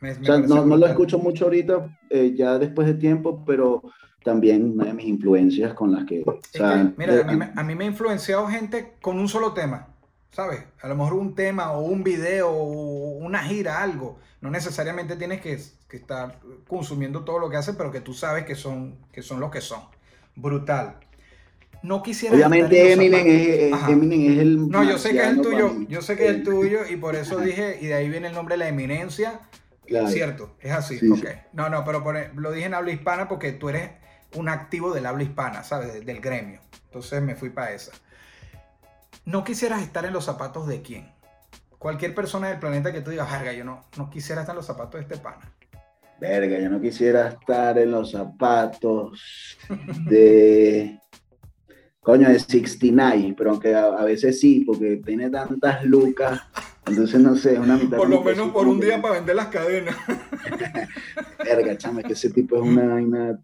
Me- 0.00 0.14
me 0.14 0.20
O 0.20 0.24
sea, 0.24 0.38
no, 0.38 0.64
no 0.64 0.76
lo 0.76 0.86
escucho 0.86 1.18
mucho 1.18 1.44
ahorita, 1.46 1.88
eh, 2.10 2.34
ya 2.36 2.58
después 2.58 2.86
de 2.86 2.94
tiempo, 2.94 3.42
pero, 3.46 3.82
también 4.22 4.72
una 4.72 4.84
de 4.86 4.94
mis 4.94 5.06
influencias 5.06 5.74
con 5.74 5.92
las 5.92 6.04
que... 6.04 6.24
mira, 6.96 7.24
a, 7.26 7.32
mí, 7.32 7.44
a 7.56 7.62
mí 7.62 7.74
me 7.74 7.84
ha 7.84 7.88
influenciado 7.88 8.46
gente 8.48 8.94
con 9.00 9.18
un 9.18 9.28
solo 9.28 9.52
tema. 9.52 9.89
¿Sabes? 10.30 10.62
A 10.80 10.88
lo 10.88 10.96
mejor 10.96 11.14
un 11.14 11.34
tema 11.34 11.72
o 11.72 11.80
un 11.80 12.02
video 12.02 12.48
o 12.50 13.18
una 13.18 13.42
gira, 13.42 13.82
algo. 13.82 14.18
No 14.40 14.50
necesariamente 14.50 15.16
tienes 15.16 15.40
que, 15.40 15.52
estar 15.96 16.38
consumiendo 16.68 17.24
todo 17.24 17.38
lo 17.38 17.50
que 17.50 17.56
hacen, 17.56 17.76
pero 17.76 17.90
que 17.90 18.00
tú 18.00 18.14
sabes 18.14 18.44
que 18.44 18.54
son, 18.54 18.96
que 19.12 19.22
son 19.22 19.40
los 19.40 19.50
que 19.50 19.60
son. 19.60 19.80
Brutal. 20.36 20.96
No 21.82 22.02
quisiera. 22.02 22.34
Obviamente 22.34 22.92
Eminem 22.92 23.26
es, 23.26 23.88
Eminem 23.88 24.32
es, 24.32 24.38
el. 24.38 24.68
No, 24.68 24.84
yo 24.84 24.98
sé 24.98 25.12
que 25.12 25.18
es 25.18 25.28
el 25.28 25.40
tuyo. 25.40 25.72
Yo 25.88 26.02
sé 26.02 26.16
que 26.16 26.24
es 26.24 26.30
el 26.30 26.42
tuyo 26.42 26.80
y 26.88 26.96
por 26.96 27.16
eso 27.16 27.38
dije, 27.38 27.78
y 27.80 27.86
de 27.86 27.94
ahí 27.94 28.08
viene 28.08 28.28
el 28.28 28.34
nombre 28.34 28.54
de 28.54 28.58
la 28.58 28.68
eminencia. 28.68 29.40
Cierto, 30.08 30.54
es 30.60 30.72
así. 30.72 31.00
No, 31.52 31.68
no, 31.68 31.84
pero 31.84 32.04
lo 32.34 32.52
dije 32.52 32.66
en 32.66 32.74
habla 32.74 32.92
hispana 32.92 33.28
porque 33.28 33.52
tú 33.52 33.68
eres 33.68 33.90
un 34.36 34.48
activo 34.48 34.92
del 34.92 35.06
habla 35.06 35.24
hispana, 35.24 35.64
¿sabes? 35.64 36.04
Del 36.04 36.20
gremio. 36.20 36.60
Entonces 36.84 37.20
me 37.22 37.34
fui 37.34 37.50
para 37.50 37.72
esa. 37.72 37.92
No 39.30 39.44
quisieras 39.44 39.82
estar 39.82 40.04
en 40.04 40.12
los 40.12 40.24
zapatos 40.24 40.66
de 40.66 40.82
quién. 40.82 41.08
Cualquier 41.78 42.16
persona 42.16 42.48
del 42.48 42.58
planeta 42.58 42.92
que 42.92 43.00
tú 43.00 43.12
digas, 43.12 43.30
verga, 43.30 43.52
yo 43.52 43.64
no, 43.64 43.84
no 43.96 44.10
quisiera 44.10 44.40
estar 44.40 44.54
en 44.54 44.56
los 44.56 44.66
zapatos 44.66 44.94
de 44.94 45.00
este 45.02 45.18
pana. 45.18 45.54
Verga, 46.20 46.58
yo 46.58 46.68
no 46.68 46.80
quisiera 46.80 47.28
estar 47.28 47.78
en 47.78 47.92
los 47.92 48.10
zapatos 48.10 49.56
de. 50.08 50.98
Coño, 52.00 52.28
de 52.28 52.40
69, 52.40 53.34
pero 53.36 53.50
aunque 53.50 53.74
a, 53.74 54.02
veces 54.04 54.40
sí, 54.40 54.64
porque 54.66 55.00
tiene 55.04 55.30
tantas 55.30 55.84
lucas, 55.84 56.40
entonces 56.86 57.20
no 57.20 57.36
sé, 57.36 57.58
una 57.58 57.76
mitad. 57.76 57.98
Por 57.98 58.08
lo 58.08 58.22
menos 58.22 58.50
por 58.50 58.66
un 58.66 58.80
día 58.80 59.00
para 59.00 59.14
vender 59.14 59.36
las 59.36 59.46
cadenas. 59.46 59.96
Verga, 61.44 61.76
chame, 61.76 62.02
que 62.02 62.14
ese 62.14 62.30
tipo 62.30 62.56
es 62.56 62.62
una, 62.62 62.94
una 62.94 63.38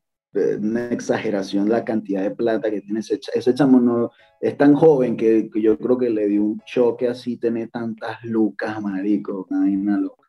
una 0.61 0.88
exageración 0.88 1.68
la 1.68 1.85
cantidad 1.85 2.22
de 2.22 2.31
plata 2.31 2.70
que 2.70 2.81
tiene 2.81 3.01
ese, 3.01 3.20
ese 3.35 3.55
chamo. 3.55 3.81
No, 3.81 4.11
es 4.40 4.57
tan 4.57 4.75
joven 4.75 5.16
que, 5.16 5.51
yo 5.55 5.79
creo 5.79 5.99
que 5.99 6.11
le 6.11 6.27
dio 6.27 6.42
un 6.42 6.61
choque 6.64 7.09
así 7.09 7.37
tener 7.37 7.70
tantas 7.70 8.22
lucas, 8.25 8.81
marico, 8.81 9.46
una 9.51 9.99
loca. 9.99 10.27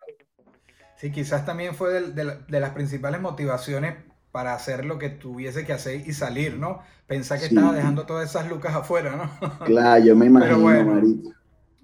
Sí, 0.96 1.12
quizás 1.12 1.46
también 1.46 1.76
fue 1.76 2.02
de, 2.02 2.38
de, 2.48 2.60
las 2.60 2.72
principales 2.72 3.22
motivaciones 3.22 3.98
para 4.32 4.56
hacer 4.56 4.84
lo 4.84 4.98
que 4.98 5.10
tuviese 5.10 5.64
que 5.64 5.74
hacer 5.74 6.02
y 6.08 6.14
salir, 6.14 6.58
¿no? 6.58 6.80
Pensar 7.06 7.40
que 7.40 7.46
estaba 7.46 7.72
dejando 7.72 8.08
todas 8.08 8.28
esas 8.28 8.50
lucas 8.50 8.76
afuera, 8.76 9.16
¿no? 9.16 9.60
Claro, 9.66 10.04
yo 10.04 10.16
me 10.16 10.26
imagino, 10.28 10.58
marico. 10.58 11.37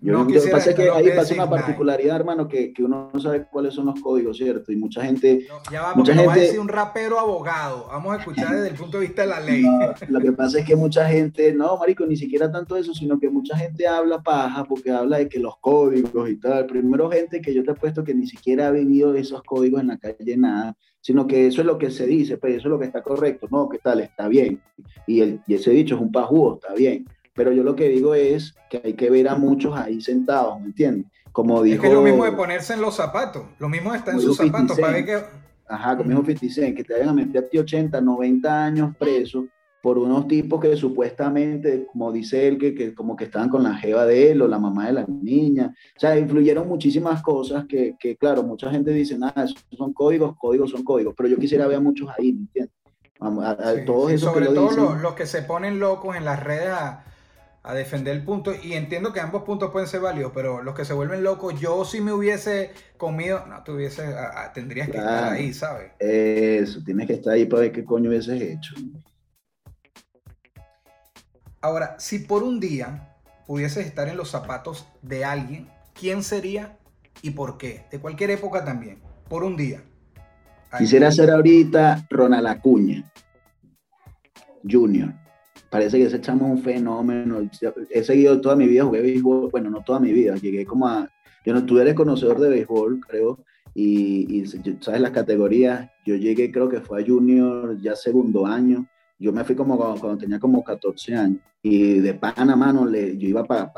Yo, 0.03 0.11
no 0.11 0.25
lo 0.25 0.27
que 0.27 0.49
pasa 0.49 0.71
es 0.71 0.75
que 0.75 0.89
ahí 0.89 1.09
pasa 1.15 1.33
una 1.33 1.49
particularidad, 1.49 2.17
hermano, 2.17 2.45
que, 2.49 2.73
que, 2.73 2.83
uno 2.83 3.09
no 3.13 3.19
sabe 3.21 3.45
cuáles 3.49 3.73
son 3.73 3.85
los 3.85 4.01
códigos, 4.01 4.35
¿cierto? 4.35 4.73
Y 4.73 4.75
mucha 4.75 5.01
gente... 5.01 5.47
ya 5.71 5.81
vamos, 5.81 5.97
mucha 5.99 6.13
gente... 6.13 6.29
a 6.29 6.35
decir 6.35 6.59
un 6.59 6.67
rapero 6.67 7.17
abogado. 7.17 7.87
Vamos 7.87 8.13
a 8.13 8.19
escuchar 8.19 8.53
desde 8.53 8.67
el 8.67 8.75
punto 8.75 8.99
de 8.99 9.05
vista 9.05 9.21
de 9.21 9.27
la 9.29 9.39
ley. 9.39 9.63
lo 10.09 10.19
que 10.19 10.33
pasa 10.33 10.59
es 10.59 10.65
que 10.65 10.75
mucha 10.75 11.07
gente, 11.07 11.53
no, 11.53 11.77
marico, 11.77 12.05
ni 12.05 12.17
siquiera 12.17 12.51
tanto 12.51 12.75
eso, 12.75 12.93
sino 12.93 13.17
que 13.17 13.29
mucha 13.29 13.57
gente 13.57 13.87
habla 13.87 14.21
paja 14.21 14.65
porque 14.65 14.91
habla 14.91 15.19
de 15.19 15.29
que 15.29 15.39
los 15.39 15.57
códigos 15.59 16.29
y 16.29 16.35
tal. 16.35 16.65
Primero 16.65 17.09
gente 17.09 17.39
que 17.39 17.53
yo 17.53 17.63
te 17.63 17.71
he 17.71 17.75
puesto 17.75 18.03
que 18.03 18.13
ni 18.13 18.27
siquiera 18.27 18.67
ha 18.67 18.71
vivido 18.71 19.15
esos 19.15 19.41
códigos 19.43 19.79
en 19.79 19.87
la 19.87 19.97
calle, 19.97 20.35
nada 20.35 20.75
sino 20.99 21.27
que 21.27 21.47
eso 21.47 21.59
es 21.59 21.67
lo 21.67 21.77
que 21.77 21.91
se 21.91 22.05
dice, 22.05 22.37
pues 22.37 22.55
eso 22.55 22.69
es 22.69 22.71
lo 22.71 22.79
que 22.79 22.85
está 22.85 23.03
correcto, 23.03 23.45
no, 23.51 23.67
¿qué 23.67 23.77
tal? 23.77 23.99
Está 23.99 24.29
bien. 24.29 24.61
Y, 25.05 25.19
el, 25.19 25.41
y 25.47 25.55
ese 25.55 25.71
dicho 25.71 25.95
es 25.95 26.01
un 26.01 26.13
pajugo, 26.13 26.55
está 26.55 26.73
bien 26.73 27.05
pero 27.33 27.51
yo 27.51 27.63
lo 27.63 27.75
que 27.75 27.89
digo 27.89 28.15
es 28.15 28.55
que 28.69 28.81
hay 28.83 28.93
que 28.93 29.09
ver 29.09 29.27
a 29.27 29.35
muchos 29.35 29.75
ahí 29.75 30.01
sentados, 30.01 30.59
¿me 30.59 30.67
entiendes? 30.67 31.07
Como 31.31 31.63
dijo... 31.63 31.83
Es 31.83 31.89
que 31.89 31.95
lo 31.95 32.01
mismo 32.01 32.25
de 32.25 32.33
ponerse 32.33 32.73
en 32.73 32.81
los 32.81 32.95
zapatos, 32.95 33.43
lo 33.59 33.69
mismo 33.69 33.93
está 33.93 34.11
en 34.11 34.21
sus 34.21 34.37
zapatos, 34.37 34.79
para 34.79 34.93
ver 34.93 35.05
que... 35.05 35.43
Ajá, 35.67 35.97
como 35.97 36.09
dijo 36.09 36.23
50 36.25 36.75
que 36.75 36.83
te 36.83 36.93
vayan 36.93 37.09
a 37.09 37.13
meter 37.13 37.45
a 37.45 37.47
ti 37.47 37.57
80, 37.57 37.99
90 37.99 38.65
años 38.65 38.95
preso 38.97 39.47
por 39.81 39.97
unos 39.97 40.27
tipos 40.29 40.61
que 40.61 40.77
supuestamente, 40.77 41.87
como 41.91 42.11
dice 42.11 42.47
él, 42.47 42.57
que, 42.57 42.73
que, 42.73 42.93
como 42.93 43.15
que 43.15 43.25
estaban 43.25 43.49
con 43.49 43.63
la 43.63 43.75
jeva 43.75 44.05
de 44.05 44.31
él 44.31 44.41
o 44.41 44.47
la 44.47 44.57
mamá 44.57 44.87
de 44.87 44.93
la 44.93 45.05
niña. 45.07 45.73
O 45.97 45.99
sea, 45.99 46.17
influyeron 46.17 46.67
muchísimas 46.67 47.21
cosas 47.21 47.65
que, 47.67 47.95
que 47.99 48.15
claro, 48.15 48.43
mucha 48.43 48.69
gente 48.71 48.91
dice, 48.91 49.17
nada, 49.17 49.43
esos 49.43 49.65
son 49.77 49.91
códigos, 49.91 50.37
códigos 50.37 50.71
son 50.71 50.83
códigos, 50.83 51.13
pero 51.17 51.27
yo 51.27 51.37
quisiera 51.37 51.67
ver 51.67 51.77
a 51.77 51.81
muchos 51.81 52.09
ahí, 52.17 52.31
¿me 52.31 52.41
entiendes? 52.41 52.73
A, 53.19 53.85
todos 53.85 54.11
esos 54.11 54.31
sobre 54.31 54.47
todo 54.47 54.71
los, 54.71 55.01
los, 55.01 55.13
que 55.13 55.25
se 55.25 55.41
ponen 55.43 55.79
locos 55.79 56.15
en 56.15 56.25
las 56.25 56.41
redes 56.43 56.69
a, 56.69 57.05
a 57.63 57.73
defender 57.73 58.15
el 58.15 58.23
punto. 58.23 58.54
Y 58.62 58.73
entiendo 58.73 59.13
que 59.13 59.21
ambos 59.21 59.43
puntos 59.43 59.71
pueden 59.71 59.88
ser 59.88 60.02
válidos, 60.02 60.32
pero 60.36 60.62
los 60.62 60.76
que 60.76 60.86
se 60.86 60.93
vuelven 60.93 61.23
locos, 61.23 61.60
yo 61.60 61.86
si 61.86 62.02
me 62.02 62.12
hubiese 62.12 62.71
comido, 62.97 63.45
no, 63.47 63.63
tuviese, 63.63 64.13
tendrías 64.54 64.89
que 64.89 64.97
estar 64.97 65.34
ahí, 65.34 65.54
¿sabes? 65.54 65.91
Eso, 65.99 66.84
tienes 66.84 67.08
que 67.08 67.13
estar 67.13 67.34
ahí 67.34 67.45
para 67.45 67.62
ver 67.63 67.71
qué 67.71 67.84
coño 67.84 68.10
hubieses 68.10 68.41
hecho. 68.41 68.76
Ahora, 71.62 71.95
si 71.97 72.19
por 72.19 72.43
un 72.43 72.60
día 72.60 73.15
pudieses 73.47 73.86
estar 73.88 74.10
en 74.10 74.17
los 74.17 74.30
zapatos 74.30 74.86
de 75.02 75.23
alguien, 75.23 75.69
¿quién 75.93 76.21
sería 76.21 76.78
y 77.21 77.32
por 77.32 77.58
qué? 77.58 77.86
De 77.89 77.99
cualquier 77.99 78.32
época 78.32 78.65
también, 78.65 78.99
por 79.30 79.45
un 79.45 79.56
día. 79.56 79.82
Quisiera 80.78 81.12
ser 81.12 81.30
ahorita 81.30 82.06
Ronald 82.10 82.47
Acuña, 82.47 83.10
Junior 84.69 85.22
parece 85.73 85.97
que 85.97 86.03
ese 86.03 86.21
chamo 86.21 86.45
es 86.45 86.51
un 86.51 86.62
fenómeno. 86.62 87.49
He 87.89 88.03
seguido 88.03 88.39
toda 88.39 88.55
mi 88.55 88.67
vida, 88.67 88.83
jugué 88.83 89.01
béisbol, 89.01 89.49
bueno, 89.49 89.71
no 89.71 89.81
toda 89.83 89.99
mi 89.99 90.13
vida, 90.13 90.36
llegué 90.36 90.67
como 90.67 90.88
a, 90.88 91.09
yo 91.43 91.51
no, 91.51 91.65
tú 91.65 91.79
eres 91.79 91.95
conocedor 91.95 92.39
de 92.39 92.49
béisbol, 92.49 92.99
creo, 92.99 93.39
y, 93.73 94.41
y, 94.41 94.45
sabes 94.81 95.01
las 95.01 95.09
categorías, 95.09 95.89
yo 96.05 96.15
llegué 96.15 96.51
creo 96.51 96.69
que 96.69 96.79
fue 96.79 97.01
a 97.01 97.05
junior 97.05 97.75
ya 97.81 97.95
segundo 97.95 98.45
año, 98.45 98.86
yo 99.17 99.33
me 99.33 99.43
fui 99.43 99.55
como 99.55 99.75
cuando, 99.75 100.15
tenía 100.15 100.39
como 100.39 100.63
14 100.63 101.15
años, 101.15 101.39
y 101.63 101.99
de 102.01 102.13
pan 102.13 102.51
a 102.51 102.55
mano 102.55 102.86
le, 102.86 103.17
yo 103.17 103.27
iba 103.27 103.43
para 103.43 103.73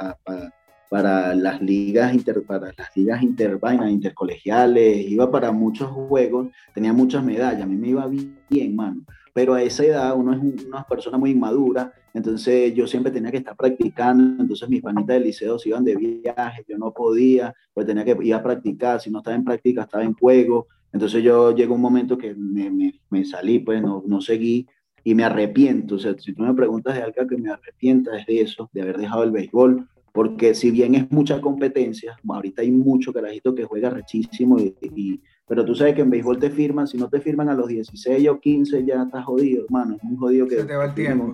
para 0.89 1.33
las 1.33 1.61
ligas 1.61 2.13
inter, 2.13 2.43
para 2.43 2.71
las 2.77 2.95
ligas 2.95 3.23
intercolegiales, 3.23 5.09
iba 5.09 5.31
para 5.31 5.51
muchos 5.51 5.89
juegos, 5.89 6.49
tenía 6.73 6.91
muchas 6.91 7.23
medallas, 7.23 7.63
a 7.63 7.65
mí 7.65 7.77
me 7.77 7.87
iba 7.87 8.05
bien, 8.49 8.75
mano 8.75 9.01
pero 9.35 9.53
a 9.53 9.61
esa 9.61 9.83
edad 9.83 10.15
uno 10.15 10.31
es 10.31 10.65
una 10.65 10.85
persona 10.85 11.17
muy 11.17 11.31
inmadura, 11.31 11.91
entonces 12.13 12.73
yo 12.73 12.87
siempre 12.87 13.11
tenía 13.11 13.31
que 13.31 13.39
estar 13.39 13.57
practicando, 13.57 14.41
entonces 14.41 14.69
mis 14.69 14.81
panitas 14.81 15.07
del 15.07 15.23
liceo 15.23 15.59
se 15.59 15.67
iban 15.67 15.83
de 15.83 15.97
viaje, 15.97 16.63
yo 16.65 16.77
no 16.77 16.93
podía, 16.93 17.53
pues 17.73 17.85
tenía 17.85 18.05
que 18.05 18.15
ir 18.21 18.33
a 18.33 18.41
practicar, 18.41 19.01
si 19.01 19.11
no 19.11 19.17
estaba 19.17 19.35
en 19.35 19.43
práctica 19.43 19.81
estaba 19.81 20.05
en 20.05 20.13
juego, 20.13 20.67
entonces 20.93 21.21
yo 21.21 21.53
llegó 21.53 21.75
un 21.75 21.81
momento 21.81 22.17
que 22.17 22.33
me, 22.33 22.93
me, 23.09 23.25
salí, 23.25 23.59
pues 23.59 23.81
no, 23.81 24.01
no 24.07 24.21
seguí 24.21 24.67
y 25.03 25.13
me 25.13 25.25
arrepiento, 25.25 25.95
o 25.95 25.99
sea, 25.99 26.15
si 26.17 26.33
tú 26.33 26.43
me 26.43 26.53
preguntas 26.53 26.95
de 26.95 27.01
algo 27.01 27.27
que 27.27 27.35
me 27.35 27.49
arrepienta 27.49 28.17
es 28.17 28.25
de 28.27 28.39
eso, 28.39 28.69
de 28.71 28.83
haber 28.83 28.97
dejado 28.97 29.23
el 29.23 29.31
béisbol, 29.31 29.85
porque 30.13 30.55
si 30.55 30.71
bien 30.71 30.95
es 30.95 31.11
mucha 31.11 31.41
competencia, 31.41 32.17
ahorita 32.25 32.61
hay 32.61 32.71
mucho 32.71 33.11
carajito 33.11 33.53
que 33.53 33.65
juega 33.65 33.89
rechísimo 33.89 34.57
y 34.59 35.19
pero 35.47 35.63
tú 35.63 35.75
sabes 35.75 35.93
que 35.93 36.01
en 36.01 36.09
béisbol 36.09 36.39
te 36.39 36.49
firman, 36.49 36.87
si 36.87 36.97
no 36.97 37.07
te 37.07 37.21
firman 37.21 37.49
a 37.49 37.53
los 37.53 37.67
16 37.67 38.27
o 38.29 38.39
15 38.39 38.85
ya 38.85 39.03
estás 39.03 39.25
jodido, 39.25 39.65
hermano. 39.65 39.95
Es 39.95 40.03
muy 40.03 40.17
jodido 40.17 40.47
que... 40.47 40.55
Se 40.57 40.65
te 40.65 40.75
va 40.75 40.85
el 40.85 40.93
tiempo. 40.93 41.31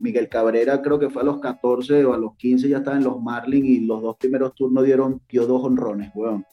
Miguel 0.00 0.28
Cabrera 0.28 0.80
creo 0.80 0.98
que 0.98 1.10
fue 1.10 1.22
a 1.22 1.24
los 1.24 1.40
14 1.40 2.04
o 2.04 2.14
a 2.14 2.18
los 2.18 2.36
15 2.36 2.68
ya 2.68 2.78
estaba 2.78 2.96
en 2.96 3.04
los 3.04 3.20
Marlins 3.20 3.66
y 3.66 3.80
los 3.80 4.00
dos 4.00 4.16
primeros 4.16 4.54
turnos 4.54 4.84
dieron, 4.84 5.20
dio 5.28 5.46
dos 5.46 5.64
honrones, 5.64 6.12
weón. 6.14 6.44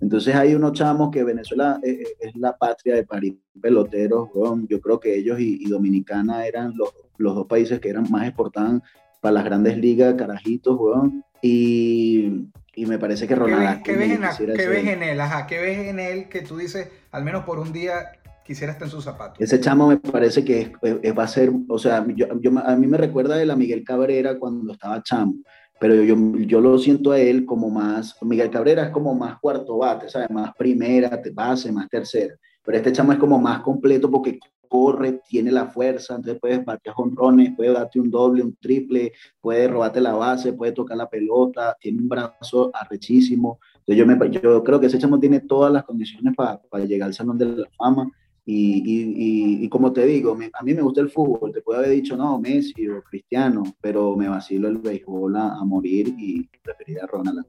Entonces 0.00 0.34
hay 0.34 0.54
unos 0.54 0.72
chamos 0.72 1.10
que 1.10 1.24
Venezuela 1.24 1.78
es, 1.82 1.92
eh, 1.92 2.02
eh, 2.02 2.16
es 2.20 2.36
la 2.36 2.56
patria 2.56 2.94
de 2.94 3.04
París, 3.04 3.34
peloteros, 3.60 4.28
weón. 4.34 4.66
Yo 4.68 4.80
creo 4.80 5.00
que 5.00 5.16
ellos 5.16 5.40
y, 5.40 5.64
Dominicana 5.68 6.46
eran 6.46 6.76
los, 6.76 6.90
los, 7.18 7.34
dos 7.34 7.46
países 7.46 7.80
que 7.80 7.88
eran 7.88 8.08
más 8.10 8.26
exportaban 8.26 8.82
para 9.22 9.34
las 9.34 9.44
grandes 9.44 9.78
ligas, 9.78 10.14
carajitos, 10.14 10.76
weón. 10.78 11.24
Y, 11.40 12.48
y 12.74 12.86
me 12.86 12.98
parece 12.98 13.28
que 13.28 13.36
Ronaldo. 13.36 13.82
¿Qué, 13.84 13.96
ves, 13.96 14.10
en, 14.10 15.02
él? 15.02 15.20
Ajá, 15.20 15.46
¿qué 15.46 15.60
ves 15.60 15.78
en 15.78 16.00
él 16.00 16.28
que 16.28 16.42
tú 16.42 16.56
dices, 16.56 16.88
al 17.12 17.24
menos 17.24 17.44
por 17.44 17.60
un 17.60 17.72
día 17.72 18.10
quisiera 18.44 18.72
estar 18.72 18.88
en 18.88 18.90
sus 18.90 19.04
zapatos? 19.04 19.40
Ese 19.40 19.60
chamo 19.60 19.86
me 19.86 19.98
parece 19.98 20.44
que 20.44 20.72
va 21.16 21.22
a 21.22 21.28
ser, 21.28 21.52
o 21.68 21.78
sea, 21.78 22.04
yo, 22.14 22.26
a 22.64 22.76
mí 22.76 22.86
me 22.88 22.98
recuerda 22.98 23.36
de 23.36 23.46
la 23.46 23.54
Miguel 23.54 23.84
Cabrera 23.84 24.38
cuando 24.40 24.72
estaba 24.72 25.00
chamo, 25.04 25.36
pero 25.78 25.94
yo, 25.94 26.16
yo, 26.38 26.60
lo 26.60 26.76
siento 26.78 27.12
a 27.12 27.20
él 27.20 27.44
como 27.44 27.70
más, 27.70 28.16
Miguel 28.22 28.50
Cabrera 28.50 28.86
es 28.86 28.90
como 28.90 29.14
más 29.14 29.38
cuarto 29.38 29.78
bate, 29.78 30.08
¿sabes? 30.08 30.30
Más 30.30 30.52
primera, 30.56 31.20
base, 31.32 31.70
más 31.70 31.88
tercera. 31.88 32.34
Pero 32.64 32.76
este 32.76 32.92
chamo 32.92 33.12
es 33.12 33.18
como 33.18 33.38
más 33.38 33.60
completo 33.60 34.10
porque 34.10 34.40
corre, 34.72 35.20
tiene 35.28 35.52
la 35.52 35.66
fuerza, 35.66 36.14
entonces 36.14 36.40
puedes 36.40 36.64
batear 36.64 36.94
jonrones, 36.94 37.54
puede 37.54 37.74
darte 37.74 38.00
un 38.00 38.10
doble, 38.10 38.42
un 38.42 38.56
triple, 38.56 39.12
puede 39.38 39.68
robarte 39.68 40.00
la 40.00 40.14
base, 40.14 40.54
puede 40.54 40.72
tocar 40.72 40.96
la 40.96 41.10
pelota, 41.10 41.76
tiene 41.78 42.00
un 42.00 42.08
brazo 42.08 42.70
arrechísimo. 42.72 43.60
Entonces 43.80 43.96
yo, 43.96 44.06
me, 44.06 44.30
yo 44.30 44.64
creo 44.64 44.80
que 44.80 44.86
ese 44.86 44.98
chamo 44.98 45.20
tiene 45.20 45.40
todas 45.40 45.70
las 45.70 45.84
condiciones 45.84 46.34
para, 46.34 46.58
llegar 46.86 47.08
al 47.08 47.12
Salón 47.12 47.36
de 47.36 47.44
la 47.44 47.68
Fama. 47.76 48.10
Y, 48.46 48.78
y, 48.78 49.64
y, 49.64 49.68
como 49.68 49.92
te 49.92 50.06
digo, 50.06 50.32
a 50.32 50.62
mí 50.64 50.74
me 50.74 50.80
gusta 50.80 51.02
el 51.02 51.10
fútbol, 51.10 51.52
te 51.52 51.60
puedo 51.60 51.78
haber 51.78 51.90
dicho, 51.90 52.16
no, 52.16 52.40
Messi 52.40 52.88
o 52.88 53.02
Cristiano, 53.02 53.62
pero 53.82 54.16
me 54.16 54.28
vacilo 54.28 54.68
el 54.68 54.78
béisbol 54.78 55.36
a, 55.36 55.54
a 55.54 55.64
morir 55.66 56.14
y 56.18 56.48
preferiría 56.62 57.04
a 57.04 57.08
Ronald, 57.08 57.44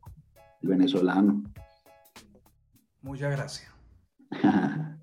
el 0.61 0.67
venezolano. 0.67 1.41
Muchas 3.01 3.31
gracias. 3.31 3.71